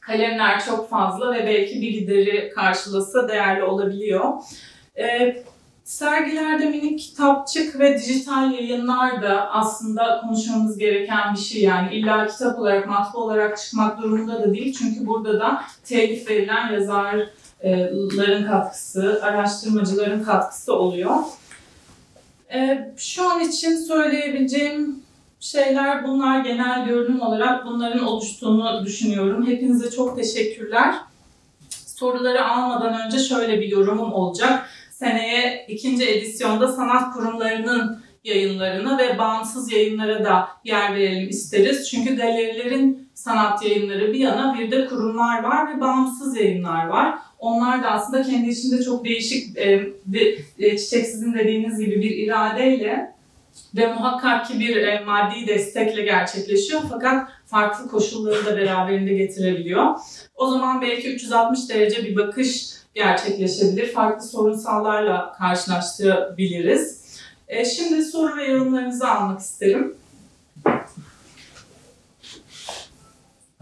kalemler 0.00 0.64
çok 0.64 0.90
fazla 0.90 1.34
ve 1.34 1.46
belki 1.46 1.80
bir 1.80 1.90
gideri 1.90 2.52
karşılasa 2.54 3.28
değerli 3.28 3.62
olabiliyor. 3.64 4.32
E, 4.98 5.36
Sergilerde 5.86 6.66
minik 6.66 7.00
kitapçık 7.00 7.80
ve 7.80 7.98
dijital 7.98 8.52
yayınlar 8.52 9.22
da 9.22 9.50
aslında 9.50 10.20
konuşmamız 10.20 10.78
gereken 10.78 11.34
bir 11.34 11.38
şey. 11.38 11.62
Yani 11.62 11.94
illa 11.94 12.26
kitap 12.26 12.58
olarak, 12.58 12.86
matbu 12.86 13.18
olarak 13.18 13.58
çıkmak 13.58 14.02
durumunda 14.02 14.42
da 14.42 14.54
değil. 14.54 14.76
Çünkü 14.78 15.06
burada 15.06 15.40
da 15.40 15.62
telif 15.84 16.30
verilen 16.30 16.72
yazarların 16.72 18.46
katkısı, 18.46 19.20
araştırmacıların 19.22 20.24
katkısı 20.24 20.72
oluyor. 20.72 21.16
Ee, 22.52 22.94
Şu 22.96 23.30
an 23.30 23.40
için 23.40 23.76
söyleyebileceğim 23.76 25.02
şeyler 25.40 26.04
bunlar 26.08 26.40
genel 26.40 26.86
görünüm 26.86 27.20
olarak 27.20 27.66
bunların 27.66 28.04
oluştuğunu 28.04 28.84
düşünüyorum. 28.84 29.46
Hepinize 29.46 29.90
çok 29.90 30.16
teşekkürler. 30.16 30.94
soruları 31.70 32.48
almadan 32.48 33.06
önce 33.06 33.18
şöyle 33.18 33.60
bir 33.60 33.68
yorumum 33.68 34.12
olacak. 34.12 34.65
Seneye 34.98 35.66
ikinci 35.68 36.10
edisyonda 36.10 36.68
sanat 36.68 37.14
kurumlarının 37.14 38.02
yayınlarına 38.24 38.98
ve 38.98 39.18
bağımsız 39.18 39.72
yayınlara 39.72 40.24
da 40.24 40.48
yer 40.64 40.94
verelim 40.94 41.28
isteriz. 41.28 41.90
Çünkü 41.90 42.16
galerilerin 42.16 43.08
sanat 43.14 43.62
yayınları 43.64 44.12
bir 44.12 44.18
yana 44.18 44.58
bir 44.58 44.70
de 44.70 44.86
kurumlar 44.86 45.42
var 45.42 45.76
ve 45.76 45.80
bağımsız 45.80 46.36
yayınlar 46.36 46.86
var. 46.86 47.18
Onlar 47.38 47.82
da 47.82 47.90
aslında 47.90 48.22
kendi 48.22 48.48
içinde 48.48 48.82
çok 48.82 49.04
değişik 49.04 49.58
e, 49.58 49.92
e, 50.58 50.78
Çiçek 50.78 51.06
sizin 51.06 51.34
dediğiniz 51.34 51.78
gibi 51.78 52.02
bir 52.02 52.10
iradeyle 52.10 53.12
ve 53.76 53.92
muhakkak 53.92 54.46
ki 54.46 54.60
bir 54.60 54.76
e, 54.76 55.00
maddi 55.00 55.46
destekle 55.46 56.02
gerçekleşiyor 56.02 56.80
fakat 56.90 57.28
farklı 57.46 57.90
koşulları 57.90 58.46
da 58.46 58.56
beraberinde 58.56 59.14
getirebiliyor. 59.14 59.94
O 60.34 60.46
zaman 60.46 60.80
belki 60.80 61.14
360 61.14 61.68
derece 61.68 62.04
bir 62.04 62.16
bakış 62.16 62.76
gerçekleşebilir. 62.96 63.92
Farklı 63.92 64.26
sorunsallarla 64.26 65.32
karşılaştırabiliriz. 65.38 67.06
E, 67.48 67.64
şimdi 67.64 68.02
soru 68.02 68.36
ve 68.36 68.44
yorumlarınızı 68.44 69.08
almak 69.08 69.40
isterim. 69.40 69.96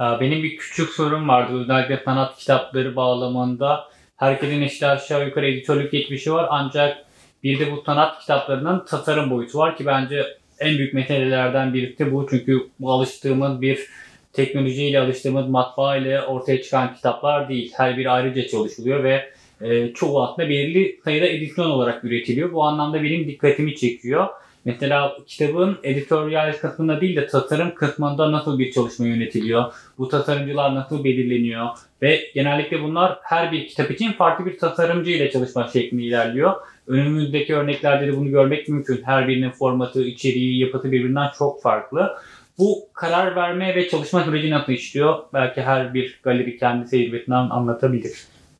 Ee, 0.00 0.20
Benim 0.20 0.42
bir 0.42 0.56
küçük 0.56 0.90
sorum 0.90 1.28
vardı. 1.28 1.60
Özellikle 1.60 2.02
sanat 2.04 2.36
kitapları 2.36 2.96
bağlamında. 2.96 3.84
Herkesin 4.16 4.62
işte 4.62 4.86
aşağı 4.86 5.26
yukarı 5.26 5.46
editörlük 5.46 5.92
geçmişi 5.92 6.32
var. 6.32 6.46
Ancak 6.50 6.98
bir 7.42 7.60
de 7.60 7.72
bu 7.72 7.82
sanat 7.86 8.20
kitaplarının 8.20 8.84
tasarım 8.84 9.30
boyutu 9.30 9.58
var 9.58 9.76
ki 9.76 9.86
bence 9.86 10.26
en 10.58 10.78
büyük 10.78 10.94
meselelerden 10.94 11.74
birisi 11.74 12.12
bu. 12.12 12.26
Çünkü 12.30 12.68
bu 12.80 12.92
alıştığımız 12.92 13.60
bir 13.60 13.88
teknolojiyle 14.34 15.00
alıştığımız 15.00 15.48
matbaa 15.48 15.96
ile 15.96 16.22
ortaya 16.22 16.62
çıkan 16.62 16.94
kitaplar 16.94 17.48
değil. 17.48 17.72
Her 17.76 17.96
biri 17.96 18.10
ayrıca 18.10 18.46
çalışılıyor 18.46 19.04
ve 19.04 19.24
e, 19.60 19.92
çoğu 19.92 20.22
aslında 20.22 20.48
belirli 20.48 21.00
sayıda 21.04 21.26
edisyon 21.26 21.70
olarak 21.70 22.04
üretiliyor. 22.04 22.52
Bu 22.52 22.64
anlamda 22.64 23.02
benim 23.02 23.28
dikkatimi 23.28 23.76
çekiyor. 23.76 24.28
Mesela 24.64 25.16
kitabın 25.26 25.78
editoryal 25.82 26.52
kısmında 26.52 27.00
değil 27.00 27.16
de 27.16 27.26
tasarım 27.26 27.74
kısmında 27.74 28.32
nasıl 28.32 28.58
bir 28.58 28.72
çalışma 28.72 29.06
yönetiliyor? 29.06 29.72
Bu 29.98 30.08
tasarımcılar 30.08 30.74
nasıl 30.74 31.04
belirleniyor? 31.04 31.68
Ve 32.02 32.20
genellikle 32.34 32.82
bunlar 32.82 33.18
her 33.22 33.52
bir 33.52 33.68
kitap 33.68 33.90
için 33.90 34.12
farklı 34.12 34.46
bir 34.46 34.58
tasarımcı 34.58 35.10
ile 35.10 35.30
çalışma 35.30 35.68
şeklinde 35.68 36.02
ilerliyor. 36.02 36.52
Önümüzdeki 36.86 37.54
örneklerde 37.54 38.06
de 38.06 38.16
bunu 38.16 38.30
görmek 38.30 38.68
mümkün. 38.68 39.02
Her 39.04 39.28
birinin 39.28 39.50
formatı, 39.50 40.04
içeriği, 40.04 40.60
yapısı 40.60 40.92
birbirinden 40.92 41.30
çok 41.38 41.62
farklı. 41.62 42.16
Bu 42.58 42.88
karar 42.94 43.36
verme 43.36 43.74
ve 43.74 43.88
çalışma 43.88 44.24
süreci 44.24 44.50
nasıl 44.50 44.72
işliyor? 44.72 45.18
Belki 45.32 45.62
her 45.62 45.94
bir 45.94 46.20
galeri 46.22 46.58
kendi 46.58 46.90
tecrübesinden 46.90 47.50
anlatabilir. 47.50 48.12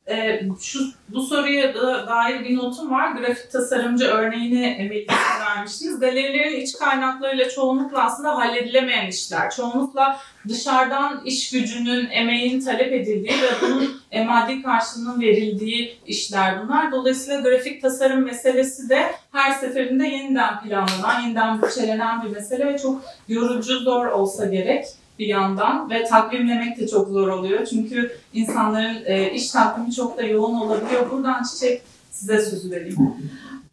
E, 0.09 0.41
şu 0.61 0.79
bu 1.09 1.21
soruya 1.21 1.75
da 1.75 2.07
dair 2.07 2.43
bir 2.43 2.57
notum 2.57 2.91
var. 2.91 3.11
Grafik 3.11 3.51
tasarımcı 3.51 4.05
örneğini 4.05 4.87
Melisa'ya 4.89 5.45
vermiştiniz. 5.45 5.99
Galerilerin 5.99 6.61
iç 6.61 6.73
kaynaklarıyla 6.73 7.49
çoğunlukla 7.49 8.03
aslında 8.03 8.35
halledilemeyen 8.35 9.07
işler. 9.07 9.51
Çoğunlukla 9.51 10.19
dışarıdan 10.47 11.21
iş 11.25 11.51
gücünün, 11.51 12.09
emeğin 12.09 12.61
talep 12.61 12.93
edildiği 12.93 13.41
ve 13.41 13.49
bunun 13.61 14.01
maddi 14.27 14.61
karşılığının 14.61 15.21
verildiği 15.21 15.97
işler 16.07 16.63
bunlar. 16.63 16.91
Dolayısıyla 16.91 17.41
grafik 17.41 17.81
tasarım 17.81 18.25
meselesi 18.25 18.89
de 18.89 19.11
her 19.31 19.51
seferinde 19.51 20.07
yeniden 20.07 20.59
planlanan, 20.59 21.21
yeniden 21.21 21.61
bütçelenen 21.61 22.23
bir 22.23 22.29
mesele 22.29 22.73
ve 22.73 22.77
çok 22.77 23.01
yorucu, 23.27 23.79
zor 23.79 24.05
olsa 24.05 24.45
gerek 24.45 24.85
bir 25.19 25.27
yandan 25.27 25.89
ve 25.89 26.03
takvimlemek 26.03 26.79
de 26.79 26.87
çok 26.87 27.07
zor 27.09 27.27
oluyor. 27.27 27.65
Çünkü 27.65 28.17
insanların 28.33 29.05
e, 29.05 29.31
iş 29.31 29.49
takvimi 29.51 29.93
çok 29.93 30.17
da 30.17 30.23
yoğun 30.23 30.55
olabiliyor. 30.55 31.11
Buradan 31.11 31.43
Çiçek 31.43 31.81
size 32.11 32.41
sözü 32.41 32.71
vereyim. 32.71 32.97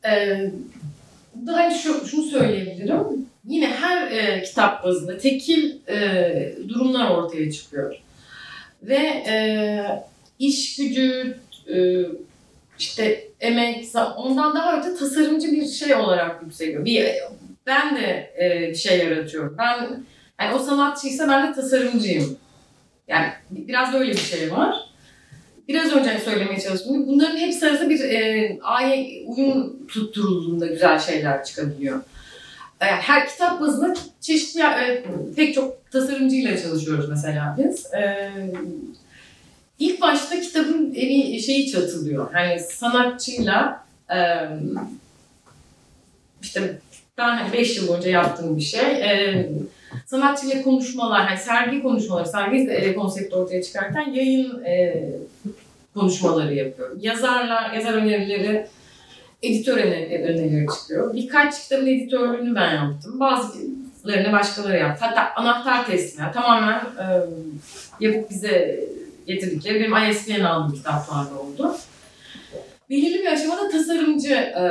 Ee, 0.04 0.50
hani 1.46 1.74
şu, 1.74 2.06
şunu 2.06 2.22
söyleyebilirim. 2.22 3.26
Yine 3.48 3.66
her 3.66 4.10
e, 4.10 4.42
kitap 4.42 4.84
bazında 4.84 5.18
tekil 5.18 5.88
e, 5.88 6.54
durumlar 6.68 7.10
ortaya 7.10 7.52
çıkıyor. 7.52 7.96
Ve 8.82 8.96
e, 9.26 9.36
iş 10.38 10.76
gücü, 10.76 11.38
e, 11.74 11.76
işte 12.78 13.28
emek, 13.40 13.88
ondan 14.16 14.54
daha 14.54 14.78
öte 14.78 14.94
tasarımcı 14.94 15.52
bir 15.52 15.66
şey 15.66 15.94
olarak 15.94 16.42
yükseliyor. 16.42 16.84
Bir, 16.84 17.06
ben 17.66 17.96
de 17.96 18.32
e, 18.36 18.74
şey 18.74 18.98
yaratıyorum. 18.98 19.56
Ben 19.58 20.04
yani 20.42 20.54
o 20.54 20.58
sanatçıysa 20.58 21.28
ben 21.28 21.48
de 21.48 21.54
tasarımcıyım. 21.54 22.36
Yani 23.08 23.26
biraz 23.50 23.92
böyle 23.92 24.12
bir 24.12 24.18
şey 24.18 24.52
var. 24.52 24.76
Biraz 25.68 25.92
önce 25.92 26.18
söylemeye 26.18 26.60
çalıştım. 26.60 27.06
Bunların 27.06 27.36
hepsi 27.36 27.66
arasında 27.66 27.90
bir 27.90 28.00
e, 28.00 28.58
aye 28.62 29.24
uyum 29.26 29.86
tutturulduğunda 29.86 30.66
güzel 30.66 30.98
şeyler 30.98 31.44
çıkabiliyor. 31.44 32.00
E, 32.80 32.84
her 32.84 33.28
kitap 33.28 33.60
bazında 33.60 33.94
çeşitli 34.20 34.60
e, 34.60 35.04
pek 35.36 35.54
çok 35.54 35.90
tasarımcıyla 35.90 36.62
çalışıyoruz 36.62 37.08
mesela 37.08 37.56
biz. 37.58 37.94
E, 37.94 38.30
ilk 39.78 40.00
başta 40.00 40.40
kitabın 40.40 40.94
bir 40.94 41.40
şeyi 41.40 41.70
çatılıyor. 41.72 42.32
Hani 42.32 42.60
sanatçıyla 42.60 43.86
e, 44.14 44.18
işte 46.42 46.78
ben 47.18 47.36
hani 47.36 47.52
5 47.52 47.76
yıl 47.76 47.94
önce 47.94 48.10
yaptığım 48.10 48.56
bir 48.56 48.62
şey. 48.62 48.80
E, 48.80 49.48
sanatçıyla 50.06 50.62
konuşmalar, 50.62 51.26
hani 51.26 51.38
sergi 51.38 51.82
konuşmaları, 51.82 52.28
sergi 52.28 52.70
e, 52.70 52.94
konsepti 52.94 53.36
ortaya 53.36 53.62
çıkarken 53.62 54.10
yayın 54.10 54.64
e, 54.64 55.04
konuşmaları 55.94 56.54
yapıyorum. 56.54 56.98
Yazarlar, 57.00 57.72
yazar 57.72 57.92
önerileri, 57.92 58.66
editör 59.42 59.76
önerileri 59.76 60.66
çıkıyor. 60.80 61.14
Birkaç 61.14 61.62
kitabın 61.62 61.86
editörlüğünü 61.86 62.54
ben 62.54 62.74
yaptım. 62.74 63.20
Bazılarını 63.20 64.32
başkaları 64.32 64.78
yaptı. 64.78 65.04
Hatta 65.04 65.32
anahtar 65.36 65.86
teslimler 65.86 66.32
tamamen 66.32 66.78
e, 66.78 67.06
yapıp 68.00 68.30
bize 68.30 68.84
getirdikleri 69.26 69.80
benim 69.80 70.10
ISBN 70.10 70.40
aldığım 70.40 70.74
kitaplarda 70.74 71.40
oldu. 71.40 71.76
Belirli 72.90 73.18
bir 73.18 73.32
aşamada 73.32 73.68
tasarımcı 73.68 74.34
e, 74.34 74.62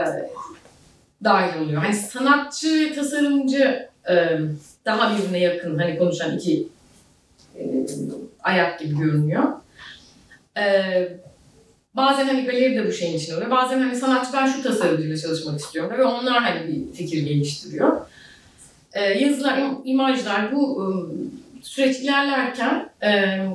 dahil 1.23 1.61
oluyor. 1.61 1.81
Hani 1.81 1.95
sanatçı, 1.95 2.91
tasarımcı 2.95 3.89
e, 4.09 4.37
daha 4.85 5.17
birbirine 5.17 5.39
yakın 5.39 5.77
hani 5.77 5.97
konuşan 5.97 6.37
iki 6.37 6.67
e, 7.59 7.85
ayak 8.43 8.79
gibi 8.79 8.97
görünüyor. 8.97 9.43
Ee, 10.57 11.07
bazen 11.95 12.25
hani 12.25 12.45
galeri 12.45 12.75
de 12.75 12.87
bu 12.87 12.91
şeyin 12.91 13.17
içinde 13.17 13.35
oluyor. 13.35 13.51
Bazen 13.51 13.79
hani 13.79 13.95
sanatçı 13.95 14.33
ben 14.33 14.47
şu 14.47 14.63
tasarımcıyla 14.63 15.17
çalışmak 15.17 15.59
istiyorum 15.59 15.97
ve 15.97 16.03
onlar 16.05 16.43
hani 16.43 16.67
bir 16.67 16.93
fikir 16.97 17.23
geliştiriyor. 17.23 18.01
Ee, 18.93 19.03
yazılar, 19.03 19.57
im- 19.57 19.81
imajlar 19.85 20.51
bu 20.55 20.83
e, 20.83 20.85
süreç 21.63 21.99
ilerlerken 21.99 22.89
e, 23.01 23.09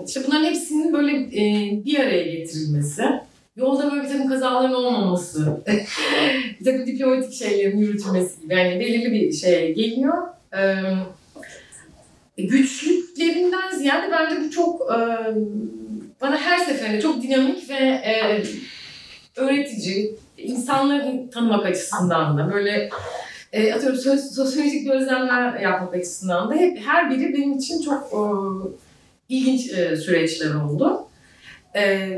işte 0.07 0.21
bunların 0.27 0.45
hepsinin 0.45 0.93
böyle 0.93 1.17
e, 1.17 1.71
bir 1.85 2.01
araya 2.01 2.23
getirilmesi, 2.23 3.03
yolda 3.57 3.91
böyle 3.93 4.03
bir 4.03 4.09
takım 4.09 4.29
kazaların 4.29 4.75
olmaması, 4.75 5.61
bir 6.61 6.65
takım 6.65 6.87
diplomatik 6.87 7.33
şeylerin 7.33 7.79
yürütülmesi 7.79 8.41
gibi 8.43 8.55
yani 8.55 8.81
belirli 8.81 9.13
bir 9.13 9.33
şeye 9.33 9.73
geliyor. 9.73 10.36
Güçlüklerinden 12.39 13.79
ziyade 13.79 14.11
bence 14.11 14.41
bu 14.41 14.51
çok 14.51 14.91
bana 16.21 16.37
her 16.37 16.59
seferinde 16.59 17.01
çok 17.01 17.23
dinamik 17.23 17.71
ve 17.71 18.03
öğretici, 19.37 20.17
insanları 20.39 21.31
tanımak 21.31 21.67
açısından 21.67 22.39
da 22.39 22.53
böyle 22.53 22.91
e, 23.53 23.73
atıyorum 23.73 23.99
sos- 23.99 24.35
sosyolojik 24.35 24.87
gözlemler 24.87 25.61
yapmak 25.61 25.95
açısından 25.95 26.51
da 26.51 26.55
hep 26.55 26.79
her 26.87 27.11
biri 27.11 27.33
benim 27.35 27.53
için 27.53 27.83
çok 27.83 28.13
ilginç 29.29 29.61
süreçler 30.05 30.55
oldu. 30.55 31.09
E, 31.77 32.09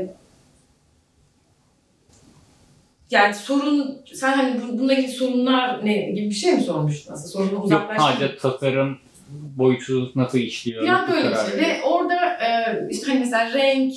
yani 3.11 3.33
sorun, 3.35 3.97
sen 4.13 4.33
hani 4.33 4.61
bu- 4.61 4.79
bununla 4.79 4.93
ilgili 4.93 5.11
sorunlar 5.11 5.85
ne 5.85 5.97
gibi 6.11 6.29
bir 6.29 6.35
şey 6.35 6.53
mi 6.53 6.61
sormuştun 6.61 7.13
aslında? 7.13 7.27
Sorunu 7.29 7.53
Yok 7.53 7.65
uzaklaştırmak. 7.65 8.01
sadece 8.19 8.37
tasarım 8.37 8.97
boyutu 9.29 10.11
nasıl 10.15 10.37
işliyor? 10.37 10.83
Ya 10.83 11.05
böyle 11.11 11.29
bir 11.29 11.35
şey. 11.51 11.59
Ve 11.61 11.83
orada 11.83 12.15
e, 12.15 12.79
işte 12.89 13.07
hani 13.07 13.19
mesela 13.19 13.53
renk, 13.53 13.93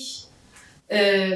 e, 0.91 1.29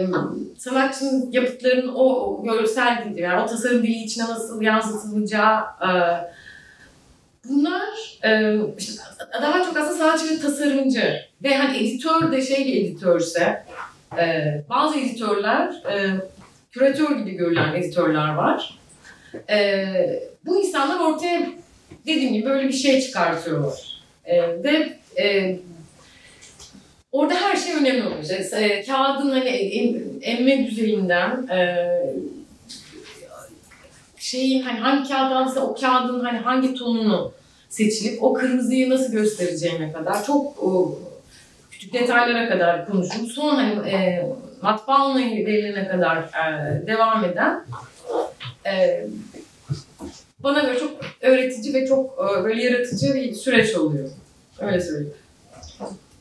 sanatçının 0.58 1.32
yapıtlarının 1.32 1.88
o, 1.94 2.04
o 2.04 2.44
görsel 2.44 3.04
dili, 3.04 3.20
yani 3.20 3.42
o 3.42 3.46
tasarım 3.46 3.82
dili 3.82 3.92
içine 4.04 4.24
nasıl 4.24 4.62
yansıtılacağı 4.62 5.60
e, 5.60 5.90
bunlar 7.48 8.18
e, 8.24 8.56
işte 8.78 8.92
daha 9.42 9.64
çok 9.64 9.76
aslında 9.76 9.98
sanatçı 9.98 10.30
ve 10.30 10.38
tasarımcı 10.40 11.16
ve 11.42 11.56
hani 11.56 11.76
editör 11.76 12.32
de 12.32 12.42
şey 12.42 12.66
bir 12.66 12.84
editörse 12.84 13.64
e, 14.18 14.24
bazı 14.70 14.98
editörler 14.98 15.74
e, 15.92 16.10
küratör 16.72 17.16
gibi 17.16 17.30
görülen 17.30 17.74
editörler 17.74 18.34
var. 18.34 18.78
E, 19.50 19.86
bu 20.46 20.60
insanlar 20.60 21.00
ortaya 21.00 21.46
dediğim 22.06 22.34
gibi 22.34 22.46
böyle 22.46 22.68
bir 22.68 22.72
şey 22.72 23.00
çıkartıyorlar. 23.00 24.00
E, 24.24 24.42
ve 24.42 24.98
e, 25.22 25.58
orada 27.12 27.34
her 27.34 27.56
şey 27.56 27.74
önemli. 27.74 28.02
İşte, 28.22 28.34
e, 28.56 28.84
kağıdın 28.84 29.30
hani 29.30 29.48
em- 29.48 30.02
emme 30.22 30.66
düzeyinden 30.66 31.46
e, 31.46 31.88
şeyin 34.18 34.62
hani 34.62 34.78
hangi 34.78 35.08
kağıt 35.08 35.32
alırsa 35.32 35.60
o 35.60 35.74
kağıdın 35.74 36.24
hani 36.24 36.38
hangi 36.38 36.74
tonunu 36.74 37.32
seçilip 37.68 38.22
o 38.22 38.34
kırmızıyı 38.34 38.90
nasıl 38.90 39.12
göstereceğine 39.12 39.92
kadar 39.92 40.24
çok 40.24 40.62
o, 40.62 40.98
küçük 41.70 41.92
detaylara 41.92 42.48
kadar 42.48 42.86
konuşulmuş. 42.86 43.32
Son 43.32 43.54
hani 43.54 43.90
e, 43.90 44.26
matbaa 44.66 45.06
onayı 45.06 45.88
kadar 45.88 46.16
e, 46.16 46.86
devam 46.86 47.24
eden 47.24 47.64
e, 48.66 49.06
bana 50.38 50.60
göre 50.60 50.78
çok 50.78 50.90
öğretici 51.20 51.74
ve 51.74 51.86
çok 51.86 52.18
e, 52.18 52.44
böyle 52.44 52.62
yaratıcı 52.62 53.14
bir 53.14 53.34
süreç 53.34 53.74
oluyor. 53.74 54.10
Öyle 54.58 54.80
söyleyeyim. 54.80 55.14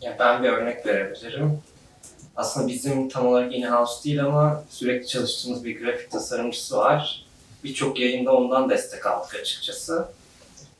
Ya 0.02 0.16
ben 0.20 0.43
bir 0.43 0.50
örnek 0.50 0.86
verebilirim. 0.86 1.60
Aslında 2.36 2.68
bizim 2.68 3.10
tam 3.10 3.28
olarak 3.28 3.56
in-house 3.56 4.04
değil 4.04 4.26
ama 4.26 4.64
sürekli 4.70 5.08
çalıştığımız 5.08 5.66
bir 5.66 5.82
grafik 5.82 6.12
tasarımcısı 6.12 6.78
var. 6.78 7.26
Birçok 7.64 8.00
yayında 8.00 8.32
ondan 8.32 8.70
destek 8.70 9.06
aldık 9.06 9.36
açıkçası. 9.36 10.06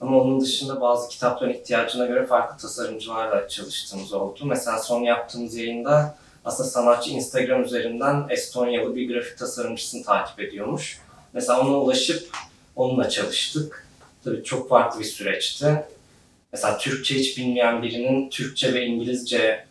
Ama 0.02 0.22
onun 0.22 0.42
dışında 0.42 0.82
bazı 0.82 1.10
kitapların 1.10 1.54
ihtiyacına 1.54 2.06
göre 2.06 2.26
farklı 2.26 2.58
tasarımcılarla 2.58 3.48
çalıştığımız 3.48 4.14
oldu. 4.14 4.40
Mesela 4.46 4.80
son 4.80 5.02
yaptığımız 5.02 5.56
yayında 5.56 6.16
aslında 6.46 6.70
sanatçı 6.70 7.12
Instagram 7.12 7.64
üzerinden 7.64 8.26
Estonyalı 8.30 8.96
bir 8.96 9.14
grafik 9.14 9.38
tasarımcısını 9.38 10.04
takip 10.04 10.40
ediyormuş. 10.40 11.00
Mesela 11.34 11.62
ona 11.62 11.78
ulaşıp 11.78 12.30
onunla 12.76 13.10
çalıştık. 13.10 13.88
Tabii 14.24 14.44
çok 14.44 14.70
farklı 14.70 15.00
bir 15.00 15.06
süreçti. 15.06 15.84
Mesela 16.52 16.78
Türkçe 16.78 17.16
hiç 17.16 17.38
bilmeyen 17.38 17.84
birinin 17.84 18.30
Türkçe 18.30 18.74
ve 18.74 18.86
İngilizce 18.86 19.66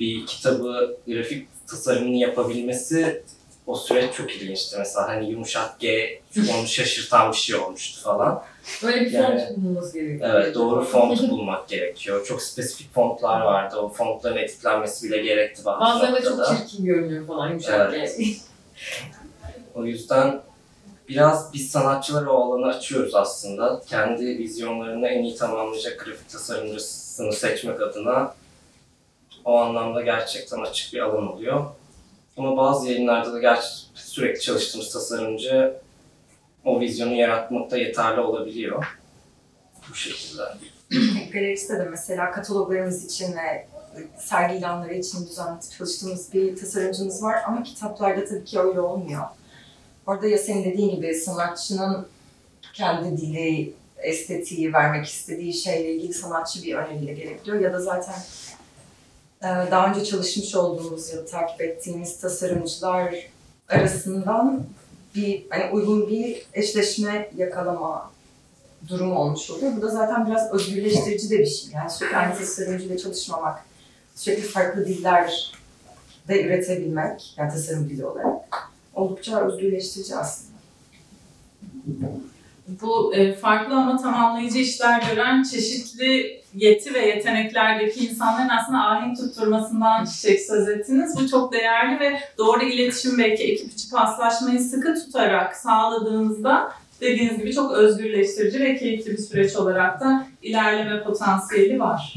bir 0.00 0.26
kitabı 0.26 0.96
grafik 1.06 1.48
tasarımını 1.66 2.16
yapabilmesi 2.16 3.22
o 3.68 3.74
süreç 3.76 4.14
çok 4.14 4.30
ilginçti. 4.36 4.76
Mesela 4.78 5.08
hani 5.08 5.30
yumuşak 5.30 5.80
G 5.80 6.20
onu 6.58 6.66
şaşırtan 6.66 7.32
bir 7.32 7.36
şey 7.36 7.56
olmuştu 7.56 8.02
falan. 8.02 8.42
Böyle 8.82 9.00
bir 9.00 9.10
Yani- 9.10 9.40
font 9.46 9.56
bulunması 9.58 9.98
gerekiyor. 9.98 10.30
Evet 10.34 10.54
doğru 10.54 10.84
font 10.84 11.30
bulmak 11.30 11.68
gerekiyor. 11.68 12.26
Çok 12.26 12.42
spesifik 12.42 12.94
fontlar 12.94 13.40
vardı. 13.40 13.76
O 13.76 13.88
fontların 13.88 14.36
editlenmesi 14.36 15.06
bile 15.08 15.18
gerekti 15.22 15.64
bazı 15.64 15.80
Bazılarında 15.80 16.22
çok 16.22 16.38
noktada. 16.38 16.56
çirkin 16.56 16.84
görünüyor 16.84 17.26
falan 17.26 17.48
yumuşak 17.48 17.94
Evet. 17.94 18.18
G. 18.18 18.24
O 19.74 19.84
yüzden 19.84 20.40
biraz 21.08 21.54
biz 21.54 21.70
sanatçılar 21.70 22.26
o 22.26 22.32
alanı 22.36 22.66
açıyoruz 22.74 23.14
aslında. 23.14 23.82
Kendi 23.88 24.24
vizyonlarını 24.38 25.08
en 25.08 25.22
iyi 25.22 25.36
tamamlayacak 25.36 26.04
grafik 26.04 26.30
tasarımcısını 26.30 27.32
seçmek 27.32 27.82
adına 27.82 28.34
o 29.44 29.58
anlamda 29.58 30.02
gerçekten 30.02 30.58
açık 30.60 30.94
bir 30.94 30.98
alan 31.00 31.32
oluyor. 31.32 31.64
Ama 32.38 32.56
bazı 32.56 32.88
yayınlarda 32.88 33.32
da 33.32 33.38
gerçi 33.38 33.68
sürekli 33.94 34.40
çalıştığımız 34.40 34.92
tasarımcı 34.92 35.74
o 36.64 36.80
vizyonu 36.80 37.14
yaratmakta 37.14 37.76
yeterli 37.76 38.20
olabiliyor. 38.20 38.98
Bu 39.90 39.94
şekilde. 39.94 40.42
Galeriste 41.32 41.78
de 41.78 41.84
mesela 41.90 42.30
kataloglarımız 42.30 43.04
için 43.04 43.36
ve 43.36 43.66
sergi 44.18 44.56
ilanları 44.56 44.94
için 44.94 45.26
düzenli 45.26 45.60
çalıştığımız 45.78 46.32
bir 46.32 46.56
tasarımcımız 46.56 47.22
var 47.22 47.42
ama 47.46 47.62
kitaplarda 47.62 48.24
tabii 48.24 48.44
ki 48.44 48.60
öyle 48.60 48.80
olmuyor. 48.80 49.24
Orada 50.06 50.26
ya 50.26 50.38
senin 50.38 50.64
dediğin 50.64 50.96
gibi 50.96 51.14
sanatçının 51.14 52.08
kendi 52.74 53.16
dili, 53.16 53.72
estetiği 53.98 54.72
vermek 54.72 55.06
istediği 55.06 55.54
şeyle 55.54 55.94
ilgili 55.94 56.14
sanatçı 56.14 56.62
bir 56.62 56.74
öneriyle 56.74 57.12
gerekiyor 57.12 57.60
ya 57.60 57.72
da 57.72 57.80
zaten 57.80 58.14
daha 59.42 59.90
önce 59.90 60.04
çalışmış 60.04 60.54
olduğumuz 60.54 61.12
ya 61.12 61.26
takip 61.26 61.60
ettiğimiz 61.60 62.20
tasarımcılar 62.20 63.14
arasından 63.68 64.64
bir 65.14 65.46
hani 65.50 65.72
uygun 65.72 66.08
bir 66.08 66.46
eşleşme 66.52 67.30
yakalama 67.36 68.10
durum 68.88 69.16
olmuş 69.16 69.50
oluyor. 69.50 69.76
Bu 69.76 69.82
da 69.82 69.88
zaten 69.88 70.26
biraz 70.26 70.52
özgürleştirici 70.52 71.30
de 71.30 71.38
bir 71.38 71.46
şey. 71.46 71.70
Yani 71.74 71.90
sürekli 71.90 72.16
aynı 72.16 72.38
tasarımcıyla 72.38 72.98
çalışmamak, 72.98 73.64
sürekli 74.14 74.42
farklı 74.42 74.86
diller 74.86 75.52
de 76.28 76.44
üretebilmek, 76.44 77.34
yani 77.36 77.52
tasarım 77.52 77.88
dili 77.88 78.06
olarak 78.06 78.70
oldukça 78.94 79.40
özgürleştirici 79.40 80.16
aslında. 80.16 80.58
Bu 82.68 83.14
e, 83.14 83.32
farklı 83.32 83.74
ama 83.74 83.96
tamamlayıcı 83.96 84.58
işler 84.58 85.02
gören 85.10 85.42
çeşitli 85.42 86.40
yeti 86.54 86.94
ve 86.94 87.06
yeteneklerdeki 87.06 88.06
insanların 88.06 88.48
aslında 88.48 88.78
ahenk 88.78 89.16
tutturmasından 89.16 90.04
çiçek 90.04 90.40
söz 90.40 90.68
ettiniz. 90.68 91.14
Bu 91.16 91.28
çok 91.28 91.52
değerli 91.52 92.00
ve 92.00 92.20
doğru 92.38 92.64
iletişim 92.64 93.18
belki 93.18 93.44
ekip 93.44 93.72
içi 93.72 93.90
paslaşmayı 93.90 94.60
sıkı 94.60 94.94
tutarak 94.94 95.56
sağladığınızda 95.56 96.72
dediğiniz 97.00 97.38
gibi 97.38 97.52
çok 97.52 97.72
özgürleştirici 97.72 98.60
ve 98.60 98.76
keyifli 98.76 99.12
bir 99.12 99.18
süreç 99.18 99.56
olarak 99.56 100.00
da 100.00 100.26
ilerleme 100.42 101.02
potansiyeli 101.02 101.80
var. 101.80 102.14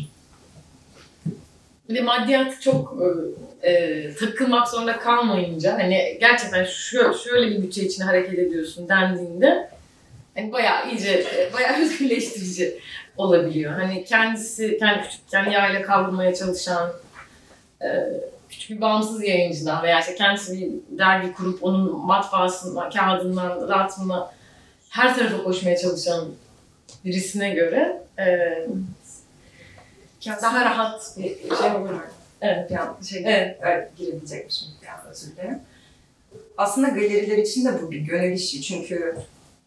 Bir 1.90 1.96
de 1.96 2.02
maddiyat 2.02 2.62
çok 2.62 2.98
e, 3.62 3.70
e, 3.70 4.16
takılmak 4.16 4.68
zorunda 4.68 5.00
kalmayınca 5.00 5.74
hani 5.74 6.18
gerçekten 6.20 6.64
şu, 6.64 7.14
şöyle 7.24 7.52
bir 7.52 7.64
bütçe 7.64 7.84
içinde 7.84 8.06
hareket 8.06 8.40
ediyorsun 8.40 8.90
dendiğinde 8.90 9.71
hani 10.36 10.52
bayağı 10.52 10.92
iyice 10.92 11.26
bayağı 11.54 11.82
özgürleştirici 11.82 12.80
olabiliyor. 13.18 13.74
Hani 13.74 14.06
kendisi 14.06 14.78
kendi 14.78 15.04
küçük 15.04 15.30
kendi 15.30 15.54
yağıyla 15.54 15.82
kavrulmaya 15.82 16.36
çalışan 16.36 16.94
e, 17.82 17.88
küçük 18.50 18.70
bir 18.70 18.82
bağımsız 18.82 19.24
yayıncıdan 19.24 19.84
veya 19.84 20.00
işte 20.00 20.16
kendisi 20.16 20.62
bir 20.62 20.98
dergi 20.98 21.34
kurup 21.34 21.64
onun 21.64 22.06
matbaasından, 22.06 22.90
kağıdından, 22.90 23.70
dağıtımına 23.70 24.32
her 24.90 25.16
tarafa 25.16 25.44
koşmaya 25.44 25.78
çalışan 25.78 26.30
birisine 27.06 27.50
göre 27.50 28.02
e, 28.20 28.68
daha 30.26 30.66
rahat 30.66 31.18
bir 31.18 31.58
şey 31.62 31.72
olur. 31.72 31.90
Evet. 32.42 32.72
An 32.72 32.98
şey 33.04 33.24
Evet. 33.26 33.58
evet. 33.62 33.98
girebilecekmişim 33.98 34.68
bir 34.82 34.88
an 34.88 35.12
özür 35.12 35.32
dilerim. 35.32 35.60
Aslında 36.58 36.88
galeriler 36.88 37.38
için 37.38 37.66
de 37.66 37.82
bu 37.82 37.92
bir 37.92 38.00
gönül 38.00 38.32
işi 38.32 38.62
çünkü 38.62 39.16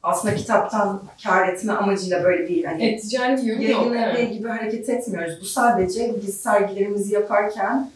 aslında 0.05 0.35
kitaptan 0.35 1.03
kar 1.25 1.49
etme 1.49 1.73
amacıyla 1.73 2.25
böyle 2.25 2.49
bir 2.49 2.65
hani 2.65 2.89
Evet, 2.89 3.03
ticari 3.03 3.37
bir 3.37 3.69
yok. 3.69 3.93
Evet. 3.97 4.33
gibi 4.33 4.49
hareket 4.49 4.89
etmiyoruz. 4.89 5.35
Bu 5.41 5.45
sadece 5.45 6.15
biz 6.27 6.37
sergilerimizi 6.41 7.15
yaparken 7.15 7.91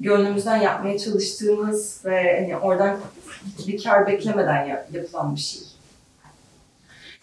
gönlümüzden 0.00 0.56
yapmaya 0.56 0.98
çalıştığımız 0.98 2.00
ve 2.04 2.40
hani 2.40 2.56
oradan 2.56 2.96
bir 3.66 3.82
kar 3.84 4.06
beklemeden 4.06 4.64
yap- 4.66 4.88
yapılan 4.92 5.34
bir 5.36 5.40
şey. 5.40 5.62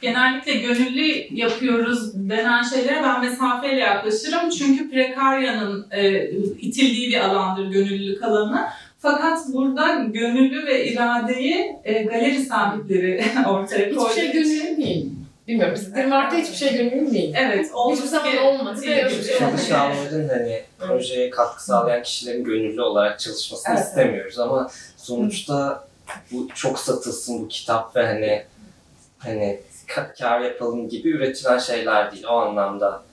genellikle 0.01 0.53
gönüllü 0.53 1.27
yapıyoruz 1.31 2.29
denen 2.29 2.63
şeylere 2.63 3.03
ben 3.03 3.21
mesafeyle 3.21 3.79
yaklaşırım. 3.79 4.49
Çünkü 4.49 4.91
prekaryanın 4.91 5.87
e, 5.91 6.29
itildiği 6.39 7.09
bir 7.09 7.19
alandır 7.19 7.67
gönüllülük 7.71 8.23
alanı. 8.23 8.67
Fakat 9.01 9.39
burada 9.53 10.03
gönüllü 10.03 10.65
ve 10.67 10.85
iradeyi 10.85 11.75
e, 11.83 12.03
galeri 12.03 12.39
sahipleri 12.45 13.23
ortaya 13.49 13.79
Hiçbir 13.85 13.95
koyduğu 13.95 14.13
şey 14.13 14.31
gönüllü 14.31 14.77
değil. 14.77 15.09
Bilmiyorum. 15.47 15.75
Biz 15.75 15.95
Danimarka'da 15.95 16.41
hiçbir 16.41 16.55
şey 16.55 16.77
gönüllü 16.77 17.11
değil. 17.13 17.35
Evet, 17.37 17.67
Hiçbir 17.91 18.07
zaman 18.07 18.37
olmadı 18.37 18.81
ve 18.81 18.85
değil 18.85 18.97
öyle 18.97 19.09
bir 19.09 19.13
gibi. 19.15 19.23
şey 19.23 19.77
olmadı. 19.77 20.29
Hani 20.33 20.61
projeye 20.79 21.29
katkı 21.29 21.63
sağlayan 21.65 22.03
kişilerin 22.03 22.43
gönüllü 22.43 22.81
olarak 22.81 23.19
çalışmasını 23.19 23.75
Evet. 23.75 23.85
istemiyoruz 23.85 24.39
ama 24.39 24.71
sonuçta 24.97 25.87
bu 26.31 26.47
çok 26.55 26.79
satılsın 26.79 27.43
bu 27.43 27.47
kitap 27.47 27.95
ve 27.95 28.05
hani 28.05 28.43
hani 29.17 29.59
ka- 29.87 30.19
kar 30.19 30.41
yapalım 30.41 30.89
gibi 30.89 31.09
üretilen 31.09 31.57
şeyler 31.57 32.11
değil 32.11 32.23
o 32.29 32.33
anlamda. 32.33 33.03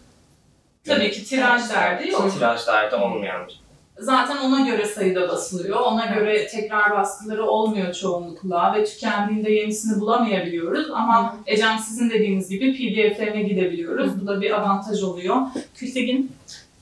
Tabii 0.86 1.10
ki 1.10 1.24
tiraj 1.24 1.70
derdi 1.70 2.10
yok. 2.10 2.24
O 2.26 2.30
tirajlarda 2.38 3.04
olmayan 3.04 3.46
bir 3.48 3.60
Zaten 4.00 4.36
ona 4.36 4.68
göre 4.68 4.86
sayıda 4.86 5.28
basılıyor. 5.28 5.80
Ona 5.80 6.06
göre 6.06 6.46
tekrar 6.46 6.90
baskıları 6.90 7.44
olmuyor 7.44 7.92
çoğunlukla 7.92 8.74
ve 8.74 8.84
tükendiğinde 8.84 9.52
yenisini 9.52 10.00
bulamayabiliyoruz. 10.00 10.90
Ama 10.90 11.36
Ecem 11.46 11.78
sizin 11.78 12.10
dediğiniz 12.10 12.48
gibi 12.48 12.72
PDF'lerine 12.72 13.42
gidebiliyoruz. 13.42 14.20
Bu 14.20 14.26
da 14.26 14.40
bir 14.40 14.50
avantaj 14.50 15.02
oluyor. 15.02 15.36
Kültegin 15.74 16.32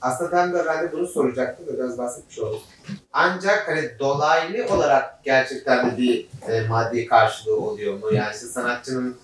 Aslında 0.01 0.31
ben 0.31 0.53
de, 0.53 0.65
ben 0.67 0.83
de 0.83 0.91
bunu 0.91 1.07
soracaktım 1.07 1.67
da 1.67 1.73
biraz 1.73 1.97
bahsetmiş 1.97 2.39
oldum. 2.39 2.59
Ancak 3.13 3.67
hani 3.67 3.99
dolaylı 3.99 4.73
olarak 4.73 5.23
gerçekten 5.23 5.91
de 5.91 5.97
bir 5.97 6.27
e, 6.47 6.67
maddi 6.67 7.05
karşılığı 7.05 7.59
oluyor 7.59 7.93
mu? 7.99 8.13
Yani 8.13 8.33
işte 8.33 8.45
sanatçının 8.45 9.17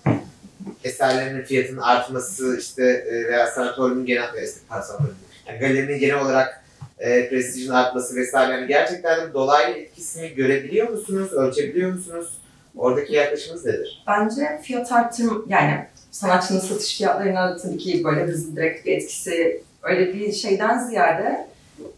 eserlerinin 0.84 1.42
fiyatının 1.42 1.80
artması 1.80 2.58
işte 2.60 2.84
e, 2.84 3.24
veya 3.24 3.46
sanatörünün 3.46 4.06
genel 4.06 4.34
e, 4.34 4.44
işte, 4.44 4.60
pardon, 4.68 5.10
yani 5.46 5.58
galerinin 5.58 5.98
genel 5.98 6.20
olarak 6.20 6.63
e, 6.98 7.28
prestijin 7.28 7.70
artması 7.70 8.16
vesaire 8.16 8.52
yani 8.52 8.66
gerçekten 8.66 9.32
dolaylı 9.32 9.78
etkisini 9.78 10.34
görebiliyor 10.34 10.88
musunuz? 10.88 11.32
Ölçebiliyor 11.32 11.92
musunuz? 11.92 12.28
Oradaki 12.76 13.14
yaklaşımınız 13.14 13.64
nedir? 13.64 14.02
Bence 14.06 14.60
fiyat 14.62 14.92
artırım 14.92 15.46
yani 15.48 15.86
sanatçının 16.10 16.60
satış 16.60 16.96
fiyatlarına 16.96 17.56
tabii 17.56 17.78
ki 17.78 18.04
böyle 18.04 18.22
hızlı 18.22 18.56
direkt 18.56 18.86
bir 18.86 18.92
etkisi 18.92 19.62
öyle 19.82 20.14
bir 20.14 20.32
şeyden 20.32 20.78
ziyade 20.78 21.46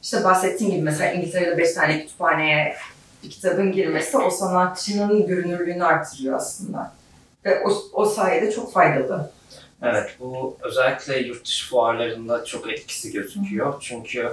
işte 0.03 0.25
bahsettiğim 0.25 0.73
gibi 0.73 0.83
mesela 0.83 1.13
İngiltere'de 1.13 1.59
5 1.59 1.73
tane 1.73 2.01
kütüphaneye 2.01 2.77
bir 3.25 3.31
kitabın 3.31 3.73
girmesi 3.73 4.19
o 4.19 4.31
sanatçının 4.31 5.27
görünürlüğünü 5.27 5.85
artırıyor 5.85 6.35
aslında. 6.35 6.93
Ve 7.45 7.65
o, 7.65 7.83
o 7.93 8.05
sayede 8.05 8.53
çok 8.53 8.73
faydalı. 8.73 9.31
Evet, 9.83 10.17
bu 10.21 10.57
özellikle 10.63 11.19
yurt 11.19 11.45
dışı 11.45 11.71
fuarlarında 11.71 12.45
çok 12.45 12.73
etkisi 12.73 13.13
gözüküyor. 13.13 13.75
Çünkü 13.81 14.29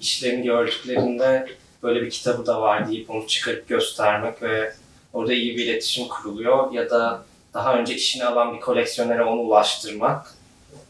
işlerini 0.00 0.44
gördüklerinde 0.44 1.48
böyle 1.82 2.02
bir 2.02 2.10
kitabı 2.10 2.46
da 2.46 2.62
var 2.62 2.88
deyip 2.88 3.10
onu 3.10 3.26
çıkarıp 3.26 3.68
göstermek 3.68 4.42
ve 4.42 4.72
orada 5.12 5.32
iyi 5.32 5.56
bir 5.56 5.64
iletişim 5.64 6.08
kuruluyor 6.08 6.72
ya 6.72 6.90
da 6.90 7.22
daha 7.54 7.78
önce 7.78 7.94
işini 7.94 8.24
alan 8.24 8.54
bir 8.54 8.60
koleksiyonere 8.60 9.24
onu 9.24 9.40
ulaştırmak 9.40 10.34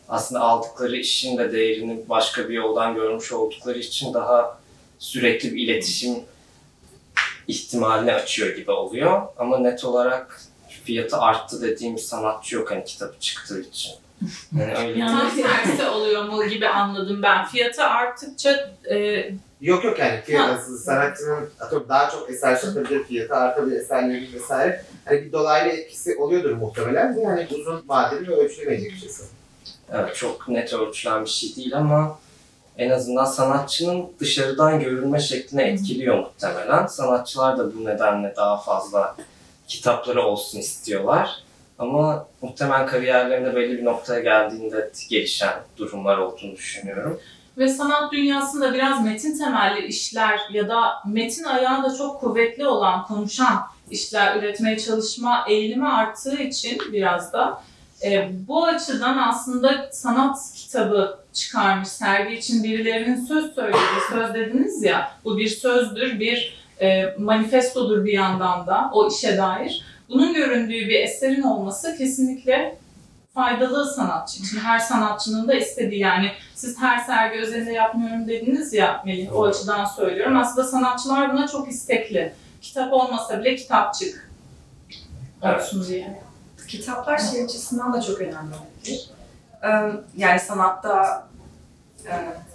aslında 0.08 0.40
aldıkları 0.40 0.96
işin 0.96 1.38
de 1.38 1.52
değerini 1.52 2.08
başka 2.08 2.48
bir 2.48 2.54
yoldan 2.54 2.94
görmüş 2.94 3.32
oldukları 3.32 3.78
için 3.78 4.14
daha 4.14 4.58
sürekli 4.98 5.54
bir 5.54 5.62
iletişim 5.62 6.14
ihtimalini 7.48 8.12
açıyor 8.12 8.56
gibi 8.56 8.70
oluyor. 8.70 9.22
Ama 9.38 9.58
net 9.58 9.84
olarak 9.84 10.42
fiyatı 10.84 11.16
arttı 11.16 11.62
dediğim 11.62 11.98
sanatçı 11.98 12.56
yok 12.56 12.70
hani 12.70 12.84
kitabı 12.84 13.14
çıktığı 13.20 13.60
için. 13.60 13.92
Yani 14.58 14.88
öyle 14.88 15.06
Tam 15.06 15.36
tersi 15.36 15.86
oluyor 15.86 16.24
mu 16.24 16.46
gibi 16.48 16.68
anladım 16.68 17.22
ben. 17.22 17.44
Fiyatı 17.44 17.84
arttıkça 17.84 18.70
e, 18.90 19.28
Yok 19.60 19.84
yok 19.84 19.98
yani 19.98 20.20
fiyatı 20.20 20.78
sanatçının 20.78 21.50
atıyorum 21.60 21.88
daha 21.88 22.10
çok 22.10 22.30
eser 22.30 22.56
satabilir 22.56 23.04
fiyatı 23.04 23.34
artabilir 23.34 23.76
eserlerin 23.76 24.32
vesaire. 24.32 24.84
Hani 25.04 25.24
bir 25.24 25.32
dolaylı 25.32 25.68
etkisi 25.68 26.16
oluyordur 26.16 26.52
muhtemelen 26.52 27.16
de 27.16 27.20
yani 27.20 27.48
uzun 27.50 27.88
vadeli 27.88 28.28
ve 28.28 28.34
ölçülemeyecek 28.34 28.92
bir 28.92 28.98
şey. 28.98 29.08
Evet, 29.92 30.16
çok 30.16 30.48
net 30.48 30.74
ölçülen 30.74 31.24
bir 31.24 31.30
şey 31.30 31.56
değil 31.56 31.76
ama 31.76 32.18
en 32.78 32.90
azından 32.90 33.24
sanatçının 33.24 34.06
dışarıdan 34.20 34.80
görünme 34.80 35.20
şekline 35.20 35.62
etkiliyor 35.62 36.18
muhtemelen. 36.18 36.86
Sanatçılar 36.86 37.58
da 37.58 37.74
bu 37.76 37.84
nedenle 37.84 38.34
daha 38.36 38.56
fazla 38.60 39.16
kitapları 39.68 40.22
olsun 40.22 40.58
istiyorlar. 40.58 41.42
Ama 41.78 42.26
muhtemelen 42.42 42.86
kariyerlerinde 42.86 43.56
belli 43.56 43.78
bir 43.78 43.84
noktaya 43.84 44.20
geldiğinde 44.20 44.90
gelişen 45.10 45.54
durumlar 45.76 46.18
olduğunu 46.18 46.52
düşünüyorum. 46.56 47.20
ve 47.58 47.68
sanat 47.68 48.12
dünyasında 48.12 48.74
biraz 48.74 49.04
metin 49.04 49.38
temelli 49.38 49.86
işler 49.86 50.40
ya 50.52 50.68
da 50.68 50.92
metin 51.06 51.44
ayağı 51.44 51.82
da 51.82 51.94
çok 51.94 52.20
kuvvetli 52.20 52.66
olan, 52.66 53.06
konuşan 53.06 53.62
işler 53.90 54.36
üretmeye 54.36 54.78
çalışma 54.78 55.44
eğilimi 55.48 55.88
arttığı 55.88 56.42
için 56.42 56.78
biraz 56.92 57.32
da 57.32 57.62
e, 58.04 58.30
bu 58.48 58.64
açıdan 58.64 59.18
aslında 59.18 59.88
sanat 59.92 60.38
kitabı 60.54 61.18
çıkarmış 61.32 61.88
sergi 61.88 62.34
için 62.34 62.64
birilerinin 62.64 63.24
söz 63.24 63.54
söylediği, 63.54 64.00
söz 64.10 64.34
dediniz 64.34 64.82
ya, 64.82 65.12
bu 65.24 65.38
bir 65.38 65.48
sözdür, 65.48 66.20
bir 66.20 66.58
e, 66.80 67.14
manifestodur 67.18 68.04
bir 68.04 68.12
yandan 68.12 68.66
da 68.66 68.90
o 68.92 69.08
işe 69.08 69.38
dair. 69.38 69.84
Bunun 70.08 70.34
göründüğü 70.34 70.88
bir 70.88 71.00
eserin 71.00 71.42
olması 71.42 71.96
kesinlikle 71.98 72.76
faydalı 73.34 73.94
sanatçı 73.94 74.42
için. 74.42 74.58
Her 74.58 74.78
sanatçının 74.78 75.48
da 75.48 75.54
istediği 75.54 76.00
yani 76.00 76.30
siz 76.54 76.78
her 76.80 76.98
sergi 76.98 77.38
özelinde 77.40 77.72
yapmıyorum 77.72 78.28
dediniz 78.28 78.72
ya 78.72 79.02
Melih 79.06 79.36
o 79.36 79.46
Evet. 79.46 79.56
açıdan 79.56 79.84
söylüyorum. 79.84 80.36
Aslında 80.36 80.66
sanatçılar 80.68 81.32
buna 81.32 81.48
çok 81.48 81.68
istekli. 81.68 82.32
Kitap 82.62 82.92
olmasa 82.92 83.40
bile 83.40 83.56
kitapçık 83.56 84.30
olsun 85.42 85.86
diye. 85.88 86.20
Kitaplar 86.68 87.18
şey 87.18 87.44
açısından 87.44 87.92
da 87.92 88.00
çok 88.02 88.20
önemli 88.20 88.54
olabilir. 88.54 89.10
Yani 90.16 90.40
sanatta 90.40 91.26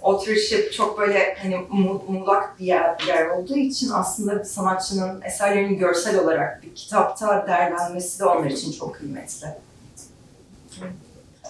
authorship 0.02 0.72
çok 0.72 0.98
böyle 0.98 1.34
hani 1.42 1.56
mu- 1.70 2.04
muğlak 2.08 2.60
bir 2.60 2.64
yer, 2.64 2.98
bir 2.98 3.06
yer 3.06 3.26
olduğu 3.26 3.56
için 3.56 3.90
aslında 3.90 4.44
sanatçının 4.44 5.22
eserlerinin 5.22 5.78
görsel 5.78 6.18
olarak 6.20 6.62
bir 6.62 6.74
kitapta 6.74 7.46
değerlenmesi 7.46 8.20
de 8.20 8.24
onlar 8.24 8.50
için 8.50 8.72
çok 8.72 8.94
kıymetli. 8.94 9.46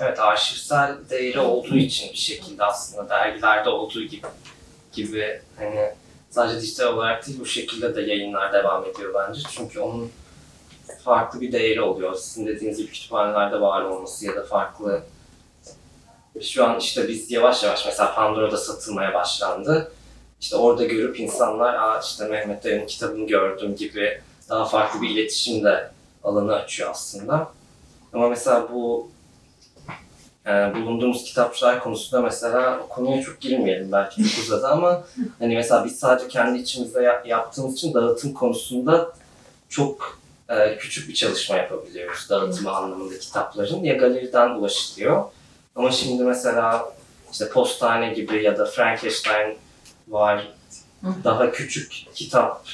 Evet, 0.01 0.19
arşivsel 0.21 0.95
değeri 1.11 1.41
olduğu 1.41 1.77
için 1.77 2.13
bir 2.13 2.19
şekilde 2.19 2.65
aslında 2.65 3.09
dergilerde 3.09 3.69
olduğu 3.69 4.03
gibi 4.03 4.27
gibi 4.93 5.41
hani 5.57 5.91
sadece 6.31 6.61
dijital 6.61 6.87
olarak 6.87 7.27
değil 7.27 7.41
bu 7.41 7.47
şekilde 7.47 7.97
de 7.97 8.03
yayınlar 8.03 8.53
devam 8.53 8.85
ediyor 8.85 9.15
bence. 9.15 9.41
Çünkü 9.51 9.81
onun 9.81 10.11
farklı 11.05 11.41
bir 11.41 11.53
değeri 11.53 11.81
oluyor. 11.81 12.15
Sizin 12.15 12.47
dediğiniz 12.47 12.79
gibi 12.79 12.91
kütüphanelerde 12.91 13.61
var 13.61 13.83
olması 13.83 14.27
ya 14.27 14.37
da 14.37 14.45
farklı 14.45 15.03
şu 16.43 16.65
an 16.65 16.79
işte 16.79 17.09
biz 17.09 17.31
yavaş 17.31 17.63
yavaş 17.63 17.87
mesela 17.87 18.15
Pandora'da 18.15 18.57
satılmaya 18.57 19.15
başlandı. 19.15 19.93
İşte 20.41 20.57
orada 20.57 20.85
görüp 20.85 21.21
insanlar 21.21 21.75
Aa 21.75 22.01
işte 22.01 22.25
Mehmet 22.25 22.65
Dayı'nın 22.65 22.87
kitabını 22.87 23.27
gördüm 23.27 23.77
gibi 23.77 24.21
daha 24.49 24.65
farklı 24.65 25.03
bir 25.03 25.11
iletişim 25.11 25.65
de 25.65 25.91
alanı 26.25 26.55
açıyor 26.55 26.91
aslında. 26.91 27.53
Ama 28.13 28.29
mesela 28.29 28.69
bu 28.73 29.11
e, 30.47 30.51
bulunduğumuz 30.51 31.25
kitapçılar 31.25 31.81
konusunda 31.81 32.23
mesela 32.23 32.81
o 32.85 32.89
konuya 32.89 33.23
çok 33.23 33.41
girmeyelim 33.41 33.93
belki 33.93 34.25
çok 34.25 34.45
uzadı 34.45 34.69
ama 34.69 35.05
hani 35.39 35.55
mesela 35.55 35.85
biz 35.85 35.99
sadece 35.99 36.29
kendi 36.29 36.59
içimizde 36.59 37.03
ya- 37.03 37.23
yaptığımız 37.27 37.75
için 37.75 37.95
dağıtım 37.95 38.33
konusunda 38.35 39.13
çok 39.69 40.19
e, 40.49 40.77
küçük 40.77 41.09
bir 41.09 41.15
çalışma 41.15 41.57
yapabiliyoruz 41.57 42.27
dağıtımı 42.31 42.71
anlamında 42.71 43.19
kitapların 43.19 43.85
ya 43.85 43.95
galeriden 43.95 44.51
ulaşılıyor 44.51 45.25
ama 45.77 45.91
şimdi 45.91 46.23
mesela 46.23 46.93
işte 47.33 47.49
Postane 47.49 48.13
gibi 48.15 48.43
ya 48.43 48.59
da 48.59 48.67
Frankenstein 48.67 49.57
var 50.09 50.49
daha 51.25 51.53
küçük 51.53 51.93
kitap 52.15 52.67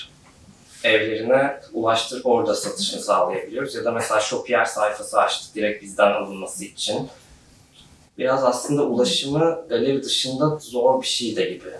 evlerine 0.84 1.61
ulaştırıp 1.72 2.26
orada 2.26 2.55
satışını 2.55 3.01
sağlayabiliyoruz. 3.01 3.74
Ya 3.74 3.84
da 3.84 3.92
mesela 3.92 4.20
Shopier 4.20 4.64
sayfası 4.64 5.20
açtık 5.20 5.55
direkt 5.55 5.82
bizden 5.82 6.12
alınması 6.12 6.64
için. 6.64 7.09
Biraz 8.18 8.44
aslında 8.44 8.82
ulaşımı 8.82 9.64
galeri 9.68 10.03
dışında 10.03 10.59
zor 10.59 11.03
bir 11.03 11.07
şey 11.07 11.36
de 11.36 11.44
gibi. 11.44 11.70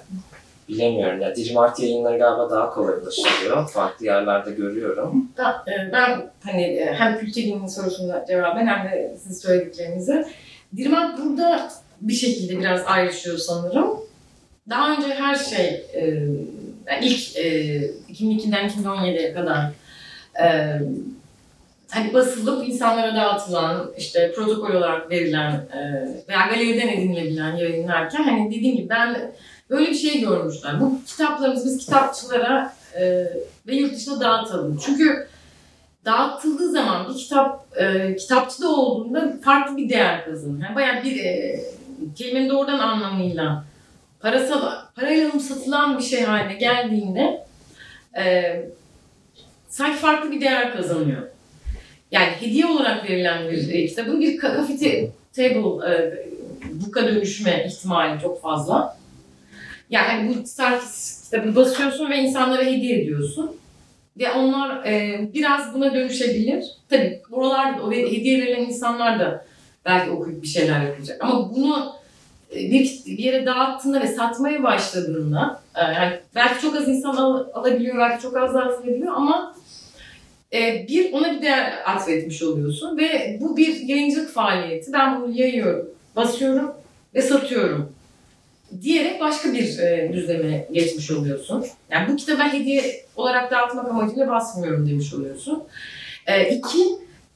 Bilemiyorum 0.69 1.21
ya. 1.21 1.37
Digimart 1.37 1.81
yayınları 1.81 2.19
galiba 2.19 2.51
daha 2.51 2.71
kolay 2.75 2.95
ulaşılıyor. 2.95 3.69
Farklı 3.71 4.07
yerlerde 4.07 4.51
görüyorum. 4.51 5.29
E, 5.69 5.93
Ben 5.93 6.31
hani 6.45 6.63
e, 6.63 6.95
hem 6.95 7.19
Külçeli'nin 7.19 7.67
sorusuna 7.67 8.25
cevaben 8.29 8.67
hem 8.67 8.85
de 8.93 9.17
sizin 9.23 9.35
söylediklerinize. 9.49 10.29
Dirmat 10.77 11.19
burada 11.19 11.71
bir 12.01 12.13
şekilde 12.13 12.59
biraz 12.59 12.81
ayrışıyor 12.87 13.39
sanırım. 13.39 13.91
Daha 14.69 14.97
önce 14.97 15.09
her 15.09 15.35
şey 15.35 15.67
e, 15.95 16.29
ilk 17.03 17.37
e, 17.37 17.81
2002'den 18.11 18.69
2017'ye 18.69 19.35
kadar 19.35 19.71
e, 20.43 20.79
hani 21.91 22.15
basılıp 22.15 22.69
insanlara 22.69 23.17
dağıtılan, 23.17 23.93
işte 23.99 24.33
protokol 24.33 24.75
olarak 24.75 25.11
verilen 25.11 25.53
e, 25.53 26.09
veya 26.29 26.47
galeriden 26.47 26.89
edinilebilen 26.89 27.57
yayınlarken 27.57 28.23
hani 28.23 28.51
dediğim 28.51 28.77
gibi 28.77 28.89
ben 28.89 29.33
böyle 29.71 29.91
bir 29.91 29.95
şey 29.95 30.21
görmüşler. 30.21 30.81
Bu 30.81 31.01
kitaplarımız 31.07 31.67
biz 31.67 31.79
kitapçılara 31.79 32.75
e, 33.01 33.27
ve 33.67 33.75
yurt 33.75 33.95
dışına 33.95 34.21
dağıtalım. 34.21 34.81
Çünkü 34.87 35.27
dağıtıldığı 36.05 36.71
zaman 36.71 37.09
bir 37.09 37.15
kitap 37.19 37.67
e, 37.77 38.17
kitapçıda 38.17 38.69
olduğunda 38.69 39.33
farklı 39.45 39.77
bir 39.77 39.89
değer 39.89 40.25
kazanır. 40.25 40.63
Yani 40.63 40.75
bayağı 40.75 41.05
bir 41.05 41.25
e, 41.25 41.61
kelimenin 42.17 42.49
doğrudan 42.49 42.79
anlamıyla 42.79 43.65
parasal 44.21 44.61
parayla 44.97 45.31
satılan 45.41 45.99
bir 45.99 46.03
şey 46.03 46.23
haline 46.23 46.55
geldiğinde 46.55 47.47
e, 48.19 48.55
sanki 49.69 49.99
farklı 49.99 50.31
bir 50.31 50.41
değer 50.41 50.73
kazanıyor. 50.77 51.23
Yani 52.13 52.31
hediye 52.41 52.67
olarak 52.67 53.11
verilen 53.11 53.51
bir 53.51 53.75
e, 53.75 53.87
kitabın 53.87 54.21
bir 54.21 54.41
coffee 54.41 54.77
ta- 54.79 55.13
table 55.37 55.93
e, 55.93 56.27
buka 56.87 57.07
dönüşme 57.07 57.65
ihtimali 57.67 58.21
çok 58.23 58.43
fazla. 58.43 58.97
Yani 59.91 60.29
bu 60.29 60.47
Sarkis 60.47 61.25
kitabını 61.25 61.57
basıyorsun 61.57 62.11
ve 62.11 62.19
insanlara 62.19 62.63
hediye 62.63 63.01
ediyorsun. 63.03 63.60
Ve 64.21 64.33
onlar 64.33 64.85
e, 64.87 65.21
biraz 65.35 65.75
buna 65.75 65.95
dönüşebilir. 65.95 66.65
Tabii 66.91 67.23
oralarda 67.31 67.83
o 67.83 67.93
hediye 67.93 68.43
verilen 68.43 68.63
insanlar 68.63 69.21
da 69.21 69.45
belki 69.85 70.11
okuyup 70.11 70.43
bir 70.43 70.49
şeyler 70.49 70.83
yapacak. 70.83 71.25
Ama 71.25 71.51
bunu 71.51 71.93
e, 72.53 72.57
bir, 72.57 73.03
bir 73.07 73.19
yere 73.19 73.47
dağıttığında 73.47 74.01
ve 74.01 74.07
satmaya 74.07 74.63
başladığında 74.63 75.61
e, 75.75 75.81
yani 75.81 76.19
belki 76.35 76.63
çok 76.63 76.77
az 76.77 76.89
insan 76.89 77.17
al- 77.17 77.47
alabiliyor, 77.55 77.99
belki 77.99 78.23
çok 78.23 78.37
az 78.37 78.55
dağıtılabiliyor 78.55 79.13
ama 79.15 79.57
e, 80.53 80.87
bir 80.89 81.13
ona 81.13 81.33
bir 81.33 81.43
değer 81.43 81.73
atfetmiş 81.87 82.43
oluyorsun 82.43 82.99
ve 82.99 83.39
bu 83.41 83.57
bir 83.57 83.81
yayıncılık 83.81 84.31
faaliyeti. 84.31 84.93
Ben 84.93 85.23
bunu 85.23 85.39
yayıyorum, 85.39 85.91
basıyorum 86.17 86.75
ve 87.15 87.23
satıyorum 87.23 87.93
diyerek 88.83 89.21
başka 89.21 89.53
bir 89.53 89.79
e, 89.79 90.11
düzleme 90.13 90.67
geçmiş 90.73 91.11
oluyorsun. 91.11 91.67
Yani 91.91 92.09
bu 92.13 92.17
kitabı 92.17 92.43
hediye 92.43 93.05
olarak 93.17 93.51
dağıtmak 93.51 93.89
amacıyla 93.89 94.29
basmıyorum 94.29 94.89
demiş 94.89 95.15
oluyorsun. 95.15 95.63
E, 96.27 96.51
iki, 96.51 96.87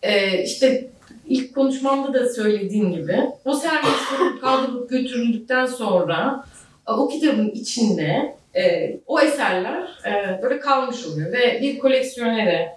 e, 0.02 0.42
işte 0.42 0.86
ilk 1.26 1.54
konuşmamda 1.54 2.14
da 2.14 2.28
söylediğim 2.28 2.92
gibi 2.92 3.20
o 3.44 3.54
servisleri 3.54 4.40
kaldırılıp 4.40 4.90
götürüldükten 4.90 5.66
sonra 5.66 6.44
e, 6.88 6.92
o 6.92 7.08
kitabın 7.08 7.50
içinde 7.50 8.36
e, 8.56 8.96
o 9.06 9.20
eserler 9.20 9.82
e, 10.06 10.42
böyle 10.42 10.60
kalmış 10.60 11.06
oluyor 11.06 11.32
ve 11.32 11.58
bir 11.62 11.78
koleksiyonere 11.78 12.76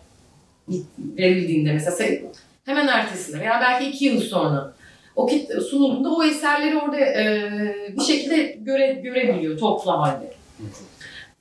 verildiğinde 0.98 1.74
mesela 1.74 1.98
se- 1.98 2.22
hemen 2.66 2.88
ertesinde 2.88 3.40
veya 3.40 3.62
belki 3.62 3.90
iki 3.90 4.06
yıl 4.06 4.22
sonra 4.22 4.74
o 5.18 5.26
kit- 5.26 5.62
sunulduğunda 5.62 6.10
o 6.10 6.24
eserleri 6.24 6.78
orada 6.78 7.00
e, 7.00 7.52
bir 7.98 8.04
şekilde 8.04 8.38
göre, 8.44 8.94
görebiliyor 8.94 9.58
toplu 9.60 9.92
halde. 9.92 10.34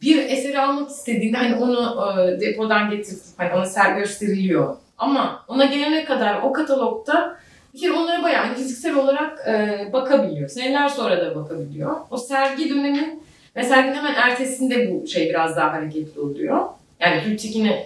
Bir 0.03 0.19
eseri 0.31 0.61
almak 0.61 0.91
istediğinde 0.91 1.37
hani 1.37 1.55
onu 1.57 2.05
e, 2.21 2.41
depodan 2.41 2.91
getirip 2.91 3.21
hani 3.37 3.55
ona 3.55 3.65
ser 3.65 3.99
gösteriliyor. 3.99 4.77
Ama 4.99 5.45
ona 5.49 5.65
gelene 5.65 6.05
kadar 6.05 6.43
o 6.43 6.53
katalogda 6.53 7.37
bir 7.75 7.81
kere 7.81 7.93
onlara 7.93 8.23
bayağı 8.23 8.45
hani 8.45 8.57
fiziksel 8.57 8.95
olarak 8.95 9.49
e, 9.49 9.89
bakabiliyor. 9.93 10.49
Seneler 10.49 10.89
sonra 10.89 11.21
da 11.27 11.35
bakabiliyor. 11.35 11.97
O 12.11 12.17
sergi 12.17 12.71
dönemi 12.71 13.19
ve 13.57 13.63
serginin 13.63 13.95
hemen 13.95 14.15
ertesinde 14.15 14.91
bu 14.93 15.07
şey 15.07 15.29
biraz 15.29 15.57
daha 15.57 15.73
hareketli 15.73 16.21
oluyor. 16.21 16.65
Yani 17.01 17.23
Gültekin'in 17.27 17.77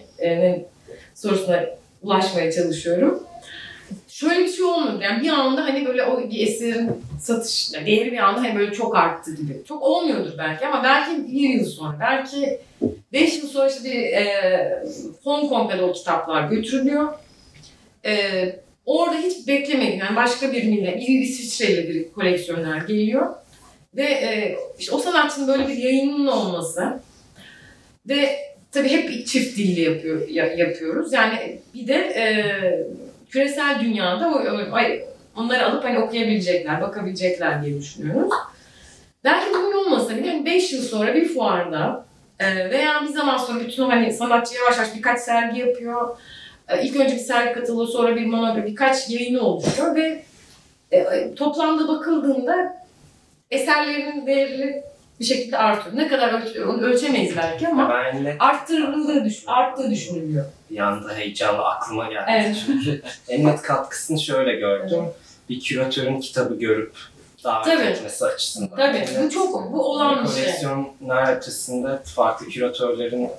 sorusuna 1.15 1.65
ulaşmaya 2.03 2.53
çalışıyorum. 2.53 3.23
Şöyle 4.21 4.45
bir 4.45 4.49
şey 4.49 4.65
olmuyor. 4.65 5.03
Yani 5.03 5.23
bir 5.23 5.29
anda 5.29 5.65
hani 5.65 5.87
böyle 5.87 6.05
o 6.05 6.31
bir 6.31 6.47
eserin 6.47 6.91
satış, 7.21 7.73
yani 7.75 7.87
değeri 7.87 8.13
bir 8.13 8.19
anda 8.19 8.41
hani 8.41 8.59
böyle 8.59 8.73
çok 8.73 8.97
arttı 8.97 9.35
gibi. 9.35 9.63
Çok 9.69 9.83
olmuyordur 9.83 10.39
belki 10.39 10.67
ama 10.67 10.85
belki 10.85 11.33
bir 11.33 11.49
yıl 11.49 11.65
sonra, 11.65 11.97
belki 12.01 12.59
beş 13.13 13.37
yıl 13.39 13.49
sonra 13.49 13.69
işte 13.71 13.85
bir 13.85 14.03
e, 14.03 14.83
Hong 15.25 15.49
Kong'da 15.49 15.79
da 15.79 15.85
o 15.85 15.93
kitaplar 15.93 16.49
götürülüyor. 16.49 17.13
E, 18.05 18.13
orada 18.87 19.17
hiç 19.17 19.49
beklemediğin 19.49 19.99
yani 19.99 20.17
başka 20.17 20.53
bir 20.53 20.65
millet, 20.65 20.97
bir 21.01 21.21
İsviçreli 21.21 21.89
bir 21.89 22.13
koleksiyoner 22.13 22.81
geliyor. 22.81 23.35
Ve 23.97 24.03
e, 24.05 24.57
işte 24.79 24.95
o 24.95 24.99
sanatçının 24.99 25.49
böyle 25.49 25.69
bir 25.69 25.77
yayının 25.77 26.27
olması 26.27 27.01
ve 28.09 28.37
tabii 28.73 28.89
hep 28.89 29.27
çift 29.27 29.59
dilli 29.59 29.81
yapıyor, 29.81 30.29
ya- 30.29 30.55
yapıyoruz. 30.55 31.13
Yani 31.13 31.59
bir 31.75 31.87
de 31.87 31.95
e, 31.95 32.25
küresel 33.31 33.81
dünyada 33.81 34.29
onları 35.37 35.67
alıp 35.67 35.85
hani 35.85 35.99
okuyabilecekler, 35.99 36.81
bakabilecekler 36.81 37.65
diye 37.65 37.79
düşünüyoruz. 37.79 38.33
Belki 39.25 39.47
bugün 39.55 39.79
olmasa 39.79 40.17
bile 40.17 40.31
hani 40.31 40.47
5 40.47 40.73
yıl 40.73 40.83
sonra 40.83 41.15
bir 41.15 41.29
fuarda 41.29 42.05
e, 42.39 42.71
veya 42.71 43.03
bir 43.03 43.09
zaman 43.09 43.39
sonra 43.39 43.61
bütün 43.61 43.91
hani 43.91 44.13
sanatçı 44.13 44.55
yavaş 44.55 44.77
yavaş 44.77 44.95
birkaç 44.97 45.21
sergi 45.21 45.61
yapıyor. 45.61 46.17
E, 46.69 46.83
ilk 46.83 46.97
önce 46.97 47.15
bir 47.15 47.21
sergi 47.21 47.53
katılığı 47.55 47.87
sonra 47.87 48.17
bir 48.17 48.27
monografi, 48.27 48.67
birkaç 48.67 49.11
yayını 49.11 49.41
oluşuyor 49.41 49.95
ve 49.95 50.23
e, 50.93 51.35
toplamda 51.35 51.89
bakıldığında 51.89 52.77
eserlerin 53.51 54.27
değeri 54.27 54.83
bir 55.21 55.25
şekilde 55.25 55.59
artıyor. 55.59 55.97
Ne 55.97 56.09
kadar 56.09 56.29
ölç- 56.33 56.65
onu 56.69 56.83
ölçemeyiz 56.83 57.37
belki 57.37 57.69
ama 57.69 57.89
Ben 57.89 58.37
arttırıldığı 58.39 59.25
düşün, 59.25 59.47
arttığı 59.47 59.91
düşünülüyor. 59.91 60.45
bir 60.71 60.79
anda 60.79 61.15
heyecanla 61.15 61.65
aklıma 61.65 62.09
geldi. 62.09 62.31
Evet. 62.31 62.57
Çünkü 62.67 63.03
en 63.29 63.47
net 63.47 63.63
katkısını 63.63 64.21
şöyle 64.21 64.53
gördüm. 64.55 65.05
Bir 65.49 65.61
küratörün 65.61 66.21
kitabı 66.21 66.59
görüp 66.59 66.95
davet 67.45 67.65
Tabii. 67.65 67.83
etmesi 67.83 68.25
açısından. 68.25 68.77
Tabii 68.77 68.97
Evet. 68.97 69.19
bu 69.25 69.31
çok 69.31 69.73
bu 69.73 69.85
olan 69.85 70.25
bir 70.25 70.29
şey. 70.31 70.43
Koleksiyonlar 70.45 71.23
açısında 71.23 72.03
farklı 72.15 72.47
küratörlerin 72.49 73.31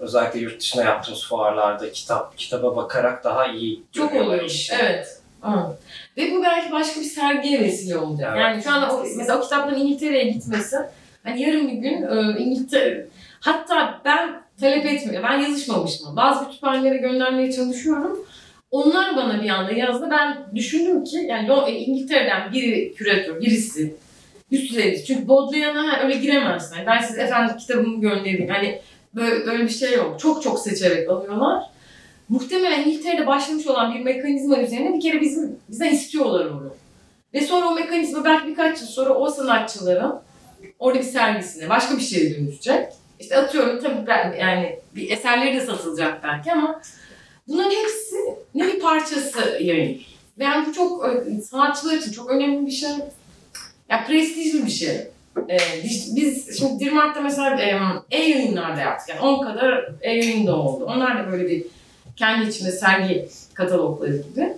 özellikle 0.00 0.40
yurt 0.40 0.60
dışına 0.60 0.84
yaptığımız 0.84 1.26
fuarlarda 1.28 1.92
kitap 1.92 2.38
kitaba 2.38 2.76
bakarak 2.76 3.24
daha 3.24 3.46
iyi 3.46 3.82
Çok 3.92 4.14
oluyor. 4.14 4.42
işi. 4.44 4.74
Evet. 4.80 5.20
Hı. 5.42 5.76
Ve 6.16 6.32
bu 6.32 6.42
belki 6.42 6.72
başka 6.72 7.00
bir 7.00 7.04
sergiye 7.04 7.60
vesile 7.60 7.98
olacak. 7.98 8.32
Evet. 8.32 8.42
Yani 8.42 8.62
şu 8.62 8.70
anda 8.70 8.96
o, 8.96 9.04
mesela 9.16 9.38
o 9.38 9.42
kitapların 9.42 9.80
İngiltere'ye 9.80 10.24
gitmesi, 10.24 10.76
hani 11.24 11.42
yarın 11.42 11.68
bir 11.68 11.72
gün 11.72 12.02
e, 12.02 12.38
İngiltere, 12.38 13.06
hatta 13.40 14.00
ben 14.04 14.42
talep 14.60 14.86
etmiyorum, 14.86 15.28
ben 15.30 15.38
yazışmamıştım. 15.38 16.16
Bazı 16.16 16.46
kütüphanelere 16.46 16.96
göndermeye 16.96 17.52
çalışıyorum. 17.52 18.26
Onlar 18.70 19.16
bana 19.16 19.42
bir 19.42 19.48
anda 19.48 19.72
yazdı. 19.72 20.08
Ben 20.10 20.36
düşündüm 20.54 21.04
ki 21.04 21.16
yani 21.16 21.48
e, 21.66 21.72
İngiltere'den 21.72 22.52
biri 22.52 22.94
küratör, 22.94 23.40
birisi 23.40 23.94
üst 24.50 24.70
düzey. 24.70 25.04
Çünkü 25.04 25.28
Baudelaire'na 25.28 26.00
öyle 26.00 26.16
giremezsin. 26.16 26.76
Yani 26.76 26.86
ben 26.86 26.98
size 26.98 27.22
efendim 27.22 27.56
kitabımı 27.56 28.00
göndereyim. 28.00 28.48
Hani 28.48 28.80
böyle, 29.14 29.46
böyle 29.46 29.62
bir 29.62 29.68
şey 29.68 29.92
yok. 29.92 30.20
Çok 30.20 30.42
çok 30.42 30.58
seçerek 30.60 31.10
alıyorlar 31.10 31.73
muhtemelen 32.28 32.82
İngiltere'de 32.82 33.26
başlamış 33.26 33.66
olan 33.66 33.94
bir 33.94 34.00
mekanizma 34.00 34.58
üzerine 34.58 34.94
bir 34.94 35.00
kere 35.00 35.20
bizim 35.20 35.58
bizden 35.68 35.92
istiyorlar 35.92 36.46
onu. 36.46 36.74
Ve 37.34 37.40
sonra 37.40 37.66
o 37.66 37.74
mekanizma 37.74 38.24
belki 38.24 38.46
birkaç 38.46 38.80
yıl 38.80 38.88
sonra 38.88 39.14
o 39.14 39.30
sanatçıların 39.30 40.20
orada 40.78 40.98
bir 40.98 41.04
sergisine 41.04 41.68
başka 41.68 41.96
bir 41.96 42.02
şeye 42.02 42.36
dönüşecek. 42.36 42.88
İşte 43.20 43.36
atıyorum 43.36 43.82
tabii 43.82 44.06
ben 44.06 44.32
yani 44.40 44.78
bir 44.96 45.10
eserleri 45.10 45.56
de 45.56 45.60
satılacak 45.60 46.24
belki 46.24 46.52
ama 46.52 46.80
bunların 47.48 47.70
hepsi 47.70 48.16
ne 48.54 48.66
bir 48.66 48.80
parçası. 48.80 49.58
Ve 50.38 50.44
yani 50.44 50.66
bu 50.66 50.72
çok 50.72 51.06
e, 51.06 51.40
sanatçılar 51.40 51.96
için 51.96 52.12
çok 52.12 52.30
önemli 52.30 52.66
bir 52.66 52.70
şey. 52.70 52.90
Ya 53.88 54.04
prestijli 54.06 54.66
bir 54.66 54.70
şey. 54.70 54.96
Ee, 55.50 55.58
biz, 56.16 56.58
şimdi 56.58 56.84
Dirmart'ta 56.84 57.20
mesela 57.20 57.62
e, 57.62 57.80
e-yayınlarda 58.10 58.80
yaptık. 58.80 59.08
Yani 59.08 59.20
10 59.20 59.44
kadar 59.44 59.88
e-yayın 60.00 60.46
da 60.46 60.56
oldu. 60.56 60.84
Onlar 60.84 61.18
da 61.18 61.32
böyle 61.32 61.48
bir 61.48 61.64
kendi 62.16 62.50
içinde 62.50 62.72
sergi 62.72 63.28
katalogları 63.54 64.16
gibi. 64.16 64.52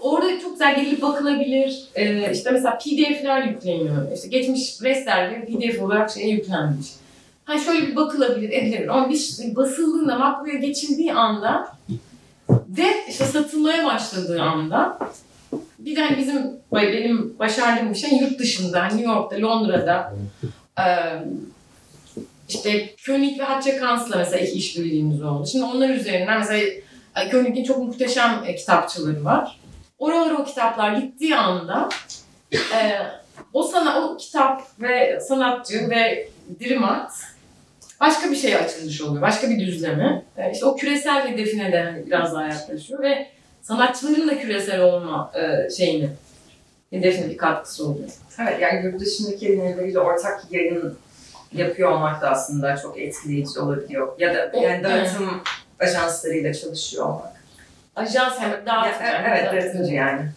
Orada 0.00 0.40
çok 0.40 0.52
güzel 0.52 0.84
gelip 0.84 1.02
bakılabilir. 1.02 1.84
Ee, 1.94 2.32
işte 2.32 2.50
mesela 2.50 2.78
PDF'ler 2.78 3.42
yükleniyor. 3.42 4.12
İşte 4.14 4.28
geçmiş 4.28 4.82
restler 4.82 5.46
PDF 5.46 5.82
olarak 5.82 6.10
şeye 6.10 6.28
yüklenmiş. 6.28 6.86
Hani 7.44 7.60
şöyle 7.60 7.86
bir 7.86 7.96
bakılabilir, 7.96 8.50
edilebilir. 8.50 8.88
Ama 8.88 9.10
bir 9.10 9.16
şey 9.16 9.56
basıldığında, 9.56 10.18
makbuya 10.18 10.54
geçildiği 10.54 11.12
anda 11.12 11.72
ve 12.50 12.86
işte 13.08 13.24
satılmaya 13.24 13.86
başladığı 13.86 14.42
anda 14.42 14.98
bir 15.78 15.96
de 15.96 16.00
hani 16.00 16.18
bizim, 16.18 16.50
benim 16.72 17.38
başardığım 17.38 17.90
bir 17.90 17.98
şey 17.98 18.18
yurt 18.18 18.38
dışında, 18.38 18.84
New 18.84 19.02
York'ta, 19.02 19.40
Londra'da 19.40 20.14
işte 22.50 22.94
König 22.96 23.40
ve 23.40 23.42
Hatchekans'la 23.42 24.16
mesela 24.16 24.38
ilk 24.38 24.56
işbirliğimiz 24.56 25.22
oldu. 25.22 25.46
Şimdi 25.46 25.64
onlar 25.64 25.88
üzerinden 25.88 26.38
mesela 26.38 26.62
e, 27.16 27.28
König'in 27.30 27.64
çok 27.64 27.78
muhteşem 27.78 28.42
e, 28.46 28.54
kitapçıları 28.54 29.24
var. 29.24 29.60
Oralara 29.98 30.36
o 30.36 30.44
kitaplar 30.44 30.92
gittiği 30.96 31.36
anda 31.36 31.88
e, 32.54 32.78
o 33.52 33.62
sana 33.62 34.04
o 34.04 34.16
kitap 34.16 34.62
ve 34.80 35.20
sanatçı 35.20 35.90
ve 35.90 36.28
Dirimat 36.60 37.12
başka 38.00 38.30
bir 38.30 38.36
şeye 38.36 38.58
açılmış 38.58 39.00
oluyor. 39.00 39.22
Başka 39.22 39.50
bir 39.50 39.60
düzleme. 39.60 40.22
E, 40.36 40.52
işte 40.52 40.66
o 40.66 40.76
küresel 40.76 41.28
hedefine 41.28 41.72
de 41.72 41.82
hani 41.82 42.06
biraz 42.06 42.34
daha 42.34 42.44
yaklaşıyor 42.44 43.02
ve 43.02 43.26
sanatçıların 43.62 44.28
da 44.28 44.38
küresel 44.38 44.80
olma 44.80 45.32
e, 45.34 45.70
şeyini 45.70 46.08
hedefine 46.90 47.30
bir 47.30 47.36
katkısı 47.36 47.88
oluyor. 47.88 48.08
Evet 48.40 48.60
yani 48.60 48.84
yurt 48.84 49.00
dışındaki 49.00 49.44
yayınlarıyla 49.44 50.00
ortak 50.00 50.44
yayın 50.50 50.98
yapıyor 51.52 51.90
olmak 51.90 52.22
da 52.22 52.30
aslında 52.30 52.76
çok 52.76 52.98
etkileyici 52.98 53.60
olabiliyor. 53.60 54.08
Ya 54.18 54.34
da 54.34 54.58
yani 54.58 54.84
dağıtım 54.84 55.42
ajanslarıyla 55.80 56.54
çalışıyor 56.54 57.06
olmak. 57.06 57.32
Ajans 57.96 58.40
hem 58.40 58.66
daha 58.66 58.86
Ya, 58.88 59.24
evet, 59.28 59.52
dağıtıcı 59.52 59.94
yani. 59.94 60.30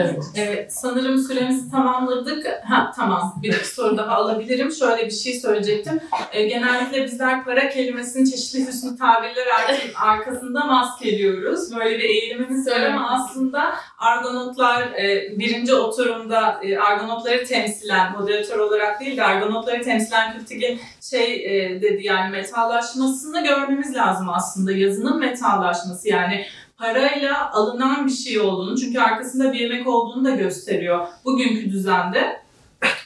Evet. 0.00 0.22
Evet, 0.36 0.72
sanırım 0.74 1.18
süremizi 1.18 1.70
tamamladık. 1.70 2.46
Ha 2.64 2.92
tamam, 2.96 3.34
bir 3.42 3.52
soru 3.52 3.96
daha 3.96 4.14
alabilirim. 4.14 4.72
Şöyle 4.72 5.06
bir 5.06 5.10
şey 5.10 5.40
söyleyecektim. 5.40 6.00
E, 6.32 6.44
genellikle 6.46 7.04
bizler 7.04 7.44
para 7.44 7.68
kelimesinin 7.68 8.24
çeşitli 8.30 8.66
hüsnü 8.66 8.98
tabirler 8.98 9.46
ar- 9.46 9.92
arkasında 10.10 10.64
maskeliyoruz. 10.64 11.76
Böyle 11.76 11.98
bir 11.98 12.04
eğilimimiz 12.04 12.66
var 12.66 12.80
ama 12.80 13.10
aslında 13.10 13.74
Argonotlar 13.98 14.82
e, 14.82 15.38
birinci 15.38 15.74
oturumda 15.74 16.60
e, 16.62 16.78
Argonotları 16.78 17.44
temsilen, 17.44 18.12
moderatör 18.12 18.58
olarak 18.58 19.00
değil 19.00 19.16
de 19.16 19.22
Argonotları 19.24 19.82
temsilen 19.82 20.32
Kültigin 20.38 20.80
şey 21.10 21.34
e, 21.34 21.82
dedi 21.82 22.06
yani 22.06 22.30
metallaşmasını 22.30 23.44
görmemiz 23.44 23.94
lazım 23.96 24.28
aslında. 24.30 24.72
Yazının 24.72 25.18
metallaşması 25.18 26.08
yani 26.08 26.44
parayla 26.80 27.52
alınan 27.52 28.06
bir 28.06 28.12
şey 28.12 28.40
olduğunu 28.40 28.78
çünkü 28.78 29.00
arkasında 29.00 29.52
bir 29.52 29.70
emek 29.70 29.86
olduğunu 29.86 30.24
da 30.24 30.30
gösteriyor 30.30 31.06
bugünkü 31.24 31.72
düzende 31.72 32.40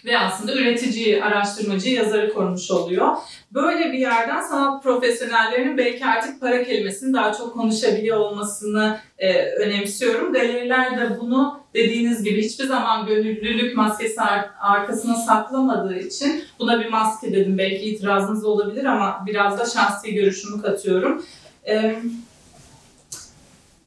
ve 0.05 0.19
aslında 0.19 0.55
üreticiyi, 0.55 1.25
araştırmacıyı, 1.25 1.95
yazarı 1.95 2.35
korumuş 2.35 2.71
oluyor. 2.71 3.17
Böyle 3.51 3.93
bir 3.93 3.99
yerden 3.99 4.43
sanat 4.43 4.83
profesyonellerinin 4.83 5.79
belki 5.79 6.07
artık 6.07 6.41
para 6.41 6.65
kelimesini 6.65 7.15
daha 7.15 7.33
çok 7.33 7.55
konuşabiliyor 7.55 8.17
olmasını 8.17 8.99
e, 9.19 9.43
önemsiyorum. 9.45 10.33
Galeriler 10.33 11.01
de 11.01 11.21
bunu 11.21 11.61
dediğiniz 11.75 12.25
gibi 12.25 12.43
hiçbir 12.43 12.65
zaman 12.65 13.07
gönüllülük 13.07 13.77
maskesi 13.77 14.21
ar- 14.21 14.51
arkasına 14.61 15.15
saklamadığı 15.15 15.99
için 15.99 16.45
buna 16.59 16.81
bir 16.81 16.89
maske 16.89 17.33
dedim. 17.33 17.59
Belki 17.59 17.85
itirazınız 17.85 18.45
olabilir 18.45 18.85
ama 18.85 19.23
biraz 19.27 19.59
da 19.59 19.67
şahsi 19.67 20.15
görüşümü 20.15 20.63
katıyorum. 20.63 21.25
E, 21.69 21.97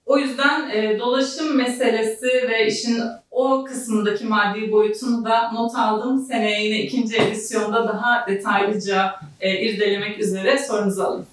O 0.08 0.18
yüzden 0.18 0.70
e, 0.70 1.00
dolaşım 1.00 1.56
meselesi 1.56 2.28
ve 2.28 2.68
işin 2.68 3.02
o 3.32 3.64
kısmındaki 3.64 4.26
maddi 4.26 4.72
boyutunu 4.72 5.26
da 5.26 5.52
not 5.52 5.76
aldım. 5.76 6.20
Seneye 6.20 6.66
yine 6.66 6.84
ikinci 6.84 7.18
edisyonda 7.18 7.88
daha 7.88 8.28
detaylıca 8.28 9.16
e, 9.40 9.62
irdelemek 9.62 10.20
üzere 10.20 10.60
sorunuzu 10.60 11.04
alayım. 11.04 11.28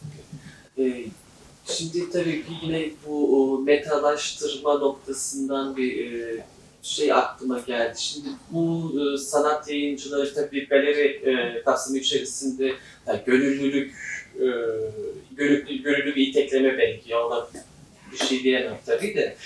Ee, 0.79 1.05
Şimdi 1.66 2.11
tabii 2.11 2.45
ki 2.47 2.53
yine 2.62 2.91
bu 3.07 3.62
metalaştırma 3.66 4.79
noktasından 4.79 5.77
bir 5.77 6.12
e, 6.12 6.45
şey 6.83 7.12
aklıma 7.12 7.59
geldi. 7.59 7.95
Şimdi 8.01 8.29
bu 8.51 8.93
e, 9.01 9.18
sanat 9.18 9.70
yayıncıları 9.70 10.35
tabii 10.35 10.68
galeri 10.68 11.07
e, 11.07 11.62
kapsamı 11.62 11.99
içerisinde 11.99 12.72
yani 13.07 13.20
gönüllülük, 13.27 13.95
gönüllü, 15.37 15.83
gönüllü 15.83 16.16
bir 16.16 16.27
itekleme 16.27 16.79
belki 16.79 17.16
ona 17.16 17.47
bir 18.15 18.27
şey 18.27 18.43
diyemem 18.43 18.79
tabii 18.87 19.15
de. 19.15 19.37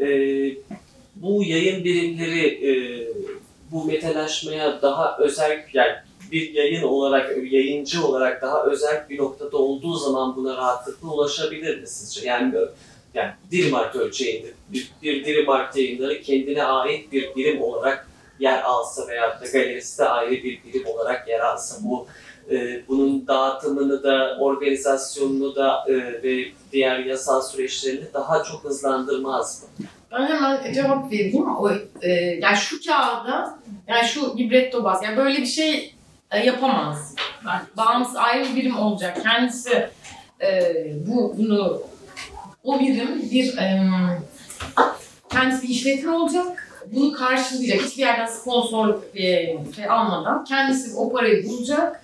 E, 0.00 0.06
bu 1.16 1.44
yayın 1.44 1.84
birimleri 1.84 2.46
e, 2.46 2.72
bu 3.70 3.84
metalaşmaya 3.84 4.82
daha 4.82 5.18
özel 5.18 5.64
yani 5.72 5.92
bir 6.32 6.52
yayın 6.52 6.82
olarak, 6.82 7.52
yayıncı 7.52 8.06
olarak 8.06 8.42
daha 8.42 8.64
özel 8.64 9.08
bir 9.08 9.18
noktada 9.18 9.56
olduğu 9.56 9.94
zaman 9.94 10.36
buna 10.36 10.56
rahatlıkla 10.56 11.08
ulaşabilir 11.08 11.80
mi 11.80 11.86
sizce? 11.86 12.26
Yani 12.26 12.54
yani 13.14 13.30
Dilimark 13.50 13.96
ölçeğinde 13.96 14.48
bir, 14.68 14.90
bir 15.02 15.24
Dilimark 15.24 15.76
yayınları 15.76 16.22
kendine 16.22 16.64
ait 16.64 17.12
bir 17.12 17.36
birim 17.36 17.62
olarak 17.62 18.08
yer 18.40 18.62
alsa 18.62 19.08
veya 19.08 19.40
da 19.40 19.46
galerisi 19.52 19.98
de 19.98 20.04
ayrı 20.04 20.30
bir 20.30 20.60
birim 20.64 20.86
olarak 20.86 21.28
yer 21.28 21.40
alsa 21.40 21.76
bu 21.84 22.06
e, 22.50 22.88
bunun 22.88 23.26
dağıtımını 23.26 24.02
da 24.02 24.36
organizasyonunu 24.40 25.56
da 25.56 25.84
e, 25.88 25.92
ve 26.22 26.44
diğer 26.72 26.98
yasal 26.98 27.42
süreçlerini 27.42 28.04
daha 28.14 28.42
çok 28.42 28.64
hızlandırmaz 28.64 29.62
mı? 29.62 29.86
Ben 30.12 30.26
hemen 30.26 30.72
cevap 30.72 31.12
vereyim. 31.12 31.56
O, 31.56 31.70
e, 32.02 32.10
yani 32.12 32.56
şu 32.56 32.76
kağıda, 32.86 33.58
yani 33.86 34.06
şu 34.06 34.38
libretto 34.38 34.84
bas, 34.84 35.02
yani 35.02 35.16
böyle 35.16 35.38
bir 35.38 35.46
şey 35.46 35.94
e, 36.30 36.38
yapamaz. 36.46 37.14
Ben 37.46 37.60
Bağımsız 37.76 38.16
ayrı 38.16 38.48
bir 38.48 38.56
birim 38.56 38.78
olacak. 38.78 39.22
Kendisi 39.22 39.88
e, 40.40 40.74
bu 41.06 41.34
bunu 41.38 41.82
o 42.64 42.80
birim 42.80 43.30
bir 43.30 43.58
e, 43.58 43.90
kendisi 45.30 45.62
bir 45.62 45.68
işletme 45.68 46.10
olacak. 46.10 46.64
Bunu 46.92 47.12
karşılayacak. 47.12 47.80
Hiçbir 47.80 48.02
yerden 48.02 48.26
sponsorluk 48.26 49.04
e, 49.14 49.22
şey 49.76 49.88
almadan 49.88 50.44
kendisi 50.44 50.96
o 50.96 51.12
parayı 51.12 51.48
bulacak 51.48 52.02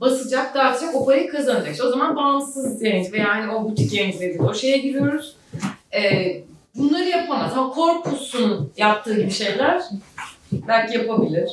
basacak, 0.00 0.54
dağıtacak, 0.54 0.94
o 0.94 1.04
parayı 1.06 1.28
kazanacak. 1.28 1.72
İşte 1.72 1.84
o 1.84 1.90
zaman 1.90 2.16
bağımsız 2.16 2.82
yayıncı 2.82 3.12
veya 3.12 3.26
yani 3.26 3.52
o 3.52 3.64
butik 3.64 3.92
yayıncı 3.92 4.20
dediğimiz 4.20 4.50
o 4.50 4.54
şeye 4.54 4.78
giriyoruz. 4.78 5.36
Ee, 5.94 6.42
bunları 6.74 7.08
yapamaz 7.08 7.52
ama 7.56 7.74
Corpus'un 7.74 8.72
yaptığı 8.76 9.20
gibi 9.20 9.30
şeyler 9.30 9.82
belki 10.52 10.98
yapabilir. 10.98 11.50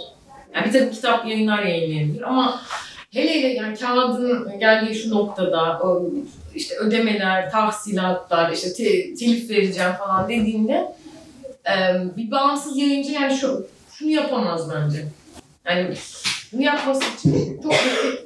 Yani 0.56 0.66
bir 0.66 0.72
takım 0.72 0.92
kitap 0.92 1.26
yayınlar 1.28 1.64
yayınlayabilir 1.64 2.22
ama 2.22 2.62
hele 3.12 3.34
hele 3.34 3.48
yani 3.48 3.78
kağıdın 3.78 4.60
geldiği 4.60 4.96
şu 4.96 5.10
noktada 5.10 5.82
işte 6.56 6.76
ödemeler, 6.76 7.52
tahsilatlar, 7.52 8.52
işte 8.52 8.74
te- 8.74 9.16
telif 9.16 9.50
vereceğim 9.50 9.92
falan 9.92 10.30
dediğinde 10.30 10.96
e, 11.66 11.76
bir 12.18 12.32
bağımsız 12.32 12.78
yayıncı 12.78 13.12
yani 13.12 13.38
şu 13.38 13.68
şunu 13.94 14.10
yapamaz 14.10 14.72
bence. 14.72 15.06
Yani 15.66 15.96
yapması 16.62 17.02
için 17.18 17.62
çok 17.64 17.72
büyük 17.72 18.20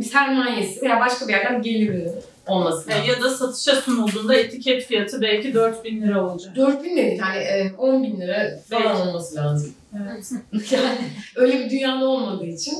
bir 0.00 0.04
sermayesi 0.04 0.82
veya 0.82 1.00
başka 1.00 1.28
bir 1.28 1.32
yerden 1.32 1.62
geliri 1.62 2.12
olması 2.46 2.90
E, 2.90 2.94
lazım. 2.94 3.08
ya 3.08 3.22
da 3.22 3.30
satışa 3.30 3.76
sunulduğunda 3.76 4.34
etiket 4.34 4.86
fiyatı 4.86 5.20
belki 5.20 5.54
4000 5.54 6.02
lira 6.02 6.24
olacak. 6.26 6.56
4 6.56 6.84
bin 6.84 6.96
değil 6.96 7.18
yani 7.20 7.38
e, 7.38 7.72
10 7.78 8.02
bin 8.02 8.20
lira 8.20 8.50
falan 8.70 8.84
Belki. 8.84 9.02
olması 9.02 9.34
lazım. 9.36 9.74
Evet. 9.96 10.30
yani 10.70 10.98
öyle 11.36 11.58
bir 11.60 11.70
dünyada 11.70 12.08
olmadığı 12.08 12.46
için 12.46 12.74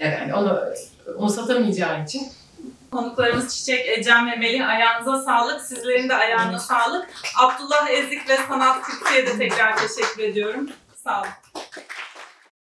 yani 0.00 0.34
onu, 0.34 0.60
onu 1.18 1.30
satamayacağı 1.30 2.04
için 2.04 2.22
Konuklarımız 2.92 3.56
Çiçek, 3.56 3.98
Ecem 3.98 4.30
ve 4.30 4.36
Melih 4.36 4.68
ayağınıza 4.68 5.22
sağlık. 5.22 5.60
Sizlerin 5.60 6.08
de 6.08 6.14
ayağına 6.14 6.58
sağlık. 6.58 7.06
Abdullah 7.38 7.90
Ezik 7.90 8.28
ve 8.28 8.36
Sanat 8.48 8.76
Türkiye'ye 8.86 9.26
de 9.26 9.38
tekrar 9.38 9.76
teşekkür 9.76 10.22
ediyorum. 10.22 10.68
Sağ 11.04 11.20
olun. 11.20 11.28